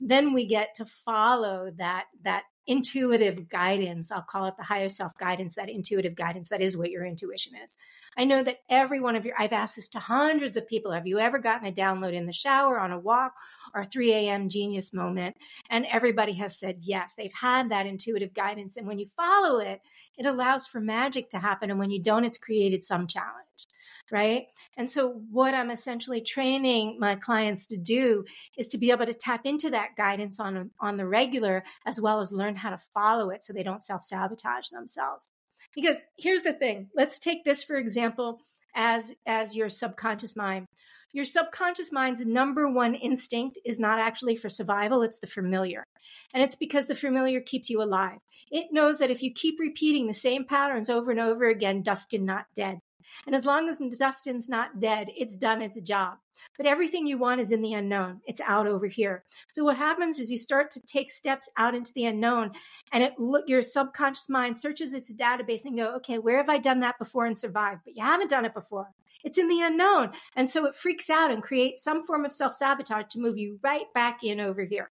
then 0.00 0.32
we 0.32 0.44
get 0.46 0.74
to 0.74 0.84
follow 0.84 1.70
that 1.76 2.04
that 2.22 2.44
intuitive 2.66 3.48
guidance. 3.48 4.10
I'll 4.10 4.22
call 4.22 4.46
it 4.46 4.54
the 4.56 4.64
higher 4.64 4.88
self 4.88 5.16
guidance, 5.18 5.54
that 5.54 5.70
intuitive 5.70 6.14
guidance. 6.14 6.48
That 6.48 6.62
is 6.62 6.76
what 6.76 6.90
your 6.90 7.04
intuition 7.04 7.52
is. 7.62 7.76
I 8.16 8.24
know 8.24 8.42
that 8.42 8.60
every 8.68 9.00
one 9.00 9.16
of 9.16 9.24
your, 9.24 9.34
I've 9.38 9.52
asked 9.52 9.76
this 9.76 9.88
to 9.88 9.98
hundreds 9.98 10.56
of 10.56 10.68
people. 10.68 10.92
Have 10.92 11.06
you 11.06 11.18
ever 11.18 11.38
gotten 11.38 11.66
a 11.66 11.72
download 11.72 12.12
in 12.12 12.26
the 12.26 12.32
shower, 12.32 12.78
on 12.78 12.92
a 12.92 12.98
walk, 12.98 13.34
or 13.74 13.84
3 13.84 14.12
a.m. 14.12 14.48
genius 14.48 14.92
moment? 14.92 15.36
And 15.70 15.86
everybody 15.86 16.34
has 16.34 16.58
said 16.58 16.76
yes. 16.80 17.14
They've 17.14 17.32
had 17.32 17.70
that 17.70 17.86
intuitive 17.86 18.34
guidance. 18.34 18.76
And 18.76 18.86
when 18.86 18.98
you 18.98 19.06
follow 19.06 19.58
it, 19.58 19.80
it 20.16 20.26
allows 20.26 20.66
for 20.66 20.80
magic 20.80 21.30
to 21.30 21.38
happen. 21.38 21.70
And 21.70 21.78
when 21.78 21.90
you 21.90 22.02
don't, 22.02 22.24
it's 22.24 22.38
created 22.38 22.84
some 22.84 23.06
challenge 23.06 23.66
right? 24.10 24.46
And 24.76 24.90
so, 24.90 25.22
what 25.30 25.54
I'm 25.54 25.70
essentially 25.70 26.20
training 26.20 26.98
my 26.98 27.14
clients 27.14 27.66
to 27.68 27.76
do 27.76 28.24
is 28.56 28.68
to 28.68 28.78
be 28.78 28.90
able 28.90 29.06
to 29.06 29.14
tap 29.14 29.42
into 29.44 29.70
that 29.70 29.96
guidance 29.96 30.38
on 30.38 30.70
on 30.80 30.96
the 30.96 31.06
regular, 31.06 31.64
as 31.86 32.00
well 32.00 32.20
as 32.20 32.32
learn 32.32 32.56
how 32.56 32.70
to 32.70 32.78
follow 32.78 33.30
it, 33.30 33.44
so 33.44 33.52
they 33.52 33.62
don't 33.62 33.84
self 33.84 34.04
sabotage 34.04 34.68
themselves. 34.68 35.30
Because 35.74 35.96
here's 36.18 36.42
the 36.42 36.52
thing: 36.52 36.88
let's 36.94 37.18
take 37.18 37.44
this 37.44 37.62
for 37.62 37.76
example 37.76 38.40
as 38.74 39.12
as 39.26 39.54
your 39.54 39.70
subconscious 39.70 40.36
mind. 40.36 40.66
Your 41.12 41.24
subconscious 41.24 41.92
mind's 41.92 42.26
number 42.26 42.68
one 42.68 42.96
instinct 42.96 43.56
is 43.64 43.78
not 43.78 44.00
actually 44.00 44.34
for 44.34 44.48
survival, 44.48 45.02
it's 45.02 45.20
the 45.20 45.28
familiar. 45.28 45.84
And 46.32 46.42
it's 46.42 46.56
because 46.56 46.88
the 46.88 46.96
familiar 46.96 47.40
keeps 47.40 47.70
you 47.70 47.80
alive. 47.80 48.18
It 48.50 48.72
knows 48.72 48.98
that 48.98 49.10
if 49.10 49.22
you 49.22 49.32
keep 49.32 49.60
repeating 49.60 50.08
the 50.08 50.14
same 50.14 50.44
patterns 50.44 50.90
over 50.90 51.12
and 51.12 51.20
over 51.20 51.46
again, 51.46 51.82
Dustin 51.82 52.24
not 52.24 52.46
dead. 52.56 52.80
And 53.26 53.34
as 53.34 53.44
long 53.44 53.68
as 53.68 53.80
Dustin's 53.98 54.48
not 54.48 54.80
dead, 54.80 55.08
it's 55.16 55.36
done 55.36 55.62
its 55.62 55.80
job. 55.80 56.18
But 56.56 56.66
everything 56.66 57.06
you 57.06 57.18
want 57.18 57.40
is 57.40 57.52
in 57.52 57.62
the 57.62 57.74
unknown. 57.74 58.20
It's 58.26 58.40
out 58.40 58.66
over 58.66 58.86
here. 58.86 59.24
So 59.52 59.64
what 59.64 59.76
happens 59.76 60.18
is 60.18 60.30
you 60.30 60.38
start 60.38 60.70
to 60.72 60.80
take 60.80 61.10
steps 61.10 61.48
out 61.56 61.74
into 61.74 61.92
the 61.94 62.06
unknown 62.06 62.52
and 62.92 63.02
it 63.02 63.18
look 63.18 63.48
your 63.48 63.62
subconscious 63.62 64.28
mind 64.28 64.58
searches 64.58 64.92
its 64.92 65.12
database 65.14 65.64
and 65.64 65.78
go, 65.78 65.94
okay, 65.96 66.18
where 66.18 66.36
have 66.36 66.50
I 66.50 66.58
done 66.58 66.80
that 66.80 66.98
before 66.98 67.26
and 67.26 67.38
survived? 67.38 67.80
But 67.84 67.96
you 67.96 68.04
haven't 68.04 68.30
done 68.30 68.44
it 68.44 68.54
before. 68.54 68.88
It's 69.24 69.38
in 69.38 69.48
the 69.48 69.62
unknown. 69.62 70.10
And 70.36 70.48
so 70.48 70.66
it 70.66 70.74
freaks 70.74 71.08
out 71.08 71.30
and 71.30 71.42
creates 71.42 71.82
some 71.82 72.04
form 72.04 72.24
of 72.24 72.32
self-sabotage 72.32 73.06
to 73.10 73.20
move 73.20 73.38
you 73.38 73.58
right 73.62 73.86
back 73.94 74.22
in 74.22 74.38
over 74.38 74.64
here 74.64 74.90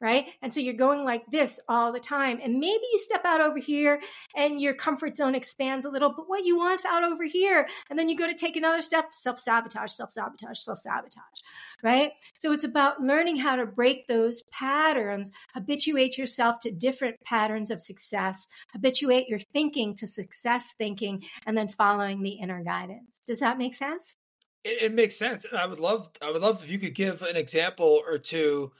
right? 0.00 0.26
And 0.42 0.52
so 0.52 0.60
you're 0.60 0.74
going 0.74 1.04
like 1.04 1.26
this 1.30 1.58
all 1.68 1.92
the 1.92 2.00
time. 2.00 2.38
And 2.42 2.54
maybe 2.54 2.84
you 2.92 2.98
step 2.98 3.24
out 3.24 3.40
over 3.40 3.58
here 3.58 4.00
and 4.34 4.60
your 4.60 4.74
comfort 4.74 5.16
zone 5.16 5.34
expands 5.34 5.84
a 5.84 5.90
little, 5.90 6.12
but 6.12 6.28
what 6.28 6.44
you 6.44 6.56
want's 6.56 6.84
out 6.84 7.04
over 7.04 7.24
here. 7.24 7.66
And 7.88 7.98
then 7.98 8.08
you 8.08 8.16
go 8.16 8.26
to 8.26 8.34
take 8.34 8.56
another 8.56 8.82
step, 8.82 9.14
self 9.14 9.38
sabotage, 9.38 9.92
self 9.92 10.12
sabotage, 10.12 10.58
self 10.58 10.78
sabotage, 10.78 11.40
right? 11.82 12.12
So 12.36 12.52
it's 12.52 12.64
about 12.64 13.02
learning 13.02 13.36
how 13.36 13.56
to 13.56 13.66
break 13.66 14.06
those 14.06 14.42
patterns, 14.52 15.32
habituate 15.54 16.18
yourself 16.18 16.60
to 16.60 16.70
different 16.70 17.16
patterns 17.24 17.70
of 17.70 17.80
success, 17.80 18.46
habituate 18.72 19.28
your 19.28 19.38
thinking 19.38 19.94
to 19.94 20.06
success 20.06 20.74
thinking, 20.76 21.24
and 21.46 21.56
then 21.56 21.68
following 21.68 22.22
the 22.22 22.30
inner 22.30 22.62
guidance. 22.62 23.20
Does 23.26 23.40
that 23.40 23.58
make 23.58 23.74
sense? 23.74 24.16
It, 24.64 24.82
it 24.82 24.94
makes 24.94 25.16
sense. 25.16 25.46
I 25.56 25.66
would 25.66 25.78
love, 25.78 26.10
I 26.20 26.30
would 26.30 26.42
love 26.42 26.62
if 26.62 26.70
you 26.70 26.78
could 26.78 26.94
give 26.94 27.22
an 27.22 27.36
example 27.36 28.02
or 28.06 28.18
two 28.18 28.72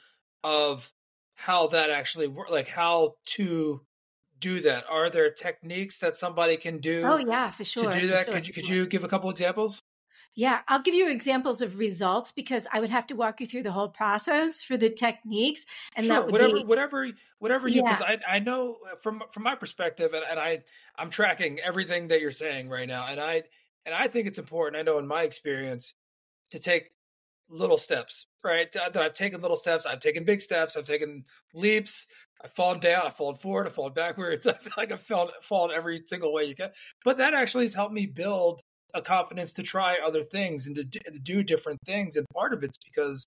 of 0.44 0.90
how 1.36 1.68
that 1.68 1.90
actually 1.90 2.26
work, 2.26 2.50
like 2.50 2.68
how 2.68 3.14
to 3.26 3.80
do 4.40 4.60
that. 4.60 4.84
Are 4.90 5.08
there 5.08 5.30
techniques 5.30 6.00
that 6.00 6.16
somebody 6.16 6.56
can 6.56 6.78
do? 6.78 7.02
Oh 7.04 7.18
yeah, 7.18 7.50
for 7.50 7.64
sure. 7.64 7.90
To 7.90 8.00
do 8.00 8.08
that, 8.08 8.26
sure, 8.26 8.34
could 8.34 8.48
you 8.48 8.52
could 8.52 8.68
you 8.68 8.86
give 8.86 9.04
a 9.04 9.08
couple 9.08 9.30
examples? 9.30 9.80
Yeah, 10.34 10.60
I'll 10.68 10.82
give 10.82 10.94
you 10.94 11.08
examples 11.08 11.62
of 11.62 11.78
results 11.78 12.30
because 12.30 12.66
I 12.70 12.80
would 12.80 12.90
have 12.90 13.06
to 13.06 13.14
walk 13.14 13.40
you 13.40 13.46
through 13.46 13.62
the 13.62 13.72
whole 13.72 13.88
process 13.88 14.62
for 14.62 14.76
the 14.76 14.90
techniques, 14.90 15.64
and 15.94 16.06
sure, 16.06 16.14
that 16.14 16.26
would 16.26 16.32
whatever, 16.32 16.54
be 16.54 16.64
whatever, 16.64 17.08
whatever 17.38 17.68
you. 17.68 17.82
Because 17.82 18.00
yeah. 18.00 18.16
I, 18.28 18.36
I 18.36 18.38
know 18.40 18.76
uh, 18.90 18.96
from 19.00 19.22
from 19.32 19.44
my 19.44 19.54
perspective, 19.54 20.12
and, 20.12 20.24
and 20.30 20.38
I, 20.38 20.62
I'm 20.98 21.08
tracking 21.08 21.60
everything 21.60 22.08
that 22.08 22.20
you're 22.20 22.32
saying 22.32 22.68
right 22.68 22.88
now, 22.88 23.06
and 23.08 23.18
I, 23.18 23.44
and 23.86 23.94
I 23.94 24.08
think 24.08 24.26
it's 24.26 24.38
important. 24.38 24.78
I 24.78 24.82
know 24.82 24.98
in 24.98 25.06
my 25.06 25.22
experience 25.22 25.94
to 26.50 26.58
take 26.58 26.90
little 27.48 27.78
steps, 27.78 28.26
right? 28.44 28.70
That 28.72 28.96
I've 28.96 29.14
taken 29.14 29.40
little 29.40 29.56
steps. 29.56 29.86
I've 29.86 30.00
taken 30.00 30.24
big 30.24 30.40
steps. 30.40 30.76
I've 30.76 30.84
taken 30.84 31.24
leaps. 31.54 32.06
I've 32.42 32.52
fallen 32.52 32.80
down. 32.80 33.02
I've 33.06 33.16
fallen 33.16 33.36
forward. 33.36 33.66
I've 33.66 33.74
fallen 33.74 33.92
backwards. 33.92 34.46
I 34.46 34.54
feel 34.54 34.72
like 34.76 34.92
I've 34.92 35.02
fallen, 35.02 35.32
fallen 35.42 35.74
every 35.74 36.02
single 36.06 36.32
way 36.32 36.44
you 36.44 36.54
can. 36.54 36.70
But 37.04 37.18
that 37.18 37.34
actually 37.34 37.64
has 37.64 37.74
helped 37.74 37.94
me 37.94 38.06
build 38.06 38.60
a 38.94 39.02
confidence 39.02 39.52
to 39.54 39.62
try 39.62 39.98
other 40.04 40.22
things 40.22 40.66
and 40.66 40.76
to 40.76 40.84
do, 40.84 40.98
to 41.00 41.18
do 41.18 41.42
different 41.42 41.80
things. 41.84 42.16
And 42.16 42.26
part 42.32 42.52
of 42.52 42.62
it's 42.62 42.78
because, 42.84 43.26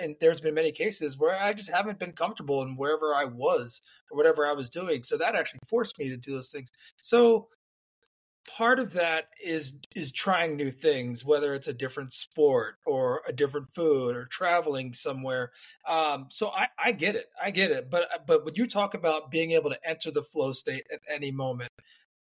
and 0.00 0.16
there's 0.20 0.40
been 0.40 0.54
many 0.54 0.72
cases 0.72 1.16
where 1.16 1.36
I 1.36 1.52
just 1.52 1.70
haven't 1.70 1.98
been 1.98 2.12
comfortable 2.12 2.62
in 2.62 2.76
wherever 2.76 3.14
I 3.14 3.24
was 3.24 3.80
or 4.10 4.16
whatever 4.16 4.46
I 4.46 4.52
was 4.52 4.70
doing. 4.70 5.02
So 5.02 5.16
that 5.18 5.34
actually 5.34 5.60
forced 5.68 5.98
me 5.98 6.08
to 6.08 6.16
do 6.16 6.32
those 6.32 6.50
things. 6.50 6.70
So 7.00 7.48
part 8.56 8.78
of 8.78 8.92
that 8.92 9.28
is 9.44 9.74
is 9.94 10.10
trying 10.10 10.56
new 10.56 10.70
things 10.70 11.24
whether 11.24 11.54
it's 11.54 11.68
a 11.68 11.72
different 11.72 12.12
sport 12.12 12.76
or 12.86 13.22
a 13.28 13.32
different 13.32 13.72
food 13.74 14.16
or 14.16 14.24
traveling 14.26 14.92
somewhere 14.92 15.52
um, 15.86 16.26
so 16.30 16.48
I, 16.48 16.68
I 16.78 16.92
get 16.92 17.14
it 17.14 17.26
i 17.42 17.50
get 17.50 17.70
it 17.70 17.90
but 17.90 18.08
but 18.26 18.44
when 18.44 18.54
you 18.54 18.66
talk 18.66 18.94
about 18.94 19.30
being 19.30 19.52
able 19.52 19.70
to 19.70 19.78
enter 19.84 20.10
the 20.10 20.22
flow 20.22 20.52
state 20.52 20.86
at 20.92 21.00
any 21.10 21.30
moment 21.30 21.70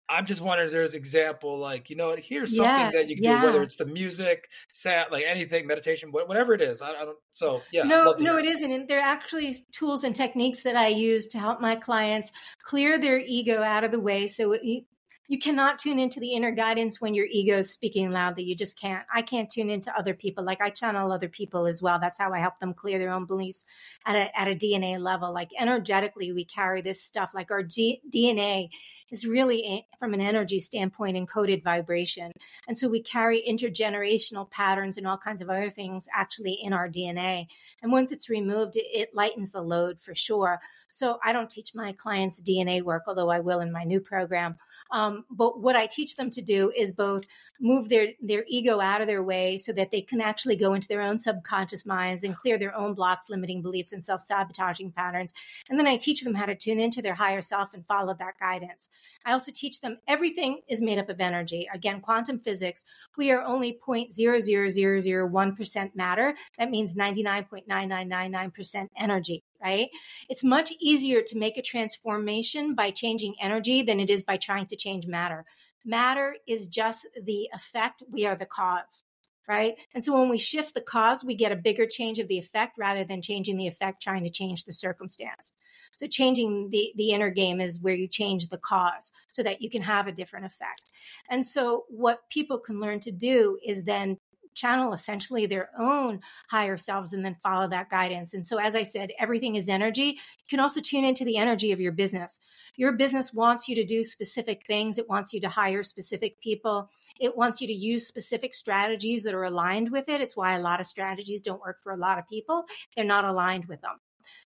I'm 0.08 0.26
just 0.26 0.42
wondering 0.42 0.68
if 0.68 0.72
there's 0.72 0.94
example 0.94 1.58
like 1.58 1.90
you 1.90 1.96
know 1.96 2.16
here's 2.16 2.56
something 2.56 2.72
yeah, 2.72 2.92
that 2.92 3.08
you 3.08 3.16
can 3.16 3.24
yeah. 3.24 3.42
do 3.42 3.48
whether 3.48 3.64
it's 3.64 3.76
the 3.76 3.86
music, 3.86 4.50
sat 4.72 5.12
like 5.12 5.26
anything, 5.28 5.66
meditation, 5.66 6.12
whatever 6.12 6.54
it 6.54 6.62
is. 6.62 6.82
I, 6.82 6.90
I 6.92 7.06
don't. 7.06 7.18
So 7.32 7.64
yeah. 7.72 7.84
No, 7.84 8.14
no, 8.20 8.38
it 8.38 8.46
isn't. 8.46 8.72
And 8.72 8.88
there 8.88 9.00
are 9.00 9.08
actually 9.08 9.58
tools 9.72 10.04
and 10.04 10.16
techniques 10.16 10.62
that 10.64 10.76
I 10.76 10.90
use 10.90 11.26
to 11.28 11.40
help 11.40 11.60
my 11.60 11.76
clients 11.76 12.32
clear 12.62 13.00
their 13.00 13.18
ego 13.18 13.64
out 13.64 13.84
of 13.84 13.92
the 13.92 14.00
way. 14.00 14.28
So 14.28 14.52
it, 14.52 14.86
you 15.28 15.40
cannot 15.40 15.80
tune 15.80 15.98
into 15.98 16.20
the 16.20 16.34
inner 16.34 16.52
guidance 16.52 17.02
when 17.02 17.16
your 17.16 17.26
ego 17.26 17.58
is 17.58 17.72
speaking 17.72 18.12
loudly. 18.12 18.44
You 18.44 18.56
just 18.56 18.80
can't. 18.80 19.04
I 19.12 19.24
can't 19.24 19.50
tune 19.50 19.72
into 19.72 19.96
other 19.98 20.14
people. 20.14 20.44
Like 20.44 20.62
I 20.62 20.70
channel 20.70 21.12
other 21.12 21.28
people 21.30 21.66
as 21.66 21.82
well. 21.82 22.00
That's 22.00 22.20
how 22.20 22.32
I 22.32 22.40
help 22.40 22.60
them 22.60 22.76
clear 22.76 23.00
their 23.00 23.12
own 23.12 23.26
beliefs 23.26 23.66
at 24.06 24.16
a, 24.16 24.40
at 24.40 24.48
a 24.48 24.56
DNA 24.56 25.00
level. 25.00 25.34
Like 25.34 25.50
energetically, 25.60 26.32
we 26.32 26.46
carry 26.46 26.82
this 26.82 27.02
stuff. 27.02 27.32
Like 27.34 27.50
our 27.50 27.64
G- 27.64 28.02
DNA 28.14 28.70
is 29.10 29.26
really, 29.26 29.88
from 29.98 30.14
an 30.14 30.22
energy 30.22 30.60
standpoint, 30.60 31.18
encoded 31.18 31.64
vibration. 31.64 32.32
And 32.68 32.78
so 32.78 32.88
we 32.88 33.02
carry 33.02 33.44
intergenerational 33.48 34.50
patterns 34.52 34.98
and 34.98 35.08
all 35.08 35.18
kinds 35.18 35.42
of 35.42 35.50
other 35.50 35.72
things 35.72 36.08
actually 36.14 36.60
in 36.62 36.72
our 36.72 36.88
DNA. 36.88 37.48
And 37.82 37.92
once 37.92 38.12
it's 38.12 38.30
removed, 38.30 38.76
it, 38.76 38.86
it 38.94 39.10
lightens 39.16 39.52
the 39.52 39.62
load 39.62 40.02
for 40.02 40.14
sure. 40.14 40.60
So 40.92 41.18
I 41.24 41.34
don't 41.34 41.50
teach 41.50 41.74
my 41.74 41.94
clients 41.94 42.44
DNA 42.44 42.84
work, 42.84 43.04
although 43.08 43.30
I 43.30 43.40
will 43.40 43.60
in 43.60 43.72
my 43.72 43.84
new 43.84 44.00
program 44.00 44.58
um, 44.92 45.26
but 45.30 45.60
what 45.60 45.76
I 45.76 45.88
teach 45.88 46.16
them 46.16 46.30
to 46.32 46.42
do 46.42 46.72
is 46.76 46.92
both 46.92 47.26
move 47.60 47.90
their 47.90 48.10
their 48.22 48.46
ego 48.48 48.80
out 48.80 49.02
of 49.02 49.08
their 49.08 49.24
way 49.24 49.58
so 49.58 49.72
that 49.74 49.92
they 49.92 50.02
can 50.02 50.22
actually 50.22 50.56
go 50.56 50.74
into 50.74 50.88
their 50.88 51.02
own 51.02 51.18
subconscious 51.18 51.86
minds 51.86 52.24
and 52.24 52.36
clear 52.36 52.58
their 52.58 52.76
own 52.76 52.94
blocks, 52.94 53.30
limiting 53.30 53.62
beliefs, 53.62 53.94
and 53.94 54.04
self 54.04 54.22
sabotaging 54.22 54.92
patterns. 54.92 55.34
And 55.70 55.80
then 55.80 55.88
I 55.88 55.98
teach 55.98 56.22
them 56.22 56.36
how 56.36 56.46
to 56.46 56.56
tune 56.56 56.80
into 56.80 57.02
their 57.02 57.16
higher 57.16 57.42
self 57.42 57.74
and 57.74 57.86
follow 57.86 58.14
that 58.14 58.40
guidance. 58.40 58.90
I 59.26 59.34
also 59.34 59.52
teach 59.52 59.82
them 59.82 59.98
everything 60.08 60.62
is 60.68 60.82
made 60.82 61.00
up 61.00 61.10
of 61.10 61.20
energy. 61.20 61.68
Again, 61.74 62.02
quantum 62.02 62.40
physics, 62.40 62.86
we 63.18 63.32
are 63.32 63.42
only 63.42 63.74
0.00001% 63.74 65.96
matter. 65.96 66.36
That 66.60 66.70
means 66.70 66.94
99.9999% 66.94 68.90
energy 68.98 69.44
right? 69.62 69.90
It's 70.30 70.44
much 70.44 70.72
easier 70.80 71.22
to 71.22 71.38
make 71.38 71.58
a 71.58 71.62
transformation 71.62 72.76
by 72.76 72.92
changing 72.92 73.36
energy 73.42 73.82
than 73.82 74.00
it 74.00 74.10
is 74.10 74.24
by 74.24 74.38
trying 74.38 74.66
to 74.68 74.76
change 74.76 75.08
matter. 75.08 75.46
Matter 75.84 76.36
is 76.48 76.68
just 76.68 77.08
the 77.22 77.50
effect, 77.54 78.04
we 78.10 78.26
are 78.26 78.36
the 78.36 78.46
cause, 78.46 79.04
right? 79.48 79.76
And 79.94 80.04
so 80.04 80.20
when 80.20 80.30
we 80.30 80.38
shift 80.38 80.74
the 80.74 80.82
cause, 80.82 81.24
we 81.24 81.36
get 81.36 81.52
a 81.52 81.56
bigger 81.56 81.86
change 81.86 82.20
of 82.20 82.28
the 82.28 82.40
effect 82.40 82.78
rather 82.78 83.04
than 83.04 83.22
changing 83.22 83.58
the 83.58 83.68
effect, 83.68 84.02
trying 84.02 84.24
to 84.24 84.30
change 84.30 84.64
the 84.64 84.74
circumstance. 84.74 85.54
So 85.96 86.08
changing 86.08 86.72
the, 86.72 86.92
the 86.98 87.12
inner 87.12 87.30
game 87.30 87.62
is 87.62 87.80
where 87.80 87.96
you 87.96 88.08
change 88.08 88.50
the 88.50 88.58
cause 88.58 89.14
so 89.32 89.44
that 89.44 89.62
you 89.62 89.70
can 89.70 89.82
have 89.82 90.08
a 90.08 90.12
different 90.12 90.46
effect. 90.46 90.92
And 91.30 91.46
so 91.46 91.86
what 91.88 92.30
people 92.30 92.60
can 92.60 92.80
learn 92.80 93.00
to 93.02 93.12
do 93.12 93.58
is 93.66 93.84
then 93.84 94.18
channel 94.56 94.94
essentially 94.94 95.46
their 95.46 95.70
own 95.78 96.22
higher 96.50 96.78
selves 96.78 97.14
and 97.14 97.24
then 97.24 97.36
follow 97.36 97.68
that 97.68 97.90
guidance. 97.90 98.34
And 98.34 98.46
so, 98.46 98.58
as 98.58 98.76
I 98.76 98.84
said, 98.84 99.12
everything 99.20 99.56
is 99.56 99.70
energy. 99.70 100.04
You 100.04 100.50
can 100.50 100.60
also 100.60 100.82
tune 100.82 101.04
into 101.04 101.26
the 101.26 101.38
energy 101.38 101.72
of 101.72 101.80
your 101.80 101.92
business. 101.92 102.40
Your 102.76 102.94
business 102.94 103.34
wants 103.34 103.68
you 103.68 103.76
to 103.76 103.86
do 103.86 104.04
specific 104.04 104.66
things, 104.66 104.98
it 104.98 105.10
wants 105.10 105.34
you 105.34 105.42
to 105.42 105.50
hire 105.50 105.84
specific 105.84 106.40
people, 106.42 106.90
it 107.20 107.38
wants 107.38 107.62
you 107.62 107.68
to 107.68 107.74
use 107.74 108.08
specific 108.08 108.56
strategies 108.56 109.24
that 109.24 109.34
are 109.34 109.44
aligned 109.44 109.92
with 109.92 110.10
it. 110.10 110.22
It's 110.22 110.36
why 110.36 110.56
a 110.56 110.62
lot 110.62 110.80
of 110.80 110.88
strategies 110.88 111.42
don't 111.42 111.62
work 111.62 111.82
for 111.84 111.92
a 111.92 111.98
lot 111.98 112.18
of 112.18 112.28
people, 112.28 112.66
they're 112.96 113.06
not 113.06 113.26
aligned 113.26 113.66
with 113.66 113.82
them 113.82 114.00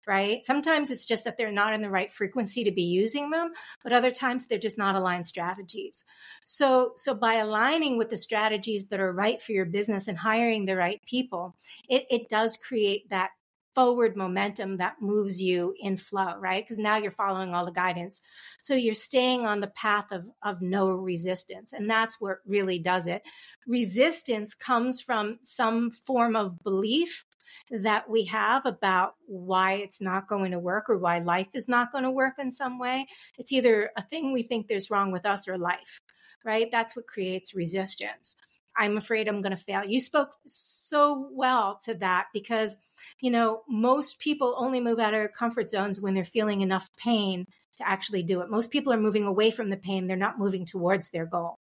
right? 0.07 0.45
Sometimes 0.45 0.91
it's 0.91 1.05
just 1.05 1.25
that 1.25 1.37
they're 1.37 1.53
not 1.53 1.75
in 1.75 1.83
the 1.83 1.91
right 1.91 2.13
frequency 2.13 2.65
to 2.65 2.73
be 2.73 2.83
using 2.83 3.31
them, 3.31 3.53
but 3.83 3.93
other 3.93 4.11
times 4.11 4.47
they're 4.47 4.59
just 4.59 4.79
not 4.79 4.97
aligned 4.97 5.27
strategies. 5.27 6.05
So, 6.45 6.93
so 6.97 7.15
by 7.15 7.35
aligning 7.35 7.99
with 7.99 8.11
the 8.11 8.17
strategies 8.17 8.87
that 8.87 9.01
are 9.01 9.13
right 9.13 9.41
for 9.41 9.53
your 9.53 9.67
business 9.67 10.09
and 10.09 10.17
hiring 10.17 10.65
the 10.65 10.77
right 10.77 11.01
people, 11.05 11.57
it, 11.89 12.07
it 12.11 12.29
does 12.29 12.57
create 12.57 13.09
that 13.11 13.31
forward 13.79 14.17
momentum 14.17 14.77
that 14.79 14.97
moves 15.01 15.41
you 15.41 15.73
in 15.79 15.97
flow, 15.97 16.35
right? 16.41 16.65
Because 16.65 16.79
now 16.79 16.97
you're 16.97 17.13
following 17.13 17.55
all 17.55 17.65
the 17.65 17.71
guidance. 17.71 18.21
So 18.61 18.75
you're 18.75 18.93
staying 18.93 19.47
on 19.47 19.61
the 19.61 19.69
path 19.69 20.11
of, 20.11 20.25
of 20.43 20.61
no 20.61 20.89
resistance. 20.89 21.73
And 21.73 21.89
that's 21.89 22.21
what 22.21 22.39
really 22.45 22.81
does 22.81 23.07
it. 23.07 23.23
Resistance 23.69 24.53
comes 24.53 25.01
from 25.01 25.39
some 25.43 25.93
form 25.93 26.35
of 26.35 26.61
belief 26.65 27.25
that 27.71 28.09
we 28.09 28.25
have 28.25 28.67
about 28.67 29.15
why 29.27 29.75
it's 29.75 30.01
not 30.01 30.29
going 30.29 30.53
to 30.53 30.59
work 30.59 30.89
or 30.89 30.99
why 30.99 31.19
life 31.19 31.49
is 31.55 31.69
not 31.69 31.93
going 31.93 32.05
to 32.05 32.11
work 32.11 32.35
in 32.39 32.51
some 32.51 32.79
way. 32.79 33.07
It's 33.39 33.53
either 33.53 33.91
a 33.97 34.03
thing 34.03 34.33
we 34.33 34.43
think 34.43 34.67
there's 34.67 34.91
wrong 34.91 35.13
with 35.13 35.27
us 35.27 35.49
or 35.49 35.59
life, 35.59 36.01
right? 36.45 36.71
That's 36.71 36.97
what 36.97 37.07
creates 37.07 37.55
resistance. 37.55 38.37
I'm 38.77 38.97
afraid 38.97 39.27
I'm 39.27 39.43
going 39.43 39.57
to 39.57 39.63
fail. 39.63 39.85
You 39.85 40.01
spoke 40.01 40.31
so 40.47 41.29
well 41.33 41.79
to 41.85 41.95
that 41.95 42.27
because, 42.33 42.77
you 43.21 43.31
know, 43.31 43.63
most 43.69 44.21
people 44.21 44.55
only 44.57 44.81
move 44.81 45.01
out 45.01 45.15
of 45.15 45.19
their 45.19 45.29
comfort 45.29 45.69
zones 45.69 46.01
when 46.01 46.15
they're 46.15 46.25
feeling 46.25 46.61
enough 46.61 46.89
pain 46.97 47.47
to 47.79 47.89
actually 47.89 48.23
do 48.23 48.41
it. 48.41 48.51
Most 48.51 48.71
people 48.71 48.93
are 48.93 49.01
moving 49.01 49.25
away 49.25 49.51
from 49.51 49.71
the 49.71 49.77
pain, 49.77 50.07
they're 50.07 50.17
not 50.17 50.39
moving 50.39 50.65
towards 50.65 51.11
their 51.11 51.27
goal 51.27 51.59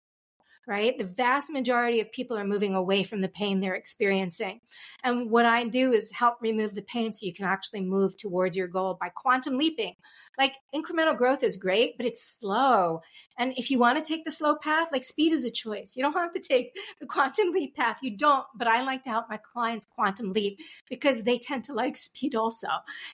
right? 0.68 0.98
The 0.98 1.04
vast 1.04 1.52
majority 1.52 2.00
of 2.00 2.12
people 2.12 2.38
are 2.38 2.46
moving 2.46 2.76
away 2.76 3.04
from 3.04 3.22
the 3.22 3.30
pain 3.30 3.60
they're 3.60 3.76
experiencing. 3.76 4.62
And 5.04 5.30
what 5.30 5.46
I 5.46 5.64
do 5.66 5.92
is 5.92 6.12
help 6.12 6.38
remove 6.42 6.76
the 6.76 6.82
pain 6.82 7.14
so 7.14 7.26
you 7.26 7.34
can 7.34 7.46
actually 7.46 7.82
move 7.82 8.18
towards 8.18 8.58
your 8.58 8.68
goal 8.68 8.98
by 9.00 9.10
quantum 9.10 9.58
leaping. 9.58 9.96
Like 10.38 10.56
incremental 10.74 11.18
growth 11.18 11.44
is 11.44 11.56
great, 11.56 11.98
but 11.98 12.06
it's 12.06 12.24
slow. 12.24 13.02
And 13.38 13.54
if 13.58 13.70
you 13.70 13.80
want 13.80 13.98
to 13.98 14.04
take 14.04 14.24
the 14.24 14.32
slow 14.32 14.56
path, 14.56 14.92
like 14.92 15.04
speed 15.04 15.34
is 15.34 15.44
a 15.44 15.52
choice. 15.52 15.94
You 15.96 16.04
don't 16.04 16.14
have 16.18 16.34
to 16.34 16.40
take 16.40 16.74
the 17.00 17.06
quantum 17.06 17.52
leap 17.52 17.76
path. 17.76 17.98
You 18.02 18.16
don't, 18.18 18.46
but 18.56 18.68
I 18.68 18.82
like 18.84 19.04
to 19.04 19.10
help 19.10 19.26
my 19.30 19.38
clients 19.38 19.86
quantum 19.86 20.34
leap 20.34 20.60
because 20.90 21.24
they 21.24 21.38
tend 21.38 21.64
to 21.66 21.74
like 21.74 21.96
speed 22.06 22.36
also. 22.36 22.68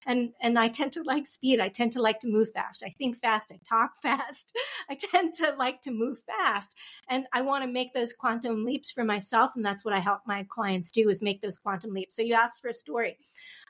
And 0.06 0.32
and 0.42 0.58
I 0.58 0.68
tend 0.68 0.92
to 0.94 1.04
like 1.04 1.28
speed. 1.28 1.60
I 1.60 1.70
tend 1.70 1.92
to 1.94 2.02
like 2.02 2.20
to 2.22 2.28
move 2.28 2.52
fast. 2.52 2.84
I 2.86 2.94
think 2.98 3.18
fast, 3.18 3.52
I 3.52 3.60
talk 3.68 3.96
fast. 4.02 4.56
I 4.90 4.96
tend 4.96 5.34
to 5.36 5.54
like 5.58 5.82
to 5.82 5.92
move 5.92 6.20
fast. 6.20 6.76
And 7.10 7.26
I 7.34 7.41
want 7.42 7.64
to 7.64 7.70
make 7.70 7.94
those 7.94 8.14
quantum 8.14 8.66
leaps 8.66 8.92
for 8.92 9.04
myself 9.04 9.52
and 9.56 9.66
that's 9.66 9.84
what 9.84 9.94
I 9.94 10.00
help 10.00 10.22
my 10.26 10.46
clients 10.50 10.92
do 10.92 11.10
is 11.10 11.22
make 11.22 11.42
those 11.42 11.58
quantum 11.58 11.94
leaps. 11.94 12.16
So 12.16 12.22
you 12.22 12.34
asked 12.34 12.62
for 12.62 12.70
a 12.70 12.74
story. 12.74 13.18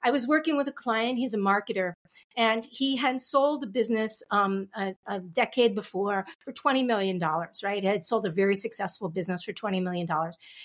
I 0.03 0.11
was 0.11 0.27
working 0.27 0.57
with 0.57 0.67
a 0.67 0.71
client, 0.71 1.17
he's 1.17 1.33
a 1.33 1.37
marketer, 1.37 1.93
and 2.37 2.65
he 2.65 2.95
had 2.95 3.19
sold 3.19 3.63
a 3.63 3.67
business 3.67 4.23
um, 4.31 4.69
a, 4.75 4.95
a, 5.05 5.19
decade 5.19 5.75
before 5.75 6.25
for 6.39 6.53
$20 6.53 6.85
million, 6.85 7.19
right? 7.19 7.81
He 7.81 7.87
had 7.87 8.05
sold 8.05 8.25
a 8.25 8.31
very 8.31 8.55
successful 8.55 9.09
business 9.09 9.43
for 9.43 9.51
$20 9.51 9.83
million. 9.83 10.07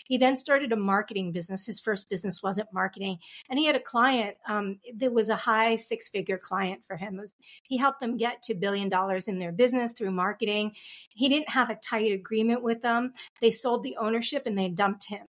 He 0.04 0.16
then 0.16 0.36
started 0.36 0.72
a 0.72 0.76
marketing 0.76 1.32
business. 1.32 1.66
His 1.66 1.80
first 1.80 2.08
business 2.08 2.42
wasn't 2.42 2.72
marketing. 2.72 3.18
And 3.50 3.58
he 3.58 3.66
had 3.66 3.76
a 3.76 3.80
client 3.80 4.36
um, 4.48 4.78
that 4.96 5.12
was 5.12 5.28
a 5.28 5.36
high 5.36 5.76
six 5.76 6.08
figure 6.08 6.38
client 6.38 6.84
for 6.86 6.96
him. 6.96 7.16
Was, 7.16 7.34
he 7.64 7.76
helped 7.76 8.00
them 8.00 8.16
get 8.16 8.42
to 8.44 8.54
billion 8.54 8.88
dollars 8.88 9.28
in 9.28 9.38
their 9.38 9.52
business 9.52 9.92
through 9.92 10.12
marketing. 10.12 10.72
He 11.10 11.28
didn't 11.28 11.50
have 11.50 11.70
a 11.70 11.76
tight 11.76 12.12
agreement 12.12 12.62
with 12.62 12.82
them. 12.82 13.12
They 13.40 13.50
sold 13.50 13.82
the 13.82 13.96
ownership 13.96 14.44
and 14.46 14.56
they 14.56 14.68
dumped 14.68 15.04
him 15.08 15.26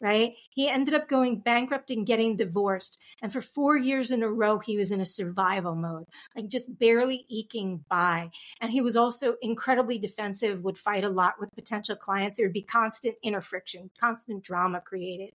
right? 0.00 0.34
He 0.50 0.68
ended 0.68 0.94
up 0.94 1.08
going 1.08 1.40
bankrupt 1.40 1.90
and 1.90 2.06
getting 2.06 2.36
divorced. 2.36 2.98
And 3.22 3.32
for 3.32 3.40
four 3.40 3.76
years 3.76 4.10
in 4.10 4.22
a 4.22 4.28
row, 4.28 4.58
he 4.58 4.76
was 4.76 4.90
in 4.90 5.00
a 5.00 5.06
survival 5.06 5.74
mode, 5.74 6.06
like 6.36 6.48
just 6.48 6.78
barely 6.78 7.24
eking 7.28 7.84
by. 7.88 8.30
And 8.60 8.70
he 8.70 8.80
was 8.80 8.96
also 8.96 9.36
incredibly 9.42 9.98
defensive, 9.98 10.62
would 10.62 10.78
fight 10.78 11.04
a 11.04 11.08
lot 11.08 11.34
with 11.40 11.54
potential 11.54 11.96
clients. 11.96 12.36
There 12.36 12.46
would 12.46 12.52
be 12.52 12.62
constant 12.62 13.16
inner 13.22 13.40
friction, 13.40 13.90
constant 13.98 14.42
drama 14.42 14.80
created. 14.80 15.32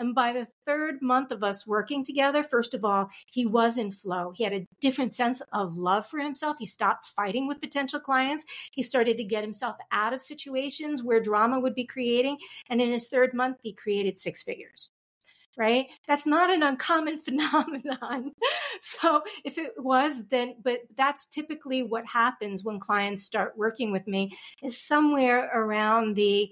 And 0.00 0.14
by 0.14 0.32
the 0.32 0.48
third 0.64 1.02
month 1.02 1.30
of 1.30 1.44
us 1.44 1.66
working 1.66 2.02
together, 2.02 2.42
first 2.42 2.72
of 2.72 2.84
all, 2.84 3.10
he 3.30 3.44
was 3.44 3.76
in 3.76 3.92
flow. 3.92 4.32
He 4.34 4.42
had 4.44 4.54
a 4.54 4.66
different 4.80 5.12
sense 5.12 5.42
of 5.52 5.76
love 5.76 6.06
for 6.06 6.18
himself. 6.18 6.56
He 6.58 6.64
stopped 6.64 7.06
fighting 7.06 7.46
with 7.46 7.60
potential 7.60 8.00
clients. 8.00 8.46
He 8.72 8.82
started 8.82 9.18
to 9.18 9.24
get 9.24 9.44
himself 9.44 9.76
out 9.92 10.14
of 10.14 10.22
situations 10.22 11.02
where 11.02 11.20
drama 11.20 11.60
would 11.60 11.74
be 11.74 11.84
creating. 11.84 12.38
And 12.70 12.80
in 12.80 12.90
his 12.90 13.08
third 13.08 13.34
month, 13.34 13.58
he 13.62 13.74
created 13.74 14.18
six 14.18 14.42
figures 14.42 14.88
right? 15.56 15.88
That's 16.06 16.24
not 16.24 16.48
an 16.48 16.62
uncommon 16.62 17.18
phenomenon. 17.20 18.32
so 18.80 19.22
if 19.44 19.58
it 19.58 19.72
was, 19.76 20.24
then, 20.28 20.54
but 20.62 20.80
that's 20.96 21.26
typically 21.26 21.82
what 21.82 22.06
happens 22.06 22.64
when 22.64 22.80
clients 22.80 23.24
start 23.24 23.58
working 23.58 23.92
with 23.92 24.06
me 24.06 24.32
is 24.62 24.80
somewhere 24.80 25.50
around 25.52 26.14
the 26.14 26.50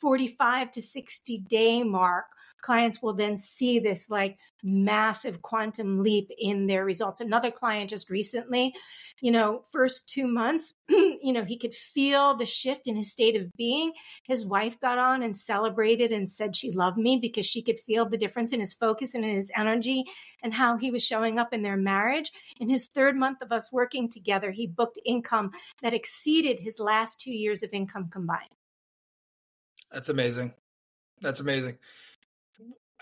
45 0.00 0.72
to 0.72 0.82
60 0.82 1.38
day 1.38 1.82
mark 1.82 2.26
clients 2.60 3.02
will 3.02 3.14
then 3.14 3.36
see 3.36 3.78
this 3.78 4.08
like 4.08 4.38
massive 4.62 5.42
quantum 5.42 6.02
leap 6.02 6.30
in 6.38 6.66
their 6.66 6.84
results. 6.84 7.20
Another 7.20 7.50
client 7.50 7.90
just 7.90 8.10
recently, 8.10 8.74
you 9.20 9.30
know, 9.30 9.62
first 9.70 10.06
two 10.08 10.26
months, 10.26 10.74
you 10.88 11.32
know, 11.32 11.44
he 11.44 11.58
could 11.58 11.74
feel 11.74 12.34
the 12.34 12.46
shift 12.46 12.86
in 12.86 12.96
his 12.96 13.12
state 13.12 13.36
of 13.36 13.52
being. 13.56 13.92
His 14.24 14.44
wife 14.44 14.78
got 14.80 14.98
on 14.98 15.22
and 15.22 15.36
celebrated 15.36 16.12
and 16.12 16.28
said 16.28 16.54
she 16.54 16.72
loved 16.72 16.98
me 16.98 17.18
because 17.18 17.46
she 17.46 17.62
could 17.62 17.80
feel 17.80 18.06
the 18.06 18.18
difference 18.18 18.52
in 18.52 18.60
his 18.60 18.74
focus 18.74 19.14
and 19.14 19.24
in 19.24 19.36
his 19.36 19.50
energy 19.56 20.04
and 20.42 20.52
how 20.52 20.76
he 20.76 20.90
was 20.90 21.04
showing 21.04 21.38
up 21.38 21.52
in 21.52 21.62
their 21.62 21.76
marriage. 21.76 22.32
In 22.60 22.68
his 22.68 22.88
third 22.88 23.16
month 23.16 23.42
of 23.42 23.52
us 23.52 23.72
working 23.72 24.08
together, 24.08 24.50
he 24.50 24.66
booked 24.66 24.98
income 25.04 25.52
that 25.82 25.94
exceeded 25.94 26.60
his 26.60 26.78
last 26.78 27.20
two 27.20 27.36
years 27.36 27.62
of 27.62 27.70
income 27.72 28.08
combined. 28.10 28.50
That's 29.90 30.08
amazing. 30.08 30.54
That's 31.20 31.40
amazing. 31.40 31.78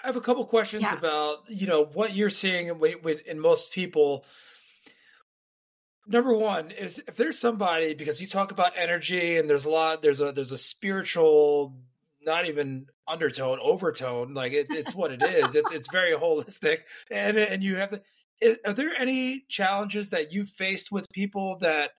I 0.02 0.06
have 0.06 0.16
a 0.16 0.20
couple 0.20 0.44
questions 0.44 0.82
yeah. 0.82 0.96
about 0.96 1.38
you 1.48 1.66
know 1.66 1.84
what 1.84 2.14
you're 2.14 2.30
seeing 2.30 2.68
in, 2.68 3.18
in 3.26 3.40
most 3.40 3.72
people. 3.72 4.24
Number 6.06 6.34
one 6.34 6.70
is 6.70 7.02
if 7.06 7.16
there's 7.16 7.38
somebody 7.38 7.94
because 7.94 8.20
you 8.20 8.26
talk 8.26 8.50
about 8.50 8.72
energy 8.76 9.36
and 9.36 9.48
there's 9.48 9.66
a 9.66 9.70
lot 9.70 10.02
there's 10.02 10.20
a 10.20 10.32
there's 10.32 10.52
a 10.52 10.58
spiritual 10.58 11.76
not 12.22 12.46
even 12.46 12.86
undertone 13.06 13.58
overtone 13.62 14.34
like 14.34 14.52
it, 14.52 14.66
it's 14.70 14.94
what 14.94 15.12
it 15.12 15.22
is 15.22 15.54
it's 15.54 15.70
it's 15.70 15.90
very 15.90 16.12
holistic 16.16 16.80
and 17.10 17.36
and 17.36 17.62
you 17.62 17.76
have 17.76 17.90
the, 17.90 18.58
are 18.66 18.72
there 18.72 18.92
any 18.98 19.44
challenges 19.48 20.10
that 20.10 20.32
you 20.32 20.44
faced 20.44 20.90
with 20.90 21.08
people 21.10 21.58
that 21.58 21.92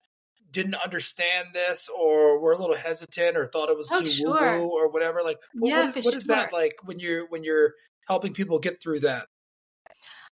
didn't 0.50 0.74
understand 0.74 1.48
this 1.52 1.88
or 1.96 2.40
were 2.40 2.52
a 2.52 2.58
little 2.58 2.76
hesitant 2.76 3.36
or 3.36 3.46
thought 3.46 3.68
it 3.68 3.76
was 3.76 3.88
oh, 3.92 4.00
too 4.00 4.06
sure. 4.06 4.58
woo 4.58 4.68
or 4.68 4.88
whatever 4.88 5.22
like 5.22 5.38
yeah, 5.54 5.86
what, 5.86 6.04
what 6.04 6.14
is 6.14 6.24
sure. 6.24 6.36
that 6.36 6.52
like 6.52 6.74
when 6.84 6.98
you're 6.98 7.26
when 7.28 7.44
you're 7.44 7.74
helping 8.10 8.34
people 8.34 8.58
get 8.58 8.82
through 8.82 9.00
that 9.00 9.26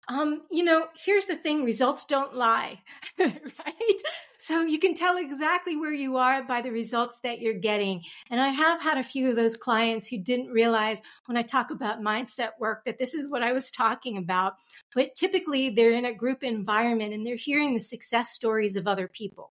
um, 0.10 0.44
you 0.50 0.64
know, 0.64 0.88
here's 0.96 1.26
the 1.26 1.36
thing 1.36 1.66
results 1.66 2.06
don't 2.06 2.34
lie, 2.34 2.80
right? 3.20 4.02
So 4.40 4.62
you 4.62 4.80
can 4.80 4.94
tell 4.94 5.18
exactly 5.18 5.76
where 5.76 5.92
you 5.92 6.16
are 6.16 6.44
by 6.44 6.62
the 6.62 6.72
results 6.72 7.20
that 7.24 7.42
you're 7.42 7.54
getting. 7.54 8.04
And 8.32 8.40
I 8.40 8.48
have 8.50 8.82
had 8.82 8.98
a 8.98 9.04
few 9.04 9.30
of 9.30 9.36
those 9.36 9.58
clients 9.58 10.08
who 10.08 10.18
didn't 10.18 10.48
realize 10.48 11.02
when 11.26 11.36
I 11.36 11.42
talk 11.42 11.72
about 11.72 12.02
mindset 12.02 12.52
work 12.58 12.86
that 12.86 13.00
this 13.00 13.14
is 13.14 13.30
what 13.30 13.44
I 13.44 13.52
was 13.52 13.70
talking 13.70 14.16
about. 14.16 14.54
But 14.96 15.16
typically 15.16 15.72
they're 15.72 15.92
in 15.92 16.06
a 16.06 16.14
group 16.14 16.42
environment 16.42 17.14
and 17.14 17.28
they're 17.28 17.36
hearing 17.36 17.74
the 17.74 17.82
success 17.82 18.30
stories 18.30 18.78
of 18.78 18.88
other 18.88 19.10
people. 19.10 19.52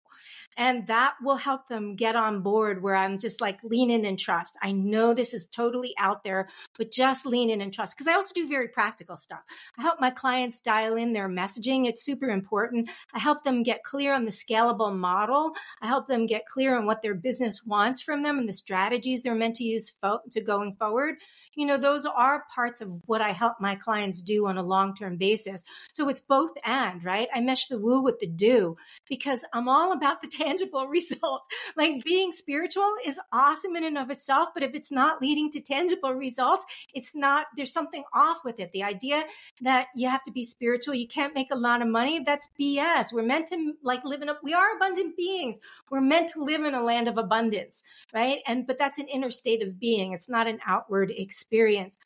And 0.58 0.88
that 0.88 1.16
will 1.22 1.36
help 1.36 1.68
them 1.68 1.96
get 1.96 2.16
on 2.16 2.42
board 2.42 2.82
where 2.82 2.96
I'm 2.96 3.18
just 3.18 3.42
like, 3.42 3.60
lean 3.64 3.92
in 3.92 4.06
and 4.06 4.18
trust. 4.18 4.58
I 4.62 4.72
know 4.72 5.14
this 5.14 5.34
is 5.34 5.46
totally 5.48 5.94
out 5.98 6.24
there, 6.24 6.48
but 6.78 6.92
just 6.92 7.26
lean 7.26 7.50
in 7.50 7.62
and 7.62 7.74
trust. 7.74 7.96
Because 7.96 8.08
I 8.08 8.14
also 8.14 8.34
do 8.34 8.48
very 8.48 8.68
practical 8.68 9.18
stuff. 9.18 9.42
I 9.78 9.82
help 9.82 10.00
my 10.00 10.12
clients 10.12 10.62
dial 10.62 10.96
in 10.96 11.14
their 11.14 11.28
messaging. 11.28 11.86
It's 11.86 12.04
super 12.04 12.30
important. 12.30 12.90
I 13.14 13.20
help 13.20 13.44
them 13.44 13.64
get 13.64 13.84
clear 13.84 14.14
on 14.14 14.26
the 14.26 14.32
scalable 14.32 14.96
model. 14.96 15.52
I 15.82 15.88
help 15.88 16.08
them 16.08 16.26
get 16.26 16.46
clear 16.46 16.78
on 16.78 16.86
what 16.86 17.02
their 17.02 17.16
business 17.16 17.66
wants 17.66 18.02
from 18.02 18.24
them 18.24 18.40
and 18.40 18.48
the 18.48 18.54
strategies 18.54 19.24
they're 19.24 19.36
meant 19.36 19.58
to 19.58 19.64
use 19.64 19.90
fo- 19.90 20.22
to 20.32 20.42
going 20.42 20.76
forward 20.76 21.16
you 21.56 21.66
know, 21.66 21.78
those 21.78 22.06
are 22.06 22.46
parts 22.54 22.82
of 22.82 23.02
what 23.06 23.22
I 23.22 23.32
help 23.32 23.56
my 23.60 23.76
clients 23.76 24.22
do 24.22 24.46
on 24.48 24.58
a 24.58 24.64
long 24.64 24.94
term 24.94 25.16
basis. 25.16 25.64
So 25.92 26.10
it's 26.10 26.20
both 26.20 26.52
and, 26.66 27.04
right? 27.04 27.30
I 27.34 27.42
mesh 27.42 27.68
the 27.68 27.80
woo 27.80 28.02
with 28.02 28.20
the 28.20 28.28
do 28.28 28.76
because 29.08 29.44
I'm 29.54 29.70
all 29.70 29.94
about 29.94 30.22
the 30.22 30.28
tangible 30.32 30.88
results. 30.88 31.48
Like 31.78 32.04
being 32.04 32.32
spiritual 32.32 32.94
is 33.06 33.20
awesome 33.32 33.76
in 33.76 33.86
and 33.86 33.98
of 33.98 34.10
itself, 34.12 34.50
but 34.54 34.64
if 34.64 34.76
it's 34.76 34.92
not 34.92 35.22
leading 35.22 35.50
to 35.52 35.62
tangible 35.62 36.14
results, 36.14 36.66
it's 36.94 37.16
not, 37.16 37.48
there's 37.56 37.72
something 37.72 38.04
off 38.14 38.44
with 38.44 38.60
it. 38.60 38.72
The 38.74 38.84
idea 38.84 39.24
that 39.62 39.88
you 39.96 40.10
have 40.10 40.24
to 40.24 40.32
be 40.32 40.44
spiritual, 40.44 40.94
you 40.94 41.08
can't 41.08 41.36
make 41.36 41.52
a 41.52 41.56
lot 41.56 41.82
of 41.82 41.88
money, 41.88 42.20
that's 42.20 42.50
BS. 42.60 43.14
We're 43.14 43.24
meant 43.24 43.48
to 43.48 43.74
like 43.82 44.04
live 44.04 44.22
in 44.22 44.30
a, 44.30 44.36
we 44.44 44.54
are 44.54 44.76
abundant 44.76 45.16
beings. 45.16 45.58
We're 45.90 46.02
meant 46.02 46.30
to 46.30 46.44
live 46.44 46.64
in 46.66 46.74
a 46.74 46.84
land 46.84 47.08
of 47.08 47.18
abundance, 47.18 47.82
right? 48.14 48.40
And, 48.46 48.68
but 48.68 48.78
that's 48.78 48.98
an 48.98 49.08
inner 49.08 49.32
state 49.32 49.64
of 49.64 49.80
being. 49.80 50.12
It's 50.12 50.28
not 50.28 50.48
an 50.48 50.60
outward 50.66 51.12
experience 51.16 51.45
experience. 51.46 51.98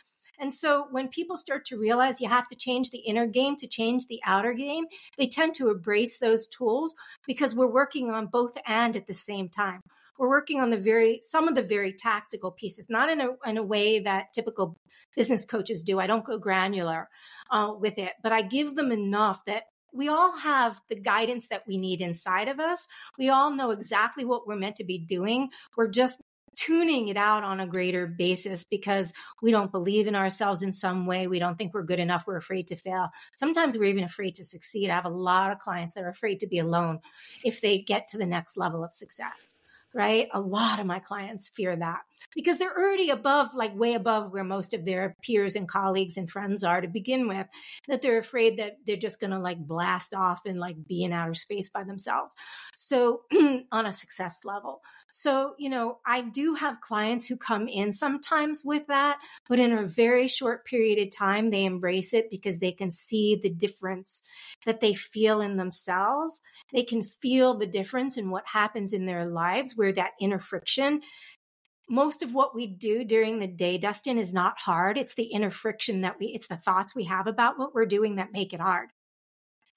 And 0.41 0.53
so 0.53 0.87
when 0.91 1.09
people 1.09 1.35
start 1.35 1.65
to 1.65 1.77
realize 1.77 2.21
you 2.21 2.29
have 2.29 2.47
to 2.47 2.55
change 2.55 2.91
the 2.91 2.99
inner 2.99 3.27
game 3.27 3.57
to 3.57 3.67
change 3.67 4.07
the 4.07 4.21
outer 4.25 4.53
game, 4.53 4.85
they 5.17 5.27
tend 5.27 5.53
to 5.55 5.69
embrace 5.69 6.17
those 6.17 6.47
tools 6.47 6.93
because 7.27 7.53
we're 7.53 7.71
working 7.71 8.09
on 8.09 8.27
both 8.27 8.57
and 8.65 8.95
at 8.95 9.07
the 9.07 9.13
same 9.13 9.49
time. 9.49 9.81
We're 10.17 10.29
working 10.29 10.59
on 10.61 10.69
the 10.69 10.77
very 10.77 11.19
some 11.23 11.47
of 11.47 11.55
the 11.55 11.61
very 11.61 11.93
tactical 11.93 12.51
pieces, 12.51 12.87
not 12.89 13.09
in 13.09 13.21
a 13.21 13.29
in 13.45 13.57
a 13.57 13.63
way 13.63 13.99
that 13.99 14.33
typical 14.33 14.77
business 15.15 15.45
coaches 15.45 15.81
do. 15.81 15.99
I 15.99 16.07
don't 16.07 16.25
go 16.25 16.37
granular 16.37 17.09
uh, 17.51 17.73
with 17.77 17.97
it, 17.97 18.13
but 18.21 18.33
I 18.33 18.41
give 18.41 18.75
them 18.75 18.91
enough 18.91 19.43
that 19.45 19.63
we 19.93 20.07
all 20.07 20.37
have 20.37 20.81
the 20.89 20.95
guidance 20.95 21.47
that 21.47 21.63
we 21.67 21.77
need 21.77 22.01
inside 22.01 22.47
of 22.47 22.59
us. 22.59 22.87
We 23.17 23.29
all 23.29 23.51
know 23.51 23.71
exactly 23.71 24.25
what 24.25 24.45
we're 24.45 24.55
meant 24.55 24.75
to 24.77 24.83
be 24.83 24.97
doing. 24.97 25.49
We're 25.75 25.89
just 25.89 26.21
tuning 26.55 27.07
it 27.07 27.17
out 27.17 27.43
on 27.43 27.59
a 27.59 27.67
greater 27.67 28.07
basis 28.07 28.63
because 28.63 29.13
we 29.41 29.51
don't 29.51 29.71
believe 29.71 30.07
in 30.07 30.15
ourselves 30.15 30.61
in 30.61 30.73
some 30.73 31.05
way. 31.05 31.27
We 31.27 31.39
don't 31.39 31.57
think 31.57 31.73
we're 31.73 31.83
good 31.83 31.99
enough. 31.99 32.25
We're 32.27 32.37
afraid 32.37 32.67
to 32.67 32.75
fail. 32.75 33.09
Sometimes 33.35 33.77
we're 33.77 33.85
even 33.85 34.03
afraid 34.03 34.35
to 34.35 34.45
succeed. 34.45 34.89
I 34.89 34.95
have 34.95 35.05
a 35.05 35.09
lot 35.09 35.51
of 35.51 35.59
clients 35.59 35.93
that 35.93 36.03
are 36.03 36.09
afraid 36.09 36.39
to 36.41 36.47
be 36.47 36.59
alone 36.59 36.99
if 37.43 37.61
they 37.61 37.79
get 37.79 38.07
to 38.09 38.17
the 38.17 38.25
next 38.25 38.57
level 38.57 38.83
of 38.83 38.93
success 38.93 39.58
right? 39.93 40.27
A 40.33 40.39
lot 40.39 40.79
of 40.79 40.85
my 40.85 40.99
clients 40.99 41.49
fear 41.49 41.75
that 41.75 41.99
because 42.35 42.57
they're 42.57 42.77
already 42.77 43.09
above, 43.09 43.55
like 43.55 43.75
way 43.75 43.93
above 43.93 44.31
where 44.31 44.43
most 44.43 44.73
of 44.73 44.85
their 44.85 45.15
peers 45.23 45.55
and 45.55 45.67
colleagues 45.67 46.17
and 46.17 46.29
friends 46.29 46.63
are 46.63 46.81
to 46.81 46.87
begin 46.87 47.27
with, 47.27 47.47
that 47.87 48.01
they're 48.01 48.19
afraid 48.19 48.59
that 48.59 48.77
they're 48.85 48.95
just 48.95 49.19
going 49.19 49.31
to 49.31 49.39
like 49.39 49.57
blast 49.59 50.13
off 50.13 50.41
and 50.45 50.59
like 50.59 50.75
be 50.87 51.03
in 51.03 51.13
outer 51.13 51.33
space 51.33 51.69
by 51.69 51.83
themselves. 51.83 52.35
So, 52.75 53.21
on 53.71 53.85
a 53.85 53.93
success 53.93 54.41
level. 54.43 54.81
So, 55.11 55.55
you 55.57 55.69
know, 55.69 55.99
I 56.05 56.21
do 56.21 56.53
have 56.53 56.81
clients 56.81 57.25
who 57.25 57.35
come 57.35 57.67
in 57.67 57.91
sometimes 57.91 58.61
with 58.63 58.85
that, 58.87 59.17
but 59.47 59.59
in 59.59 59.71
a 59.71 59.87
very 59.87 60.27
short 60.27 60.65
period 60.65 60.99
of 60.99 61.15
time, 61.15 61.49
they 61.49 61.65
embrace 61.65 62.13
it 62.13 62.29
because 62.29 62.59
they 62.59 62.71
can 62.71 62.91
see 62.91 63.35
the 63.35 63.49
difference 63.49 64.21
that 64.65 64.81
they 64.81 64.93
feel 64.93 65.41
in 65.41 65.57
themselves. 65.57 66.41
They 66.71 66.83
can 66.83 67.03
feel 67.03 67.57
the 67.57 67.65
difference 67.65 68.17
in 68.17 68.29
what 68.29 68.43
happens 68.45 68.93
in 68.93 69.05
their 69.07 69.25
lives 69.25 69.75
where 69.79 69.93
that 69.93 70.11
inner 70.21 70.39
friction 70.39 71.01
most 71.89 72.21
of 72.21 72.33
what 72.33 72.55
we 72.55 72.67
do 72.67 73.03
during 73.03 73.39
the 73.39 73.47
day, 73.47 73.77
Dustin, 73.77 74.17
is 74.17 74.33
not 74.33 74.59
hard. 74.59 74.97
It's 74.97 75.15
the 75.15 75.23
inner 75.23 75.49
friction 75.49 76.01
that 76.01 76.17
we, 76.19 76.27
it's 76.27 76.47
the 76.47 76.57
thoughts 76.57 76.95
we 76.95 77.05
have 77.05 77.25
about 77.25 77.57
what 77.57 77.73
we're 77.73 77.87
doing 77.87 78.15
that 78.15 78.31
make 78.31 78.53
it 78.53 78.61
hard. 78.61 78.89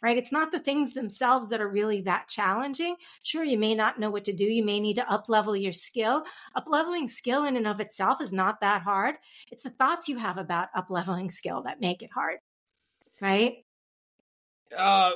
Right? 0.02 0.18
It's 0.18 0.32
not 0.32 0.50
the 0.50 0.58
things 0.58 0.94
themselves 0.94 1.48
that 1.48 1.60
are 1.60 1.70
really 1.70 2.00
that 2.02 2.28
challenging. 2.28 2.96
Sure, 3.22 3.44
you 3.44 3.56
may 3.56 3.74
not 3.74 4.00
know 4.00 4.10
what 4.10 4.24
to 4.24 4.32
do. 4.32 4.44
You 4.44 4.64
may 4.64 4.80
need 4.80 4.96
to 4.96 5.10
up 5.10 5.28
level 5.28 5.56
your 5.56 5.72
skill. 5.72 6.24
Up 6.56 6.64
leveling 6.66 7.06
skill 7.06 7.44
in 7.44 7.56
and 7.56 7.68
of 7.68 7.78
itself 7.78 8.20
is 8.20 8.32
not 8.32 8.60
that 8.60 8.82
hard. 8.82 9.14
It's 9.52 9.62
the 9.62 9.70
thoughts 9.70 10.08
you 10.08 10.18
have 10.18 10.38
about 10.38 10.68
up 10.74 10.88
leveling 10.90 11.30
skill 11.30 11.62
that 11.62 11.80
make 11.80 12.02
it 12.02 12.10
hard. 12.12 12.38
Right? 13.20 13.64
Uh, 14.76 15.12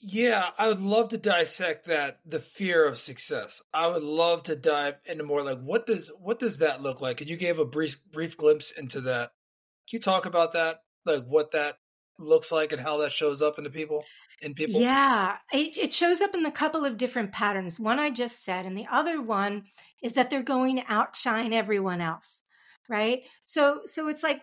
yeah, 0.00 0.50
I 0.56 0.68
would 0.68 0.80
love 0.80 1.08
to 1.10 1.18
dissect 1.18 1.86
that 1.86 2.20
the 2.24 2.38
fear 2.38 2.86
of 2.86 2.98
success. 2.98 3.60
I 3.74 3.88
would 3.88 4.02
love 4.02 4.44
to 4.44 4.54
dive 4.54 4.94
into 5.04 5.24
more 5.24 5.42
like 5.42 5.60
what 5.60 5.86
does 5.86 6.10
what 6.20 6.38
does 6.38 6.58
that 6.58 6.82
look 6.82 7.00
like? 7.00 7.20
And 7.20 7.28
you 7.28 7.36
gave 7.36 7.58
a 7.58 7.64
brief 7.64 8.00
brief 8.12 8.36
glimpse 8.36 8.70
into 8.70 9.00
that. 9.02 9.32
Can 9.88 9.96
you 9.96 10.00
talk 10.00 10.26
about 10.26 10.52
that? 10.52 10.82
Like 11.04 11.24
what 11.26 11.52
that 11.52 11.78
looks 12.18 12.52
like 12.52 12.72
and 12.72 12.80
how 12.80 12.98
that 12.98 13.12
shows 13.12 13.42
up 13.42 13.58
into 13.58 13.70
people 13.70 14.04
in 14.40 14.54
people? 14.54 14.80
Yeah, 14.80 15.36
it, 15.52 15.76
it 15.76 15.92
shows 15.92 16.20
up 16.20 16.34
in 16.34 16.46
a 16.46 16.52
couple 16.52 16.84
of 16.84 16.96
different 16.96 17.32
patterns. 17.32 17.80
One 17.80 17.98
I 17.98 18.10
just 18.10 18.44
said, 18.44 18.66
and 18.66 18.76
the 18.76 18.86
other 18.90 19.20
one 19.20 19.64
is 20.02 20.12
that 20.12 20.30
they're 20.30 20.42
going 20.42 20.76
to 20.76 20.84
outshine 20.88 21.52
everyone 21.52 22.00
else. 22.00 22.42
Right. 22.88 23.22
So 23.42 23.80
so 23.84 24.08
it's 24.08 24.22
like 24.22 24.42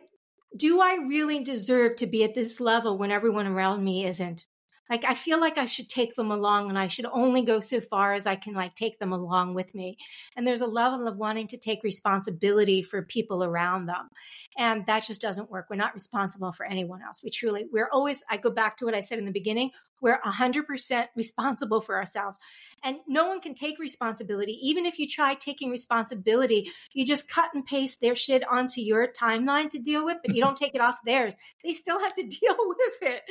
do 0.57 0.79
I 0.79 0.95
really 0.95 1.43
deserve 1.43 1.95
to 1.97 2.07
be 2.07 2.23
at 2.23 2.35
this 2.35 2.59
level 2.59 2.97
when 2.97 3.11
everyone 3.11 3.47
around 3.47 3.83
me 3.83 4.05
isn't? 4.05 4.45
Like 4.89 5.05
i 5.05 5.13
feel 5.13 5.39
like 5.39 5.57
i 5.57 5.65
should 5.65 5.89
take 5.89 6.15
them 6.15 6.31
along 6.31 6.69
and 6.69 6.77
i 6.77 6.87
should 6.87 7.05
only 7.11 7.41
go 7.41 7.59
so 7.59 7.81
far 7.81 8.13
as 8.13 8.25
i 8.25 8.35
can 8.35 8.53
like 8.53 8.75
take 8.75 8.99
them 8.99 9.11
along 9.13 9.53
with 9.53 9.73
me. 9.73 9.97
And 10.35 10.45
there's 10.45 10.61
a 10.61 10.67
level 10.67 11.07
of 11.07 11.17
wanting 11.17 11.47
to 11.47 11.57
take 11.57 11.83
responsibility 11.83 12.83
for 12.83 13.01
people 13.01 13.43
around 13.43 13.87
them. 13.87 14.09
And 14.57 14.85
that 14.85 15.05
just 15.05 15.21
doesn't 15.21 15.49
work. 15.49 15.67
We're 15.69 15.75
not 15.75 15.93
responsible 15.93 16.51
for 16.51 16.65
anyone 16.65 17.01
else. 17.01 17.21
We 17.23 17.29
truly 17.29 17.65
we're 17.71 17.89
always 17.91 18.23
i 18.29 18.37
go 18.37 18.49
back 18.49 18.77
to 18.77 18.85
what 18.85 18.95
i 18.95 19.01
said 19.01 19.19
in 19.19 19.25
the 19.25 19.31
beginning 19.31 19.71
we're 20.01 20.19
100% 20.19 21.07
responsible 21.15 21.81
for 21.81 21.95
ourselves. 21.95 22.39
And 22.83 22.97
no 23.07 23.27
one 23.27 23.41
can 23.41 23.53
take 23.53 23.79
responsibility. 23.79 24.59
Even 24.61 24.85
if 24.85 24.99
you 24.99 25.07
try 25.07 25.33
taking 25.33 25.69
responsibility 25.69 26.71
you 26.93 27.05
just 27.05 27.27
cut 27.27 27.53
and 27.53 27.65
paste 27.65 28.01
their 28.01 28.15
shit 28.15 28.47
onto 28.47 28.81
your 28.81 29.07
timeline 29.07 29.69
to 29.69 29.79
deal 29.79 30.05
with 30.05 30.17
but 30.23 30.35
you 30.35 30.41
don't 30.43 30.57
take 30.57 30.75
it 30.75 30.81
off 30.81 30.99
theirs. 31.05 31.35
They 31.63 31.73
still 31.73 31.99
have 31.99 32.13
to 32.13 32.23
deal 32.41 32.55
with 32.57 32.77
it 33.01 33.23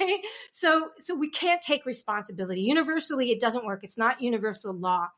right? 0.00 0.20
So 0.50 0.90
so 0.98 1.14
we 1.14 1.30
can't 1.30 1.62
take 1.62 1.86
responsibility. 1.86 2.62
Universally 2.62 3.30
it 3.30 3.40
doesn't 3.40 3.64
work. 3.64 3.80
It's 3.82 3.98
not 3.98 4.20
universal 4.20 4.72
law 4.72 5.08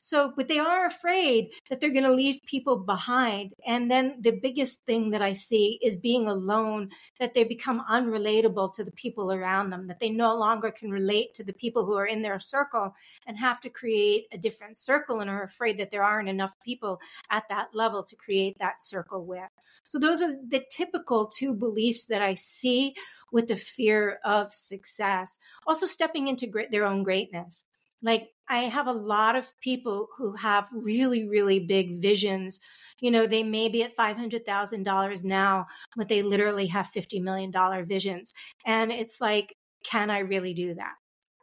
So, 0.00 0.32
but 0.36 0.48
they 0.48 0.58
are 0.58 0.86
afraid 0.86 1.50
that 1.68 1.80
they're 1.80 1.90
going 1.90 2.04
to 2.04 2.12
leave 2.12 2.40
people 2.46 2.76
behind. 2.76 3.52
And 3.66 3.90
then 3.90 4.16
the 4.20 4.38
biggest 4.40 4.84
thing 4.86 5.10
that 5.10 5.22
I 5.22 5.32
see 5.32 5.78
is 5.82 5.96
being 5.96 6.28
alone, 6.28 6.90
that 7.18 7.34
they 7.34 7.44
become 7.44 7.84
unrelatable 7.90 8.72
to 8.74 8.84
the 8.84 8.92
people 8.92 9.32
around 9.32 9.70
them, 9.70 9.88
that 9.88 9.98
they 9.98 10.10
no 10.10 10.36
longer 10.36 10.70
can 10.70 10.90
relate 10.90 11.34
to 11.34 11.44
the 11.44 11.52
people 11.52 11.84
who 11.84 11.96
are 11.96 12.06
in 12.06 12.22
their 12.22 12.38
circle 12.38 12.94
and 13.26 13.36
have 13.38 13.60
to 13.62 13.70
create 13.70 14.26
a 14.32 14.38
different 14.38 14.76
circle 14.76 15.20
and 15.20 15.28
are 15.28 15.42
afraid 15.42 15.78
that 15.78 15.90
there 15.90 16.04
aren't 16.04 16.28
enough 16.28 16.54
people 16.60 17.00
at 17.30 17.48
that 17.48 17.68
level 17.74 18.02
to 18.04 18.16
create 18.16 18.56
that 18.58 18.82
circle 18.82 19.24
with. 19.24 19.50
So, 19.86 19.98
those 19.98 20.22
are 20.22 20.34
the 20.46 20.64
typical 20.70 21.26
two 21.26 21.54
beliefs 21.54 22.06
that 22.06 22.22
I 22.22 22.34
see 22.34 22.94
with 23.32 23.48
the 23.48 23.56
fear 23.56 24.20
of 24.24 24.52
success. 24.52 25.38
Also, 25.66 25.86
stepping 25.86 26.28
into 26.28 26.50
their 26.70 26.84
own 26.84 27.02
greatness. 27.02 27.64
Like 28.00 28.28
I 28.48 28.60
have 28.60 28.86
a 28.86 28.92
lot 28.92 29.36
of 29.36 29.52
people 29.60 30.08
who 30.16 30.34
have 30.36 30.68
really, 30.72 31.28
really 31.28 31.60
big 31.60 32.00
visions. 32.00 32.60
You 33.00 33.10
know, 33.10 33.26
they 33.26 33.42
may 33.42 33.68
be 33.68 33.82
at 33.82 33.96
$500,000 33.96 35.24
now, 35.24 35.66
but 35.96 36.08
they 36.08 36.22
literally 36.22 36.66
have 36.66 36.86
$50 36.86 37.22
million 37.22 37.52
visions. 37.86 38.32
And 38.64 38.90
it's 38.90 39.20
like, 39.20 39.54
can 39.84 40.10
I 40.10 40.20
really 40.20 40.54
do 40.54 40.74
that? 40.74 40.94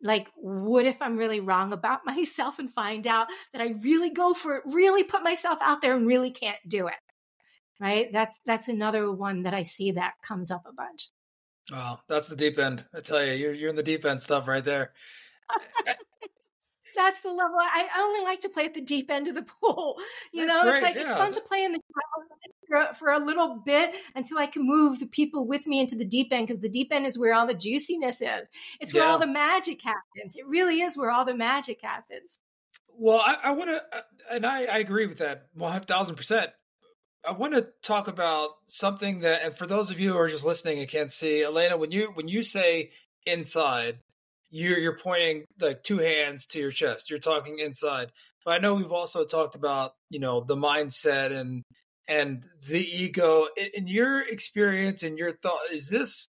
Like, 0.01 0.27
what 0.35 0.85
if 0.85 1.01
I'm 1.01 1.17
really 1.17 1.39
wrong 1.39 1.73
about 1.73 2.01
myself 2.05 2.59
and 2.59 2.71
find 2.71 3.07
out 3.07 3.27
that 3.53 3.61
I 3.61 3.75
really 3.83 4.09
go 4.09 4.33
for 4.33 4.57
it, 4.57 4.63
really 4.65 5.03
put 5.03 5.23
myself 5.23 5.59
out 5.61 5.81
there 5.81 5.95
and 5.95 6.07
really 6.07 6.31
can't 6.31 6.59
do 6.67 6.87
it? 6.87 6.95
Right. 7.79 8.11
That's, 8.11 8.39
that's 8.45 8.69
another 8.69 9.11
one 9.11 9.43
that 9.43 9.53
I 9.53 9.63
see 9.63 9.91
that 9.91 10.13
comes 10.21 10.49
up 10.49 10.63
a 10.65 10.71
bunch. 10.71 11.09
Wow. 11.69 11.99
That's 12.07 12.29
the 12.29 12.35
deep 12.35 12.57
end. 12.57 12.85
I 12.93 13.01
tell 13.01 13.23
you, 13.23 13.33
you're, 13.33 13.53
you're 13.53 13.69
in 13.69 13.75
the 13.75 13.83
deep 13.83 14.05
end 14.05 14.21
stuff 14.21 14.47
right 14.47 14.63
there. 14.63 14.93
that's 16.95 17.21
the 17.21 17.29
level. 17.29 17.57
I, 17.59 17.87
only 17.97 18.21
like 18.21 18.39
to 18.41 18.49
play 18.49 18.65
at 18.65 18.73
the 18.73 18.81
deep 18.81 19.11
end 19.11 19.27
of 19.27 19.35
the 19.35 19.41
pool. 19.61 19.97
You 20.33 20.45
that's 20.45 20.57
know, 20.57 20.63
great, 20.63 20.73
it's 20.73 20.83
like 20.83 20.95
yeah. 20.95 21.01
it's 21.01 21.11
fun 21.11 21.31
to 21.33 21.41
play 21.41 21.63
in 21.63 21.73
the 21.73 21.79
for, 22.67 22.93
for 22.95 23.11
a 23.11 23.19
little 23.19 23.61
bit 23.65 23.93
until 24.15 24.37
I 24.37 24.47
can 24.47 24.65
move 24.65 24.99
the 24.99 25.05
people 25.05 25.45
with 25.45 25.67
me 25.67 25.79
into 25.79 25.95
the 25.95 26.05
deep 26.05 26.29
end 26.31 26.47
because 26.47 26.61
the 26.61 26.69
deep 26.69 26.91
end 26.91 27.05
is 27.05 27.17
where 27.17 27.33
all 27.33 27.45
the 27.45 27.53
juiciness 27.53 28.21
is. 28.21 28.49
It's 28.79 28.93
where 28.93 29.03
yeah. 29.03 29.11
all 29.11 29.19
the 29.19 29.27
magic 29.27 29.81
happens. 29.81 30.35
It 30.35 30.47
really 30.47 30.81
is 30.81 30.97
where 30.97 31.11
all 31.11 31.25
the 31.25 31.35
magic 31.35 31.81
happens. 31.81 32.39
Well, 32.97 33.21
I, 33.23 33.37
I 33.43 33.51
want 33.51 33.69
to, 33.69 33.83
uh, 33.97 34.01
and 34.31 34.45
I, 34.45 34.65
I 34.65 34.77
agree 34.77 35.05
with 35.05 35.17
that 35.19 35.47
one 35.53 35.81
thousand 35.81 36.15
percent. 36.15 36.51
I 37.27 37.31
want 37.31 37.53
to 37.53 37.67
talk 37.81 38.07
about 38.07 38.51
something 38.67 39.21
that, 39.21 39.41
and 39.43 39.57
for 39.57 39.65
those 39.65 39.89
of 39.89 39.99
you 39.99 40.13
who 40.13 40.17
are 40.17 40.27
just 40.27 40.45
listening 40.45 40.79
and 40.79 40.87
can't 40.87 41.11
see, 41.11 41.41
Alaina, 41.41 41.75
when 41.77 41.91
you 41.91 42.11
when 42.13 42.27
you 42.27 42.43
say 42.43 42.91
inside, 43.25 43.99
you're 44.55 44.79
you're 44.79 44.97
pointing 44.97 45.43
like 45.59 45.83
two 45.83 45.97
hands 45.97 46.45
to 46.47 46.59
your 46.59 46.71
chest. 46.71 47.09
You're 47.09 47.19
talking 47.19 47.59
inside. 47.59 48.11
But 48.45 48.51
I 48.51 48.57
know 48.59 48.75
we've 48.75 48.91
also 48.91 49.25
talked 49.25 49.55
about 49.55 49.93
you 50.09 50.19
know 50.19 50.39
the 50.39 50.55
mindset 50.55 51.31
and 51.31 51.63
and 52.07 52.45
the 52.67 52.79
ego. 52.79 53.47
In, 53.57 53.67
in 53.73 53.87
your 53.87 54.21
experience 54.21 55.03
and 55.03 55.17
your 55.17 55.33
thought, 55.33 55.71
is 55.73 55.89
this 55.89 56.29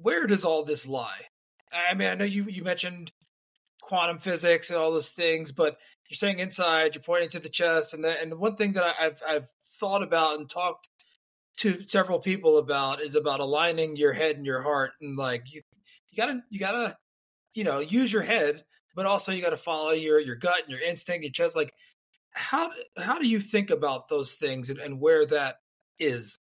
where 0.00 0.26
does 0.26 0.44
all 0.44 0.64
this 0.64 0.86
lie? 0.86 1.26
I 1.72 1.94
mean, 1.94 2.08
I 2.08 2.16
know 2.16 2.24
you 2.24 2.44
you 2.44 2.64
mentioned 2.64 3.12
quantum 3.80 4.18
physics 4.18 4.70
and 4.70 4.78
all 4.78 4.92
those 4.92 5.10
things, 5.10 5.52
but 5.52 5.76
you're 6.08 6.16
saying 6.16 6.40
inside. 6.40 6.96
You're 6.96 7.02
pointing 7.02 7.30
to 7.30 7.38
the 7.38 7.48
chest, 7.48 7.94
and 7.94 8.02
the, 8.02 8.20
and 8.20 8.34
one 8.40 8.56
thing 8.56 8.72
that 8.72 8.84
I, 8.84 9.06
I've 9.06 9.22
I've 9.26 9.48
thought 9.78 10.02
about 10.02 10.38
and 10.38 10.50
talked 10.50 10.88
to 11.58 11.80
several 11.86 12.18
people 12.18 12.58
about 12.58 13.00
is 13.00 13.14
about 13.14 13.38
aligning 13.38 13.96
your 13.96 14.12
head 14.12 14.36
and 14.36 14.44
your 14.44 14.62
heart 14.62 14.92
and 15.00 15.16
like 15.16 15.44
you 15.52 15.62
you 16.10 16.16
gotta 16.16 16.42
you 16.50 16.58
gotta 16.58 16.96
you 17.56 17.64
know, 17.64 17.78
use 17.78 18.12
your 18.12 18.22
head, 18.22 18.64
but 18.94 19.06
also 19.06 19.32
you 19.32 19.42
got 19.42 19.50
to 19.50 19.56
follow 19.56 19.90
your 19.90 20.20
your 20.20 20.36
gut 20.36 20.62
and 20.62 20.70
your 20.70 20.80
instinct, 20.80 21.24
your 21.24 21.32
chest. 21.32 21.56
Like, 21.56 21.72
how 22.32 22.70
how 22.98 23.18
do 23.18 23.26
you 23.26 23.40
think 23.40 23.70
about 23.70 24.08
those 24.08 24.32
things 24.32 24.70
and, 24.70 24.78
and 24.78 25.00
where 25.00 25.26
that 25.26 25.56
is? 25.98 26.38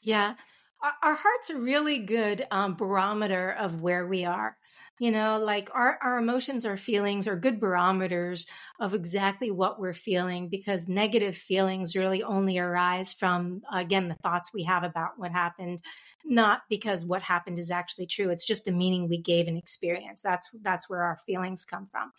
Yeah, 0.00 0.34
our, 0.82 1.14
heart's 1.14 1.50
a 1.50 1.56
really 1.56 1.98
good 1.98 2.46
um, 2.50 2.74
barometer 2.74 3.50
of 3.50 3.82
where 3.82 4.06
we 4.06 4.24
are. 4.24 4.56
You 5.00 5.12
know, 5.12 5.38
like 5.38 5.70
our, 5.74 5.98
our 6.02 6.18
emotions, 6.18 6.64
our 6.64 6.76
feelings 6.76 7.28
are 7.28 7.36
good 7.36 7.60
barometers 7.60 8.46
of 8.80 8.94
exactly 8.94 9.50
what 9.50 9.78
we're 9.78 9.94
feeling 9.94 10.48
because 10.48 10.88
negative 10.88 11.36
feelings 11.36 11.94
really 11.94 12.22
only 12.22 12.58
arise 12.58 13.12
from, 13.12 13.62
again, 13.72 14.08
the 14.08 14.16
thoughts 14.22 14.50
we 14.52 14.64
have 14.64 14.82
about 14.82 15.12
what 15.16 15.30
happened, 15.30 15.80
not 16.24 16.62
because 16.68 17.04
what 17.04 17.22
happened 17.22 17.58
is 17.60 17.70
actually 17.70 18.06
true. 18.06 18.30
It's 18.30 18.44
just 18.46 18.64
the 18.64 18.72
meaning 18.72 19.08
we 19.08 19.18
gave 19.18 19.46
an 19.46 19.56
experience. 19.56 20.20
That's, 20.20 20.50
that's 20.62 20.90
where 20.90 21.04
our 21.04 21.16
feelings 21.24 21.64
come 21.64 21.86
from. 21.86 22.10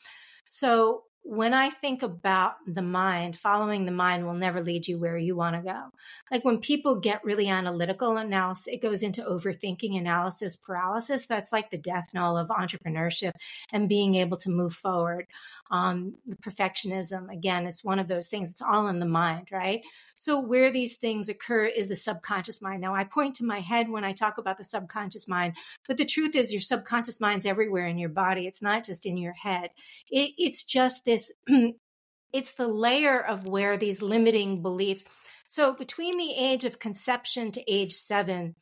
So 0.48 1.04
when 1.24 1.54
I 1.54 1.70
think 1.70 2.02
about 2.02 2.56
the 2.66 2.82
mind, 2.82 3.38
following 3.38 3.86
the 3.86 3.92
mind 3.92 4.26
will 4.26 4.34
never 4.34 4.62
lead 4.64 4.88
you 4.88 4.98
where 4.98 5.18
you 5.18 5.36
want 5.36 5.56
to 5.56 5.62
go. 5.62 5.90
Like 6.32 6.44
when 6.44 6.58
people 6.58 7.00
get 7.00 7.24
really 7.24 7.48
analytical 7.48 8.18
analysis, 8.18 8.68
it 8.68 8.82
goes 8.82 9.04
into 9.04 9.22
overthinking 9.24 9.98
analysis 9.98 10.56
paralysis. 10.56 11.26
That's 11.26 11.52
like 11.52 11.70
the 11.70 11.78
death 11.78 12.08
knell 12.14 12.38
of 12.38 12.48
entrepreneurship 12.48 13.34
and 13.72 13.90
being 13.90 14.16
able 14.16 14.38
to 14.38 14.50
move 14.50 14.74
forward. 14.74 15.28
Um, 15.72 16.16
the 16.26 16.36
perfectionism, 16.36 17.32
again, 17.32 17.68
it's 17.68 17.84
one 17.84 18.00
of 18.00 18.08
those 18.08 18.28
things. 18.28 18.50
It's 18.50 18.62
all 18.62 18.88
in 18.88 19.00
the 19.00 19.06
mind, 19.06 19.50
right? 19.52 19.82
So 20.16 20.40
where 20.40 20.72
these 20.72 20.96
things 20.96 21.30
occur 21.30 21.66
is 21.66 21.88
the 21.88 21.96
subconscious 21.96 22.62
mind. 22.62 22.82
Now 22.82 22.96
I 22.96 23.04
point 23.04 23.36
to 23.36 23.46
my 23.46 23.60
head 23.60 23.88
when 23.88 24.04
I 24.04 24.14
talk 24.14 24.38
about 24.38 24.58
the 24.58 24.64
subconscious 24.64 25.28
mind, 25.28 25.54
but 25.88 25.98
the 25.98 26.06
truth 26.06 26.36
is 26.36 26.52
your 26.52 26.62
subconscious 26.62 27.22
mind's 27.22 27.46
everywhere 27.46 27.86
in 27.88 27.98
your 27.98 28.10
body. 28.10 28.48
It's 28.48 28.62
not 28.62 28.84
just 28.84 29.06
in 29.06 29.18
your 29.18 29.34
head. 29.34 29.70
It, 30.10 30.32
it's 30.38 30.64
just 30.64 31.06
this, 31.06 31.32
it's 32.34 32.54
the 32.54 32.68
layer 32.68 33.20
of 33.20 33.48
where 33.48 33.78
these 33.78 34.02
limiting 34.02 34.62
beliefs. 34.62 35.06
So 35.48 35.74
between 35.74 36.18
the 36.18 36.34
age 36.36 36.66
of 36.66 36.80
conception 36.80 37.52
to 37.54 37.72
age 37.72 37.94
seven, 37.94 38.56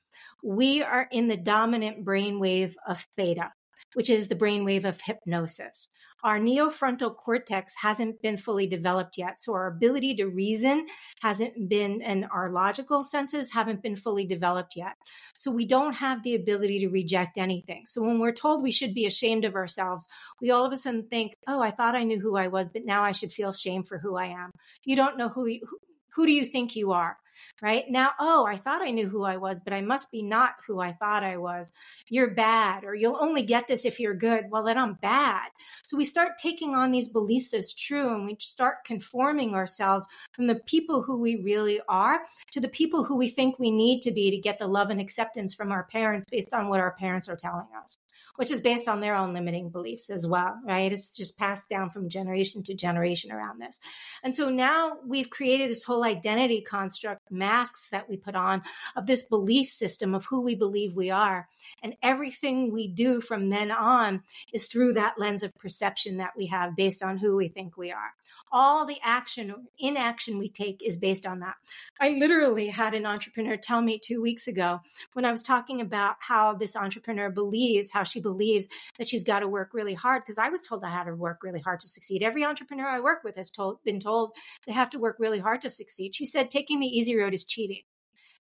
we 0.43 0.81
are 0.83 1.07
in 1.11 1.27
the 1.27 1.37
dominant 1.37 2.05
brainwave 2.05 2.75
of 2.87 2.99
theta 3.15 3.51
which 3.93 4.09
is 4.09 4.27
the 4.27 4.35
brainwave 4.35 4.83
of 4.83 5.01
hypnosis. 5.01 5.89
Our 6.23 6.39
neofrontal 6.39 7.15
cortex 7.15 7.75
hasn't 7.75 8.21
been 8.23 8.37
fully 8.37 8.65
developed 8.65 9.17
yet. 9.17 9.41
So 9.41 9.53
our 9.53 9.67
ability 9.67 10.15
to 10.15 10.25
reason 10.25 10.87
hasn't 11.21 11.69
been, 11.69 12.01
and 12.01 12.25
our 12.33 12.49
logical 12.49 13.03
senses 13.03 13.53
haven't 13.53 13.83
been 13.83 13.95
fully 13.95 14.25
developed 14.25 14.75
yet. 14.75 14.93
So 15.37 15.51
we 15.51 15.65
don't 15.65 15.95
have 15.97 16.23
the 16.23 16.33
ability 16.33 16.79
to 16.79 16.89
reject 16.89 17.37
anything. 17.37 17.83
So 17.85 18.01
when 18.01 18.19
we're 18.19 18.31
told 18.31 18.63
we 18.63 18.71
should 18.71 18.95
be 18.95 19.05
ashamed 19.05 19.45
of 19.45 19.55
ourselves, 19.55 20.07
we 20.41 20.49
all 20.49 20.65
of 20.65 20.73
a 20.73 20.77
sudden 20.77 21.07
think, 21.07 21.35
oh, 21.47 21.61
I 21.61 21.69
thought 21.69 21.95
I 21.95 22.03
knew 22.03 22.19
who 22.19 22.35
I 22.35 22.47
was, 22.47 22.69
but 22.69 22.85
now 22.85 23.03
I 23.03 23.11
should 23.11 23.31
feel 23.31 23.53
shame 23.53 23.83
for 23.83 23.99
who 23.99 24.17
I 24.17 24.25
am. 24.25 24.51
You 24.83 24.95
don't 24.95 25.17
know 25.17 25.29
who, 25.29 25.45
you, 25.45 25.59
who, 25.69 25.77
who 26.15 26.25
do 26.25 26.31
you 26.31 26.45
think 26.45 26.75
you 26.75 26.93
are? 26.93 27.17
Right? 27.61 27.89
Now, 27.89 28.11
oh, 28.19 28.45
I 28.45 28.57
thought 28.57 28.81
I 28.81 28.91
knew 28.91 29.07
who 29.07 29.23
I 29.23 29.37
was, 29.37 29.59
but 29.59 29.73
I 29.73 29.81
must 29.81 30.11
be 30.11 30.21
not 30.21 30.55
who 30.65 30.79
I 30.79 30.93
thought 30.93 31.23
I 31.23 31.37
was. 31.37 31.71
You're 32.07 32.31
bad, 32.31 32.83
or 32.83 32.95
you'll 32.95 33.17
only 33.19 33.41
get 33.41 33.67
this 33.67 33.85
if 33.85 33.99
you're 33.99 34.13
good. 34.13 34.45
Well, 34.49 34.63
then 34.63 34.77
I'm 34.77 34.93
bad. 34.95 35.49
So 35.85 35.97
we 35.97 36.05
start 36.05 36.37
taking 36.41 36.75
on 36.75 36.91
these 36.91 37.07
beliefs 37.07 37.53
as 37.53 37.73
true 37.73 38.13
and 38.13 38.25
we 38.25 38.37
start 38.39 38.83
conforming 38.85 39.55
ourselves 39.55 40.07
from 40.33 40.47
the 40.47 40.55
people 40.55 41.01
who 41.01 41.17
we 41.17 41.37
really 41.37 41.79
are 41.87 42.21
to 42.51 42.59
the 42.59 42.67
people 42.67 43.03
who 43.03 43.15
we 43.15 43.29
think 43.29 43.57
we 43.57 43.71
need 43.71 44.01
to 44.01 44.11
be 44.11 44.29
to 44.31 44.37
get 44.37 44.59
the 44.59 44.67
love 44.67 44.89
and 44.89 45.01
acceptance 45.01 45.53
from 45.53 45.71
our 45.71 45.83
parents 45.85 46.27
based 46.29 46.53
on 46.53 46.69
what 46.69 46.79
our 46.79 46.91
parents 46.93 47.27
are 47.27 47.35
telling 47.35 47.67
us 47.83 47.97
which 48.37 48.51
is 48.51 48.59
based 48.59 48.87
on 48.87 49.01
their 49.01 49.15
own 49.15 49.33
limiting 49.33 49.69
beliefs 49.69 50.09
as 50.09 50.25
well, 50.25 50.57
right? 50.63 50.93
It's 50.93 51.15
just 51.15 51.37
passed 51.37 51.67
down 51.69 51.89
from 51.89 52.07
generation 52.09 52.63
to 52.63 52.73
generation 52.73 53.31
around 53.31 53.59
this. 53.59 53.79
And 54.23 54.35
so 54.35 54.49
now 54.49 54.97
we've 55.05 55.29
created 55.29 55.69
this 55.69 55.83
whole 55.83 56.03
identity 56.03 56.61
construct, 56.61 57.29
masks 57.29 57.89
that 57.89 58.09
we 58.09 58.15
put 58.15 58.35
on 58.35 58.61
of 58.95 59.07
this 59.07 59.23
belief 59.23 59.69
system 59.69 60.15
of 60.15 60.25
who 60.25 60.41
we 60.41 60.55
believe 60.55 60.95
we 60.95 61.09
are. 61.09 61.49
And 61.83 61.95
everything 62.01 62.71
we 62.71 62.87
do 62.87 63.21
from 63.21 63.49
then 63.49 63.71
on 63.71 64.23
is 64.53 64.67
through 64.67 64.93
that 64.93 65.15
lens 65.17 65.43
of 65.43 65.55
perception 65.55 66.17
that 66.17 66.33
we 66.37 66.47
have 66.47 66.75
based 66.75 67.03
on 67.03 67.17
who 67.17 67.35
we 67.35 67.47
think 67.47 67.77
we 67.77 67.91
are. 67.91 68.13
All 68.51 68.85
the 68.85 68.97
action, 69.03 69.53
inaction 69.77 70.37
we 70.37 70.49
take 70.49 70.81
is 70.83 70.97
based 70.97 71.25
on 71.25 71.39
that. 71.39 71.55
I 71.99 72.11
literally 72.11 72.67
had 72.67 72.93
an 72.93 73.05
entrepreneur 73.05 73.57
tell 73.57 73.81
me 73.81 73.99
two 73.99 74.21
weeks 74.21 74.47
ago 74.47 74.79
when 75.13 75.25
I 75.25 75.31
was 75.31 75.43
talking 75.43 75.81
about 75.81 76.15
how 76.19 76.53
this 76.53 76.75
entrepreneur 76.75 77.29
believes, 77.29 77.91
how 77.91 78.03
she 78.03 78.21
believes 78.21 78.69
that 78.97 79.07
she's 79.07 79.23
got 79.23 79.39
to 79.39 79.47
work 79.47 79.71
really 79.73 79.93
hard. 79.93 80.23
Because 80.23 80.37
I 80.37 80.49
was 80.49 80.61
told 80.61 80.83
I 80.83 80.89
had 80.89 81.05
to 81.05 81.15
work 81.15 81.39
really 81.43 81.61
hard 81.61 81.79
to 81.81 81.87
succeed. 81.87 82.23
Every 82.23 82.43
entrepreneur 82.43 82.87
I 82.87 82.99
work 82.99 83.23
with 83.23 83.35
has 83.35 83.49
told, 83.49 83.83
been 83.83 83.99
told 83.99 84.31
they 84.65 84.73
have 84.73 84.89
to 84.91 84.99
work 84.99 85.17
really 85.19 85.39
hard 85.39 85.61
to 85.61 85.69
succeed. 85.69 86.15
She 86.15 86.25
said 86.25 86.49
taking 86.49 86.79
the 86.79 86.87
easy 86.87 87.15
road 87.17 87.33
is 87.33 87.45
cheating. 87.45 87.81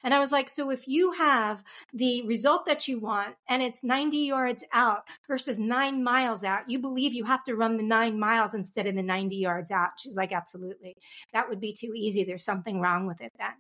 And 0.07 0.15
I 0.15 0.21
was 0.21 0.31
like, 0.31 0.49
so 0.49 0.71
if 0.71 0.87
you 0.87 1.11
have 1.11 1.65
the 1.93 2.23
result 2.29 2.65
that 2.67 2.87
you 2.87 3.01
want 3.01 3.35
and 3.49 3.61
it's 3.61 3.83
90 3.83 4.17
yards 4.19 4.63
out 4.73 5.03
versus 5.27 5.59
nine 5.59 6.05
miles 6.05 6.45
out, 6.45 6.71
you 6.71 6.79
believe 6.79 7.13
you 7.13 7.25
have 7.25 7.43
to 7.43 7.57
run 7.57 7.77
the 7.77 7.83
nine 7.83 8.17
miles 8.17 8.55
instead 8.55 8.87
of 8.87 8.95
the 8.95 9.03
90 9.03 9.35
yards 9.35 9.73
out. 9.73 9.99
She's 9.99 10.17
like, 10.17 10.31
absolutely. 10.31 10.97
That 11.33 11.49
would 11.49 11.59
be 11.59 11.73
too 11.73 11.93
easy. 11.93 12.23
There's 12.23 12.45
something 12.45 12.81
wrong 12.81 13.09
with 13.09 13.21
it 13.21 13.33
then. 13.37 13.55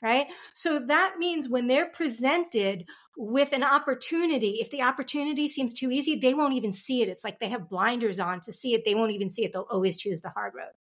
Right. 0.00 0.28
So 0.54 0.78
that 0.86 1.16
means 1.18 1.48
when 1.48 1.66
they're 1.66 1.86
presented 1.86 2.84
with 3.16 3.52
an 3.52 3.64
opportunity, 3.64 4.58
if 4.60 4.70
the 4.70 4.82
opportunity 4.82 5.48
seems 5.48 5.72
too 5.72 5.90
easy, 5.90 6.14
they 6.14 6.34
won't 6.34 6.54
even 6.54 6.70
see 6.70 7.02
it. 7.02 7.08
It's 7.08 7.24
like 7.24 7.40
they 7.40 7.48
have 7.48 7.68
blinders 7.68 8.20
on 8.20 8.38
to 8.42 8.52
see 8.52 8.74
it. 8.74 8.84
They 8.84 8.94
won't 8.94 9.12
even 9.12 9.28
see 9.28 9.44
it. 9.44 9.52
They'll 9.52 9.66
always 9.68 9.96
choose 9.96 10.20
the 10.20 10.30
hard 10.30 10.54
road. 10.54 10.74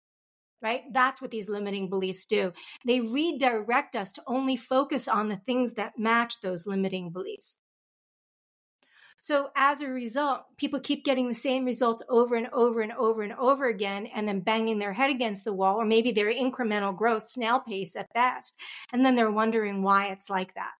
Right? 0.64 0.82
That's 0.92 1.20
what 1.22 1.30
these 1.30 1.48
limiting 1.48 1.88
beliefs 1.88 2.24
do. 2.24 2.52
They 2.86 3.00
redirect 3.00 3.94
us 3.94 4.10
to 4.12 4.22
only 4.26 4.56
focus 4.56 5.06
on 5.06 5.28
the 5.28 5.36
things 5.36 5.74
that 5.74 5.98
match 5.98 6.40
those 6.40 6.66
limiting 6.66 7.10
beliefs. 7.10 7.58
So 9.20 9.48
as 9.56 9.80
a 9.80 9.88
result, 9.88 10.42
people 10.58 10.80
keep 10.80 11.04
getting 11.04 11.28
the 11.28 11.34
same 11.34 11.64
results 11.64 12.02
over 12.10 12.34
and 12.34 12.48
over 12.52 12.82
and 12.82 12.92
over 12.92 13.22
and 13.22 13.32
over 13.34 13.66
again, 13.66 14.06
and 14.14 14.28
then 14.28 14.40
banging 14.40 14.78
their 14.78 14.92
head 14.92 15.10
against 15.10 15.44
the 15.44 15.52
wall, 15.52 15.76
or 15.76 15.84
maybe 15.84 16.12
their 16.12 16.32
incremental 16.32 16.96
growth, 16.96 17.24
snail 17.24 17.60
pace 17.60 17.96
at 17.96 18.12
best. 18.12 18.58
And 18.92 19.04
then 19.04 19.14
they're 19.14 19.30
wondering 19.30 19.82
why 19.82 20.08
it's 20.08 20.28
like 20.28 20.54
that. 20.54 20.72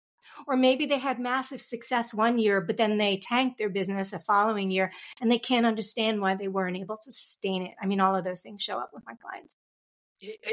Or 0.46 0.56
maybe 0.56 0.84
they 0.84 0.98
had 0.98 1.18
massive 1.18 1.62
success 1.62 2.12
one 2.12 2.38
year, 2.38 2.60
but 2.60 2.76
then 2.76 2.98
they 2.98 3.16
tanked 3.16 3.56
their 3.56 3.70
business 3.70 4.10
the 4.10 4.18
following 4.18 4.70
year 4.70 4.92
and 5.20 5.30
they 5.30 5.38
can't 5.38 5.64
understand 5.64 6.20
why 6.20 6.34
they 6.34 6.48
weren't 6.48 6.76
able 6.76 6.98
to 6.98 7.12
sustain 7.12 7.62
it. 7.62 7.74
I 7.80 7.86
mean, 7.86 8.00
all 8.00 8.16
of 8.16 8.24
those 8.24 8.40
things 8.40 8.62
show 8.62 8.78
up 8.78 8.90
with 8.92 9.04
my 9.06 9.14
clients. 9.14 9.54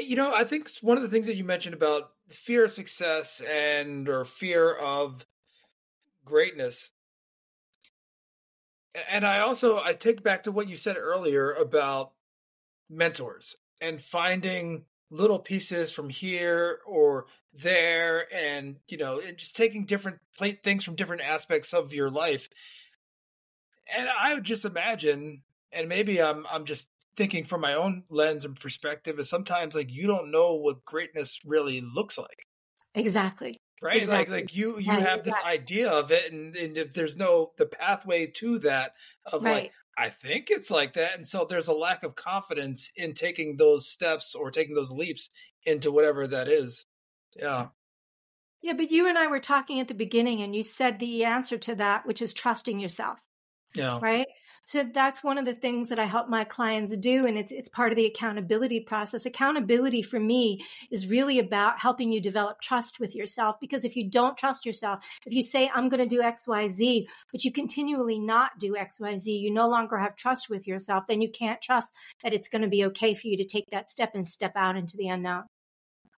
You 0.00 0.16
know, 0.16 0.34
I 0.34 0.44
think 0.44 0.70
one 0.80 0.96
of 0.96 1.02
the 1.02 1.08
things 1.08 1.26
that 1.26 1.36
you 1.36 1.44
mentioned 1.44 1.74
about 1.74 2.10
fear 2.28 2.64
of 2.64 2.72
success 2.72 3.40
and 3.40 4.08
or 4.08 4.24
fear 4.24 4.74
of 4.74 5.24
greatness. 6.24 6.90
And 9.10 9.26
I 9.26 9.40
also 9.40 9.80
I 9.82 9.94
take 9.94 10.22
back 10.22 10.42
to 10.44 10.52
what 10.52 10.68
you 10.68 10.76
said 10.76 10.96
earlier 10.96 11.52
about 11.52 12.12
mentors 12.90 13.56
and 13.80 14.00
finding 14.00 14.84
little 15.10 15.38
pieces 15.38 15.92
from 15.92 16.08
here 16.08 16.80
or 16.86 17.26
there 17.54 18.32
and 18.34 18.78
you 18.88 18.96
know 18.96 19.20
and 19.20 19.36
just 19.36 19.54
taking 19.54 19.84
different 19.84 20.18
things 20.62 20.84
from 20.84 20.94
different 20.94 21.22
aspects 21.22 21.74
of 21.74 21.92
your 21.92 22.10
life 22.10 22.48
and 23.94 24.08
i 24.18 24.32
would 24.32 24.44
just 24.44 24.64
imagine 24.64 25.42
and 25.70 25.86
maybe 25.86 26.20
i'm 26.22 26.46
i'm 26.50 26.64
just 26.64 26.86
thinking 27.16 27.44
from 27.44 27.60
my 27.60 27.74
own 27.74 28.04
lens 28.08 28.44
and 28.44 28.58
perspective 28.58 29.18
is 29.18 29.28
sometimes 29.28 29.74
like 29.74 29.90
you 29.90 30.06
don't 30.06 30.30
know 30.30 30.54
what 30.54 30.84
greatness 30.84 31.40
really 31.44 31.80
looks 31.80 32.18
like. 32.18 32.46
Exactly. 32.94 33.54
Right? 33.80 33.96
Exactly. 33.96 34.34
Like 34.34 34.42
like 34.42 34.56
you 34.56 34.78
you 34.78 34.92
have 34.92 35.24
this 35.24 35.36
idea 35.44 35.90
of 35.90 36.10
it 36.12 36.32
and, 36.32 36.56
and 36.56 36.76
if 36.76 36.92
there's 36.92 37.16
no 37.16 37.52
the 37.58 37.66
pathway 37.66 38.26
to 38.36 38.60
that 38.60 38.92
of 39.30 39.42
right. 39.42 39.54
like 39.54 39.72
I 39.96 40.08
think 40.08 40.50
it's 40.50 40.70
like 40.70 40.94
that. 40.94 41.16
And 41.16 41.28
so 41.28 41.44
there's 41.44 41.68
a 41.68 41.74
lack 41.74 42.02
of 42.02 42.14
confidence 42.14 42.90
in 42.96 43.12
taking 43.12 43.56
those 43.56 43.88
steps 43.88 44.34
or 44.34 44.50
taking 44.50 44.74
those 44.74 44.90
leaps 44.90 45.28
into 45.64 45.92
whatever 45.92 46.26
that 46.26 46.48
is. 46.48 46.86
Yeah. 47.36 47.68
Yeah, 48.62 48.74
but 48.74 48.90
you 48.90 49.08
and 49.08 49.18
I 49.18 49.26
were 49.26 49.40
talking 49.40 49.80
at 49.80 49.88
the 49.88 49.94
beginning 49.94 50.40
and 50.40 50.54
you 50.54 50.62
said 50.62 50.98
the 50.98 51.24
answer 51.24 51.58
to 51.58 51.74
that, 51.74 52.06
which 52.06 52.22
is 52.22 52.32
trusting 52.32 52.78
yourself. 52.78 53.18
Yeah. 53.74 53.98
Right. 54.00 54.26
So 54.64 54.84
that's 54.84 55.24
one 55.24 55.38
of 55.38 55.44
the 55.44 55.54
things 55.54 55.88
that 55.88 55.98
I 55.98 56.04
help 56.04 56.28
my 56.28 56.44
clients 56.44 56.96
do. 56.96 57.26
And 57.26 57.36
it's, 57.36 57.50
it's 57.50 57.68
part 57.68 57.90
of 57.90 57.96
the 57.96 58.06
accountability 58.06 58.80
process. 58.80 59.26
Accountability 59.26 60.02
for 60.02 60.20
me 60.20 60.64
is 60.90 61.06
really 61.06 61.38
about 61.38 61.80
helping 61.80 62.12
you 62.12 62.20
develop 62.20 62.60
trust 62.60 63.00
with 63.00 63.14
yourself. 63.14 63.56
Because 63.60 63.84
if 63.84 63.96
you 63.96 64.08
don't 64.08 64.36
trust 64.36 64.64
yourself, 64.64 65.04
if 65.26 65.32
you 65.32 65.42
say, 65.42 65.70
I'm 65.74 65.88
going 65.88 66.06
to 66.06 66.16
do 66.16 66.22
X, 66.22 66.46
Y, 66.46 66.68
Z, 66.68 67.08
but 67.32 67.44
you 67.44 67.50
continually 67.50 68.18
not 68.18 68.52
do 68.60 68.76
X, 68.76 69.00
Y, 69.00 69.16
Z, 69.16 69.32
you 69.32 69.52
no 69.52 69.68
longer 69.68 69.98
have 69.98 70.16
trust 70.16 70.48
with 70.48 70.66
yourself, 70.66 71.04
then 71.08 71.20
you 71.20 71.30
can't 71.30 71.60
trust 71.60 71.94
that 72.22 72.32
it's 72.32 72.48
going 72.48 72.62
to 72.62 72.68
be 72.68 72.84
okay 72.86 73.14
for 73.14 73.26
you 73.26 73.36
to 73.36 73.44
take 73.44 73.70
that 73.70 73.88
step 73.88 74.14
and 74.14 74.26
step 74.26 74.52
out 74.54 74.76
into 74.76 74.96
the 74.96 75.08
unknown 75.08 75.44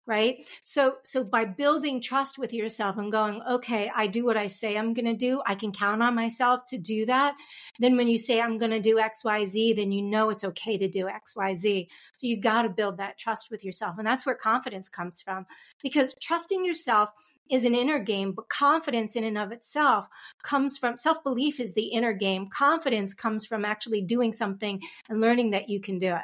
right? 0.05 0.45
So 0.63 0.95
so 1.03 1.23
by 1.23 1.45
building 1.45 2.01
trust 2.01 2.37
with 2.37 2.53
yourself 2.53 2.97
and 2.97 3.11
going 3.11 3.41
okay 3.49 3.91
i 3.95 4.07
do 4.07 4.25
what 4.25 4.37
i 4.37 4.47
say 4.47 4.77
i'm 4.77 4.93
going 4.93 5.05
to 5.05 5.13
do 5.13 5.41
i 5.45 5.55
can 5.55 5.71
count 5.71 6.01
on 6.01 6.15
myself 6.15 6.65
to 6.67 6.77
do 6.77 7.05
that 7.05 7.35
then 7.79 7.97
when 7.97 8.07
you 8.07 8.17
say 8.17 8.41
i'm 8.41 8.57
going 8.57 8.71
to 8.71 8.79
do 8.79 8.97
xyz 8.97 9.75
then 9.75 9.91
you 9.91 10.01
know 10.01 10.29
it's 10.29 10.43
okay 10.43 10.77
to 10.77 10.87
do 10.87 11.05
xyz 11.05 11.87
so 12.15 12.27
you 12.27 12.39
got 12.39 12.63
to 12.63 12.69
build 12.69 12.97
that 12.97 13.17
trust 13.17 13.49
with 13.51 13.63
yourself 13.63 13.95
and 13.97 14.07
that's 14.07 14.25
where 14.25 14.35
confidence 14.35 14.89
comes 14.89 15.21
from 15.21 15.45
because 15.81 16.13
trusting 16.21 16.65
yourself 16.65 17.11
is 17.51 17.65
an 17.65 17.75
inner 17.75 17.99
game 17.99 18.31
but 18.31 18.49
confidence 18.49 19.15
in 19.15 19.23
and 19.23 19.37
of 19.37 19.51
itself 19.51 20.07
comes 20.43 20.77
from 20.77 20.97
self-belief 20.97 21.59
is 21.59 21.73
the 21.73 21.87
inner 21.87 22.13
game. 22.13 22.47
Confidence 22.47 23.13
comes 23.13 23.45
from 23.45 23.65
actually 23.65 24.01
doing 24.01 24.31
something 24.31 24.81
and 25.09 25.19
learning 25.19 25.51
that 25.51 25.69
you 25.69 25.81
can 25.81 25.99
do 25.99 26.15
it 26.15 26.23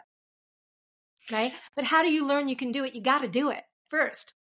right 1.32 1.54
but 1.76 1.86
how 1.86 2.04
do 2.04 2.12
you 2.12 2.28
learn 2.28 2.48
you 2.48 2.56
can 2.56 2.72
do 2.72 2.84
it 2.84 2.96
you 2.96 3.02
got 3.02 3.22
to 3.22 3.28
do 3.28 3.50
it 3.50 3.64
first. 3.90 4.34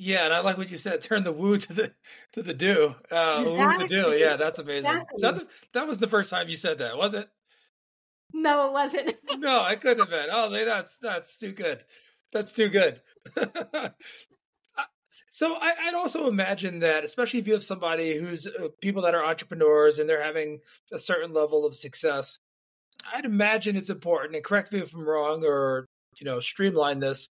Yeah, 0.00 0.26
and 0.26 0.34
I 0.34 0.40
like 0.40 0.58
what 0.58 0.70
you 0.70 0.78
said. 0.78 1.00
Turn 1.00 1.24
the 1.24 1.32
woo 1.32 1.56
to 1.58 1.72
the 1.72 1.92
to 2.32 2.42
the 2.42 2.54
do. 2.54 2.94
Uh, 3.10 3.44
exactly. 3.46 3.82
Woo 3.82 3.88
to 3.88 3.88
do. 3.88 4.16
Yeah, 4.16 4.36
that's 4.36 4.58
amazing. 4.58 4.90
Exactly. 4.90 5.18
That, 5.20 5.36
the, 5.36 5.46
that 5.72 5.88
was 5.88 5.98
the 5.98 6.06
first 6.06 6.30
time 6.30 6.48
you 6.48 6.56
said 6.56 6.78
that, 6.78 6.96
was 6.96 7.14
it? 7.14 7.28
No, 8.32 8.68
it 8.68 8.72
wasn't. 8.72 9.14
no, 9.38 9.60
I 9.60 9.74
couldn't 9.74 10.00
have 10.00 10.10
been. 10.10 10.28
Oh, 10.30 10.50
that's 10.50 10.98
that's 10.98 11.38
too 11.38 11.52
good. 11.52 11.82
That's 12.32 12.52
too 12.52 12.68
good. 12.68 13.00
so 15.30 15.56
I, 15.60 15.74
would 15.86 15.94
also 15.94 16.28
imagine 16.28 16.80
that, 16.80 17.04
especially 17.04 17.40
if 17.40 17.48
you 17.48 17.54
have 17.54 17.64
somebody 17.64 18.16
who's 18.16 18.46
uh, 18.46 18.68
people 18.80 19.02
that 19.02 19.14
are 19.14 19.24
entrepreneurs 19.24 19.98
and 19.98 20.08
they're 20.08 20.22
having 20.22 20.60
a 20.92 20.98
certain 20.98 21.32
level 21.32 21.66
of 21.66 21.74
success, 21.74 22.38
I'd 23.14 23.24
imagine 23.24 23.76
it's 23.76 23.90
important. 23.90 24.34
And 24.34 24.44
correct 24.44 24.72
me 24.72 24.80
if 24.80 24.94
I'm 24.94 25.08
wrong, 25.08 25.44
or 25.44 25.86
you 26.18 26.26
know, 26.26 26.40
streamline 26.40 26.98
this 26.98 27.28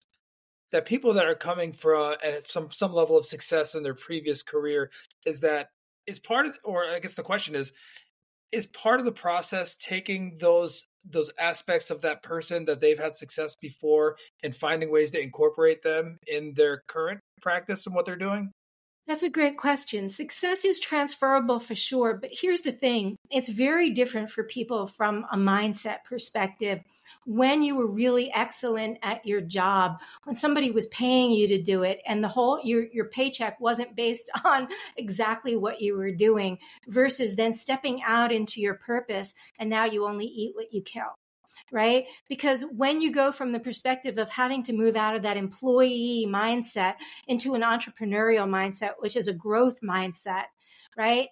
that 0.72 0.86
people 0.86 1.12
that 1.14 1.26
are 1.26 1.34
coming 1.34 1.72
from 1.72 2.16
at 2.22 2.50
some 2.50 2.70
some 2.70 2.92
level 2.92 3.16
of 3.16 3.26
success 3.26 3.74
in 3.74 3.82
their 3.82 3.94
previous 3.94 4.42
career 4.42 4.90
is 5.24 5.40
that 5.40 5.68
is 6.06 6.18
part 6.18 6.46
of 6.46 6.58
or 6.64 6.84
I 6.84 6.98
guess 6.98 7.14
the 7.14 7.22
question 7.22 7.54
is 7.54 7.72
is 8.52 8.66
part 8.66 9.00
of 9.00 9.06
the 9.06 9.12
process 9.12 9.76
taking 9.76 10.38
those 10.38 10.84
those 11.04 11.30
aspects 11.38 11.90
of 11.90 12.00
that 12.02 12.22
person 12.22 12.64
that 12.64 12.80
they've 12.80 12.98
had 12.98 13.14
success 13.14 13.54
before 13.56 14.16
and 14.42 14.54
finding 14.54 14.90
ways 14.90 15.10
to 15.10 15.20
incorporate 15.20 15.82
them 15.82 16.18
in 16.26 16.54
their 16.54 16.82
current 16.88 17.20
practice 17.40 17.86
and 17.86 17.94
what 17.94 18.06
they're 18.06 18.16
doing? 18.16 18.50
That's 19.07 19.22
a 19.22 19.28
great 19.28 19.59
question. 19.59 20.09
Success 20.09 20.64
is 20.64 20.80
transferable 20.80 21.61
for 21.61 21.74
sure, 21.74 22.14
but 22.14 22.30
here's 22.32 22.62
the 22.62 22.72
thing. 22.72 23.18
It's 23.30 23.50
very 23.50 23.90
different 23.90 24.30
for 24.30 24.44
people 24.44 24.86
from 24.86 25.26
a 25.30 25.36
mindset 25.36 26.05
perspective. 26.05 26.80
When 27.26 27.62
you 27.62 27.76
were 27.76 27.86
really 27.86 28.32
excellent 28.32 28.98
at 29.02 29.26
your 29.26 29.42
job, 29.42 30.00
when 30.24 30.36
somebody 30.36 30.70
was 30.70 30.86
paying 30.86 31.32
you 31.32 31.46
to 31.48 31.61
do 31.61 31.82
it 31.82 32.00
and 32.07 32.24
the 32.24 32.28
whole 32.28 32.61
your 32.64 32.86
your 32.92 33.05
paycheck 33.07 33.61
wasn't 33.61 33.94
based 33.94 34.30
on 34.44 34.68
exactly 34.96 35.55
what 35.55 35.82
you 35.82 35.96
were 35.96 36.11
doing 36.11 36.59
versus 36.88 37.36
then 37.36 37.52
stepping 37.52 38.02
out 38.07 38.32
into 38.32 38.61
your 38.61 38.74
purpose 38.74 39.34
and 39.59 39.68
now 39.68 39.84
you 39.84 40.07
only 40.07 40.26
eat 40.26 40.55
what 40.55 40.72
you 40.72 40.80
kill 40.80 41.14
right? 41.74 42.06
Because 42.28 42.64
when 42.70 43.00
you 43.00 43.12
go 43.12 43.32
from 43.32 43.50
the 43.52 43.58
perspective 43.58 44.16
of 44.16 44.30
having 44.30 44.62
to 44.62 44.72
move 44.72 44.94
out 44.94 45.16
of 45.16 45.22
that 45.22 45.36
employee 45.36 46.24
mindset 46.26 46.94
into 47.26 47.54
an 47.54 47.62
entrepreneurial 47.62 48.48
mindset, 48.48 48.92
which 49.00 49.16
is 49.16 49.26
a 49.26 49.34
growth 49.34 49.80
mindset, 49.82 50.44
right? 50.96 51.28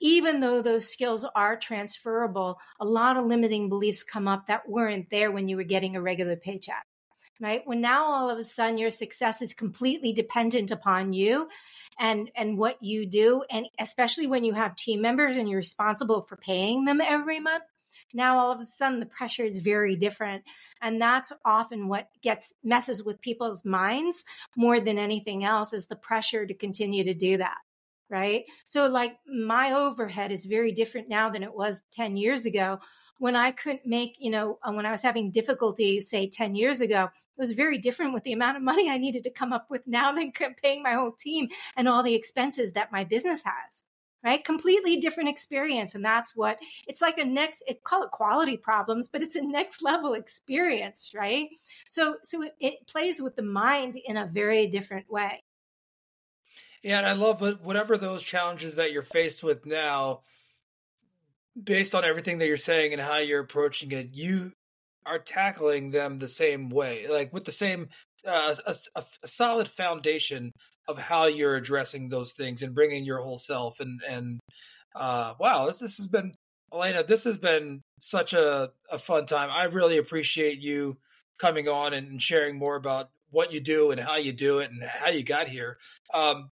even 0.00 0.40
though 0.40 0.60
those 0.60 0.90
skills 0.90 1.24
are 1.34 1.56
transferable, 1.56 2.58
a 2.80 2.84
lot 2.84 3.16
of 3.16 3.24
limiting 3.24 3.68
beliefs 3.70 4.02
come 4.02 4.28
up 4.28 4.46
that 4.46 4.68
weren't 4.68 5.08
there 5.08 5.30
when 5.30 5.48
you 5.48 5.56
were 5.56 5.62
getting 5.62 5.96
a 5.96 6.02
regular 6.02 6.36
paycheck. 6.36 6.84
Right. 7.40 7.62
When 7.64 7.80
now 7.80 8.04
all 8.04 8.30
of 8.30 8.38
a 8.38 8.44
sudden 8.44 8.78
your 8.78 8.90
success 8.90 9.40
is 9.40 9.54
completely 9.54 10.12
dependent 10.12 10.70
upon 10.70 11.12
you 11.12 11.48
and 11.98 12.30
and 12.36 12.58
what 12.58 12.82
you 12.82 13.06
do 13.06 13.42
and 13.50 13.66
especially 13.78 14.26
when 14.26 14.44
you 14.44 14.52
have 14.52 14.76
team 14.76 15.00
members 15.00 15.36
and 15.36 15.48
you're 15.48 15.58
responsible 15.58 16.22
for 16.22 16.36
paying 16.36 16.84
them 16.84 17.00
every 17.00 17.40
month 17.40 17.64
now 18.14 18.38
all 18.38 18.52
of 18.52 18.60
a 18.60 18.64
sudden 18.64 19.00
the 19.00 19.06
pressure 19.06 19.44
is 19.44 19.58
very 19.58 19.96
different 19.96 20.42
and 20.80 21.00
that's 21.00 21.32
often 21.44 21.88
what 21.88 22.08
gets 22.22 22.52
messes 22.62 23.02
with 23.02 23.20
people's 23.20 23.64
minds 23.64 24.24
more 24.56 24.80
than 24.80 24.98
anything 24.98 25.44
else 25.44 25.72
is 25.72 25.86
the 25.86 25.96
pressure 25.96 26.46
to 26.46 26.54
continue 26.54 27.04
to 27.04 27.14
do 27.14 27.36
that 27.36 27.58
right? 28.10 28.44
So, 28.66 28.86
like, 28.86 29.16
my 29.26 29.72
overhead 29.72 30.30
is 30.32 30.44
very 30.44 30.72
different 30.72 31.08
now 31.08 31.30
than 31.30 31.42
it 31.42 31.54
was 31.54 31.82
10 31.92 32.16
years 32.16 32.46
ago. 32.46 32.78
When 33.18 33.36
I 33.36 33.52
couldn't 33.52 33.86
make, 33.86 34.16
you 34.18 34.30
know, 34.30 34.58
uh, 34.62 34.72
when 34.72 34.86
I 34.86 34.90
was 34.90 35.02
having 35.02 35.30
difficulty, 35.30 36.00
say 36.00 36.28
10 36.28 36.54
years 36.54 36.80
ago, 36.80 37.04
it 37.04 37.40
was 37.40 37.52
very 37.52 37.78
different 37.78 38.12
with 38.12 38.24
the 38.24 38.32
amount 38.32 38.56
of 38.56 38.62
money 38.70 38.90
I 38.90 38.98
needed 38.98 39.24
to 39.24 39.30
come 39.30 39.52
up 39.52 39.66
with 39.70 39.86
now 39.86 40.12
than 40.12 40.32
paying 40.62 40.82
my 40.82 40.92
whole 40.92 41.12
team 41.12 41.48
and 41.76 41.88
all 41.88 42.02
the 42.02 42.14
expenses 42.14 42.72
that 42.72 42.92
my 42.92 43.04
business 43.04 43.42
has 43.44 43.84
right? 44.24 44.42
Completely 44.42 44.96
different 44.96 45.28
experience 45.28 45.94
and 45.94 46.04
that's 46.04 46.34
what 46.34 46.58
it's 46.86 47.02
like 47.02 47.18
a 47.18 47.24
next 47.24 47.62
it 47.66 47.84
call 47.84 48.02
it 48.02 48.10
quality 48.10 48.56
problems 48.56 49.08
but 49.08 49.22
it's 49.22 49.36
a 49.36 49.42
next 49.42 49.82
level 49.82 50.14
experience 50.14 51.12
right? 51.14 51.48
So 51.88 52.16
so 52.22 52.42
it, 52.42 52.54
it 52.60 52.74
plays 52.86 53.20
with 53.20 53.36
the 53.36 53.42
mind 53.42 53.96
in 53.96 54.16
a 54.16 54.26
very 54.26 54.66
different 54.66 55.10
way. 55.10 55.42
Yeah, 56.82 56.98
and 56.98 57.06
I 57.06 57.12
love 57.14 57.40
whatever 57.62 57.96
those 57.96 58.22
challenges 58.22 58.76
that 58.76 58.92
you're 58.92 59.02
faced 59.02 59.42
with 59.42 59.64
now, 59.64 60.20
based 61.62 61.94
on 61.94 62.04
everything 62.04 62.38
that 62.38 62.46
you're 62.46 62.58
saying 62.58 62.92
and 62.92 63.00
how 63.00 63.18
you're 63.18 63.40
approaching 63.40 63.90
it, 63.92 64.10
you 64.12 64.52
are 65.06 65.18
tackling 65.18 65.90
them 65.90 66.18
the 66.18 66.28
same 66.28 66.68
way, 66.68 67.06
like 67.08 67.32
with 67.32 67.46
the 67.46 67.52
same 67.52 67.88
uh, 68.26 68.54
a, 68.66 68.74
a, 68.96 69.04
a, 69.22 69.28
solid 69.28 69.68
foundation 69.68 70.52
of 70.88 70.98
how 70.98 71.26
you're 71.26 71.56
addressing 71.56 72.08
those 72.08 72.32
things 72.32 72.62
and 72.62 72.74
bringing 72.74 73.04
your 73.04 73.20
whole 73.20 73.38
self. 73.38 73.80
And 73.80 74.00
and 74.08 74.40
uh, 74.94 75.34
wow, 75.38 75.66
this 75.66 75.78
this 75.78 75.96
has 75.96 76.06
been 76.06 76.34
Alaina. 76.72 77.04
This 77.04 77.24
has 77.24 77.38
been 77.38 77.82
such 78.00 78.32
a 78.32 78.70
a 78.90 78.98
fun 78.98 79.26
time. 79.26 79.50
I 79.50 79.64
really 79.64 79.98
appreciate 79.98 80.60
you 80.60 80.96
coming 81.38 81.68
on 81.68 81.94
and 81.94 82.20
sharing 82.20 82.56
more 82.58 82.76
about 82.76 83.10
what 83.30 83.52
you 83.52 83.60
do 83.60 83.90
and 83.90 84.00
how 84.00 84.16
you 84.16 84.32
do 84.32 84.60
it 84.60 84.70
and 84.70 84.82
how 84.82 85.08
you 85.08 85.22
got 85.22 85.48
here. 85.48 85.78
Um, 86.12 86.50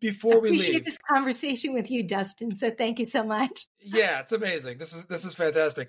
before 0.00 0.40
we 0.40 0.50
appreciate 0.50 0.74
leave, 0.74 0.84
this 0.84 0.98
conversation 0.98 1.72
with 1.72 1.90
you, 1.90 2.02
Dustin. 2.02 2.54
So 2.54 2.70
thank 2.70 2.98
you 2.98 3.04
so 3.04 3.24
much. 3.24 3.66
Yeah, 3.80 4.20
it's 4.20 4.32
amazing. 4.32 4.78
This 4.78 4.92
is 4.92 5.04
this 5.06 5.24
is 5.24 5.34
fantastic. 5.34 5.88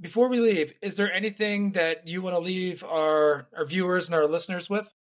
Before 0.00 0.28
we 0.28 0.40
leave, 0.40 0.74
is 0.82 0.96
there 0.96 1.10
anything 1.10 1.72
that 1.72 2.06
you 2.06 2.20
want 2.20 2.36
to 2.36 2.40
leave 2.40 2.84
our 2.84 3.48
our 3.56 3.64
viewers 3.64 4.06
and 4.06 4.14
our 4.14 4.26
listeners 4.26 4.68
with? 4.68 4.92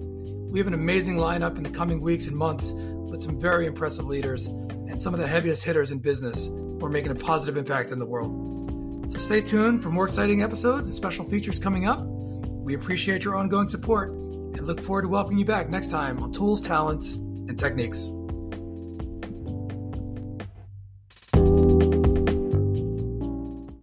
We 0.49 0.57
have 0.57 0.67
an 0.67 0.73
amazing 0.73 1.17
lineup 1.17 1.57
in 1.57 1.63
the 1.63 1.69
coming 1.69 2.01
weeks 2.01 2.25
and 2.25 2.35
months 2.35 2.71
with 2.73 3.21
some 3.21 3.39
very 3.39 3.67
impressive 3.67 4.05
leaders 4.05 4.47
and 4.47 4.99
some 4.99 5.13
of 5.13 5.19
the 5.19 5.27
heaviest 5.27 5.63
hitters 5.63 5.91
in 5.91 5.99
business 5.99 6.47
who 6.47 6.83
are 6.83 6.89
making 6.89 7.11
a 7.11 7.15
positive 7.15 7.55
impact 7.55 7.91
in 7.91 7.99
the 7.99 8.05
world. 8.05 9.11
So 9.11 9.19
stay 9.19 9.41
tuned 9.41 9.83
for 9.83 9.89
more 9.89 10.05
exciting 10.05 10.41
episodes 10.41 10.87
and 10.87 10.95
special 10.95 11.23
features 11.29 11.59
coming 11.59 11.85
up. 11.85 12.01
We 12.03 12.73
appreciate 12.73 13.23
your 13.23 13.35
ongoing 13.35 13.67
support 13.67 14.09
and 14.09 14.61
look 14.65 14.79
forward 14.81 15.03
to 15.03 15.07
welcoming 15.07 15.37
you 15.37 15.45
back 15.45 15.69
next 15.69 15.91
time 15.91 16.19
on 16.23 16.31
Tools, 16.31 16.63
Talents, 16.63 17.15
and 17.15 17.57
Techniques. 17.57 18.11